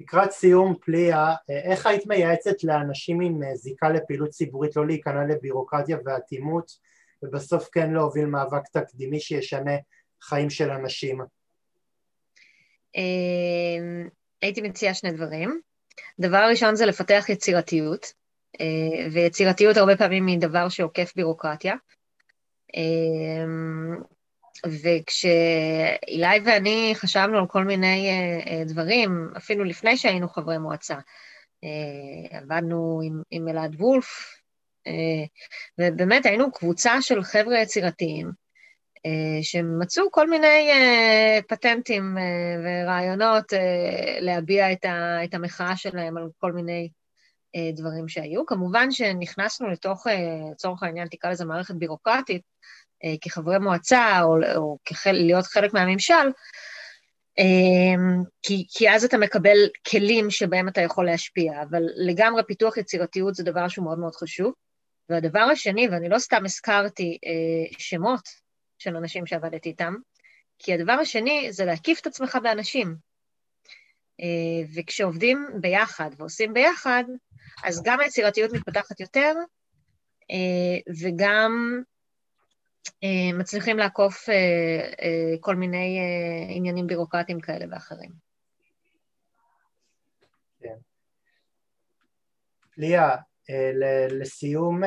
לקראת 0.00 0.30
סיום 0.30 0.74
פליה, 0.80 1.34
איך 1.48 1.86
היית 1.86 2.06
מייעצת 2.06 2.64
לאנשים 2.64 3.20
עם 3.20 3.40
זיקה 3.54 3.88
לפעילות 3.88 4.30
ציבורית 4.30 4.76
לא 4.76 4.86
להיכנע 4.86 5.24
לבירוקרטיה 5.24 5.98
ואטימות 6.04 6.78
ובסוף 7.22 7.68
כן 7.72 7.92
להוביל 7.92 8.26
מאבק 8.26 8.68
תקדימי 8.72 9.20
שישנה 9.20 9.76
חיים 10.22 10.50
של 10.50 10.70
אנשים? 10.70 11.20
הייתי 14.46 14.60
מציעה 14.60 14.94
שני 14.94 15.12
דברים. 15.12 15.60
דבר 16.18 16.46
ראשון 16.50 16.76
זה 16.76 16.86
לפתח 16.86 17.24
יצירתיות, 17.28 18.12
אה, 18.60 19.08
ויצירתיות 19.12 19.76
הרבה 19.76 19.96
פעמים 19.96 20.26
היא 20.26 20.38
דבר 20.38 20.68
שעוקף 20.68 21.12
בירוקרטיה. 21.16 21.74
אמ, 22.74 23.96
וכשאילי 24.66 26.40
ואני 26.44 26.92
חשבנו 26.94 27.38
על 27.38 27.46
כל 27.46 27.64
מיני 27.64 28.10
uh, 28.44 28.68
דברים, 28.68 29.30
אפילו 29.36 29.64
לפני 29.64 29.96
שהיינו 29.96 30.28
חברי 30.28 30.58
מועצה, 30.58 30.96
עבדנו 32.30 33.00
עם, 33.04 33.22
עם 33.30 33.48
אלעד 33.48 33.74
וולף, 33.74 34.40
ובאמת 35.78 36.26
היינו 36.26 36.52
קבוצה 36.52 37.02
של 37.02 37.22
חבר'ה 37.22 37.58
יצירתיים, 37.58 38.30
שמצאו 39.42 40.10
כל 40.10 40.30
מיני 40.30 40.70
uh, 40.72 41.42
פטנטים 41.48 42.16
uh, 42.16 42.20
ורעיונות 42.64 43.44
להביע 44.20 44.72
את, 44.72 45.34
המחאה 45.34 45.76
שלהם 45.76 46.16
על 46.16 46.28
כל 46.38 46.52
מיני 46.52 46.88
דברים 47.74 48.08
שהיו. 48.08 48.46
כמובן 48.46 48.90
שנכנסנו 48.90 49.68
לתוך, 49.70 50.06
לצורך 50.52 50.82
העניין, 50.82 51.08
תקרא 51.08 51.30
לזה 51.30 51.44
מערכת 51.44 51.74
בירוקרטית, 51.74 52.42
כחברי 53.20 53.58
מועצה 53.58 54.22
או, 54.22 54.36
או 54.56 54.78
כחל, 54.84 55.12
להיות 55.12 55.44
חלק 55.44 55.74
מהממשל, 55.74 56.30
כי, 58.42 58.66
כי 58.70 58.90
אז 58.90 59.04
אתה 59.04 59.18
מקבל 59.18 59.56
כלים 59.90 60.30
שבהם 60.30 60.68
אתה 60.68 60.80
יכול 60.80 61.06
להשפיע, 61.06 61.62
אבל 61.62 61.82
לגמרי 61.96 62.42
פיתוח 62.46 62.76
יצירתיות 62.76 63.34
זה 63.34 63.44
דבר 63.44 63.68
שהוא 63.68 63.84
מאוד 63.84 63.98
מאוד 63.98 64.14
חשוב. 64.14 64.52
והדבר 65.08 65.40
השני, 65.40 65.88
ואני 65.88 66.08
לא 66.08 66.18
סתם 66.18 66.44
הזכרתי 66.44 67.18
אה, 67.26 67.76
שמות 67.78 68.45
של 68.78 68.96
אנשים 68.96 69.26
שעבדתי 69.26 69.68
איתם, 69.68 69.94
כי 70.58 70.74
הדבר 70.74 70.92
השני 70.92 71.52
זה 71.52 71.64
להקיף 71.64 72.00
את 72.00 72.06
עצמך 72.06 72.38
באנשים. 72.42 72.96
אה, 74.20 74.68
וכשעובדים 74.74 75.48
ביחד 75.60 76.10
ועושים 76.16 76.54
ביחד, 76.54 77.04
אז 77.64 77.82
גם 77.84 78.00
היצירתיות 78.00 78.52
מתפתחת 78.52 79.00
יותר, 79.00 79.34
אה, 80.30 80.92
וגם 81.02 81.82
אה, 83.04 83.38
מצליחים 83.38 83.78
לעקוף 83.78 84.28
כל 85.40 85.56
מיני 85.56 85.98
עניינים 86.48 86.86
בירוקרטיים 86.86 87.40
כאלה 87.40 87.66
ואחרים. 87.70 88.10
כן. 90.60 90.74
ליה, 92.76 93.16
לסיום, 94.10 94.80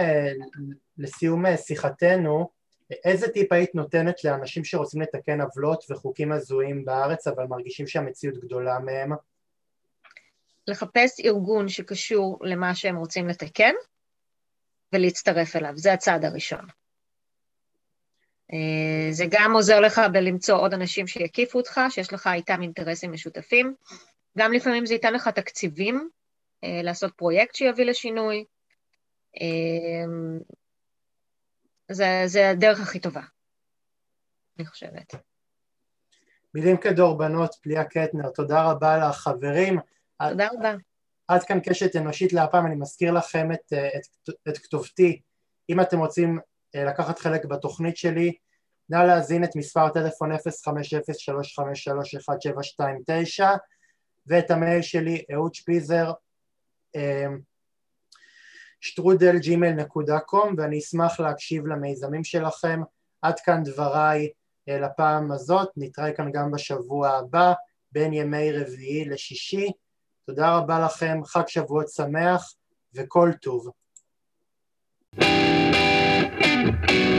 לסיום 0.98 1.44
שיחתנו, 1.58 2.50
איזה 2.92 3.28
טיפ 3.30 3.54
היית 3.54 3.76
נותנת 3.76 4.24
לאנשים 4.24 4.64
שרוצים 4.64 5.02
לתקן 5.02 5.42
עוולות 5.42 5.86
וחוקים 5.90 6.32
הזויים 6.32 6.86
בארץ 6.86 7.28
אבל 7.28 7.44
מרגישים 7.44 7.88
שהמציאות 7.88 8.38
גדולה 8.38 8.80
מהם? 8.80 9.12
לחפש 10.68 11.20
ארגון 11.20 11.70
שקשור 11.70 12.40
למה 12.42 12.76
שהם 12.76 12.96
רוצים 12.96 13.28
לתקן 13.28 13.74
ולהצטרף 14.94 15.56
אליו, 15.56 15.74
זה 15.76 15.94
הצעד 15.94 16.26
הראשון. 16.26 16.66
אה, 18.54 19.12
זה 19.12 19.26
גם 19.30 19.54
עוזר 19.54 19.80
לך 19.80 20.02
בלמצוא 20.14 20.58
עוד 20.58 20.74
אנשים 20.74 21.08
שיקיפו 21.08 21.58
אותך, 21.58 21.82
שיש 21.90 22.14
לך 22.14 22.30
איתם 22.34 22.62
אינטרסים 22.62 23.12
משותפים. 23.12 23.76
גם 24.38 24.54
לפעמים 24.54 24.86
זה 24.86 24.94
ייתן 24.94 25.14
לך 25.14 25.28
תקציבים 25.28 26.10
אה, 26.64 26.82
לעשות 26.84 27.14
פרויקט 27.16 27.56
שיביא 27.56 27.86
לשינוי. 27.86 28.46
אה, 31.90 31.96
זה, 31.96 32.24
זה 32.26 32.50
הדרך 32.50 32.80
הכי 32.80 33.00
טובה, 33.00 33.22
אני 34.58 34.66
חושבת. 34.66 35.16
מילים 36.54 36.78
כדורבנות, 36.78 37.56
פליה 37.62 37.84
קטנר, 37.84 38.30
תודה 38.30 38.72
רבה 38.72 38.98
לך, 38.98 39.16
חברים. 39.16 39.80
תודה 40.30 40.48
רבה. 40.58 40.74
עד 41.28 41.44
כאן 41.44 41.60
קשת 41.60 41.96
אנושית 41.96 42.34
להפעם, 42.34 42.66
אני 42.66 42.76
מזכיר 42.76 43.12
לכם 43.12 43.52
את, 43.52 43.74
את, 43.74 44.34
את 44.50 44.58
כתובתי, 44.58 45.22
אם 45.70 45.82
אתם 45.82 46.00
רוצים 46.00 46.40
אה, 46.76 46.84
לקחת 46.84 47.20
חלק 47.20 47.46
בתוכנית 47.46 47.98
שלי, 47.98 48.34
נא 48.90 48.98
להזין 48.98 49.44
את 49.44 49.56
מספר 49.56 49.90
טלפון 49.90 50.32
050-353-1729 50.32 50.38
ואת 54.28 54.52
המייל 54.52 54.82
שלי, 54.82 55.24
אהוד 55.34 55.54
שפיזר, 55.54 56.12
אה, 58.80 58.88
שטרודל 58.88 59.38
ג'ימל 59.38 59.72
נקודה 59.72 60.20
קום 60.20 60.56
ואני 60.58 60.80
אשמח 60.80 61.20
להקשיב 61.20 61.68
למיזמים 61.68 62.24
שלכם. 62.24 62.82
עד 63.22 63.40
כאן 63.40 63.64
דבריי 63.64 64.30
אה, 64.70 64.80
לפעם 64.80 65.32
הזאת, 65.32 65.70
נתראה 65.78 66.12
כאן 66.12 66.32
גם 66.32 66.52
בשבוע 66.52 67.10
הבא 67.10 67.54
בין 67.92 68.14
ימי 68.14 68.52
רביעי 68.52 69.06
לשישי. 69.06 69.72
תודה 70.26 70.58
רבה 70.58 70.80
לכם, 70.80 71.20
חג 71.26 71.48
שבועות 71.48 71.90
שמח 71.90 72.54
וכל 72.96 73.32
טוב. 73.42 73.70
thank 75.16 76.92
you 76.92 77.19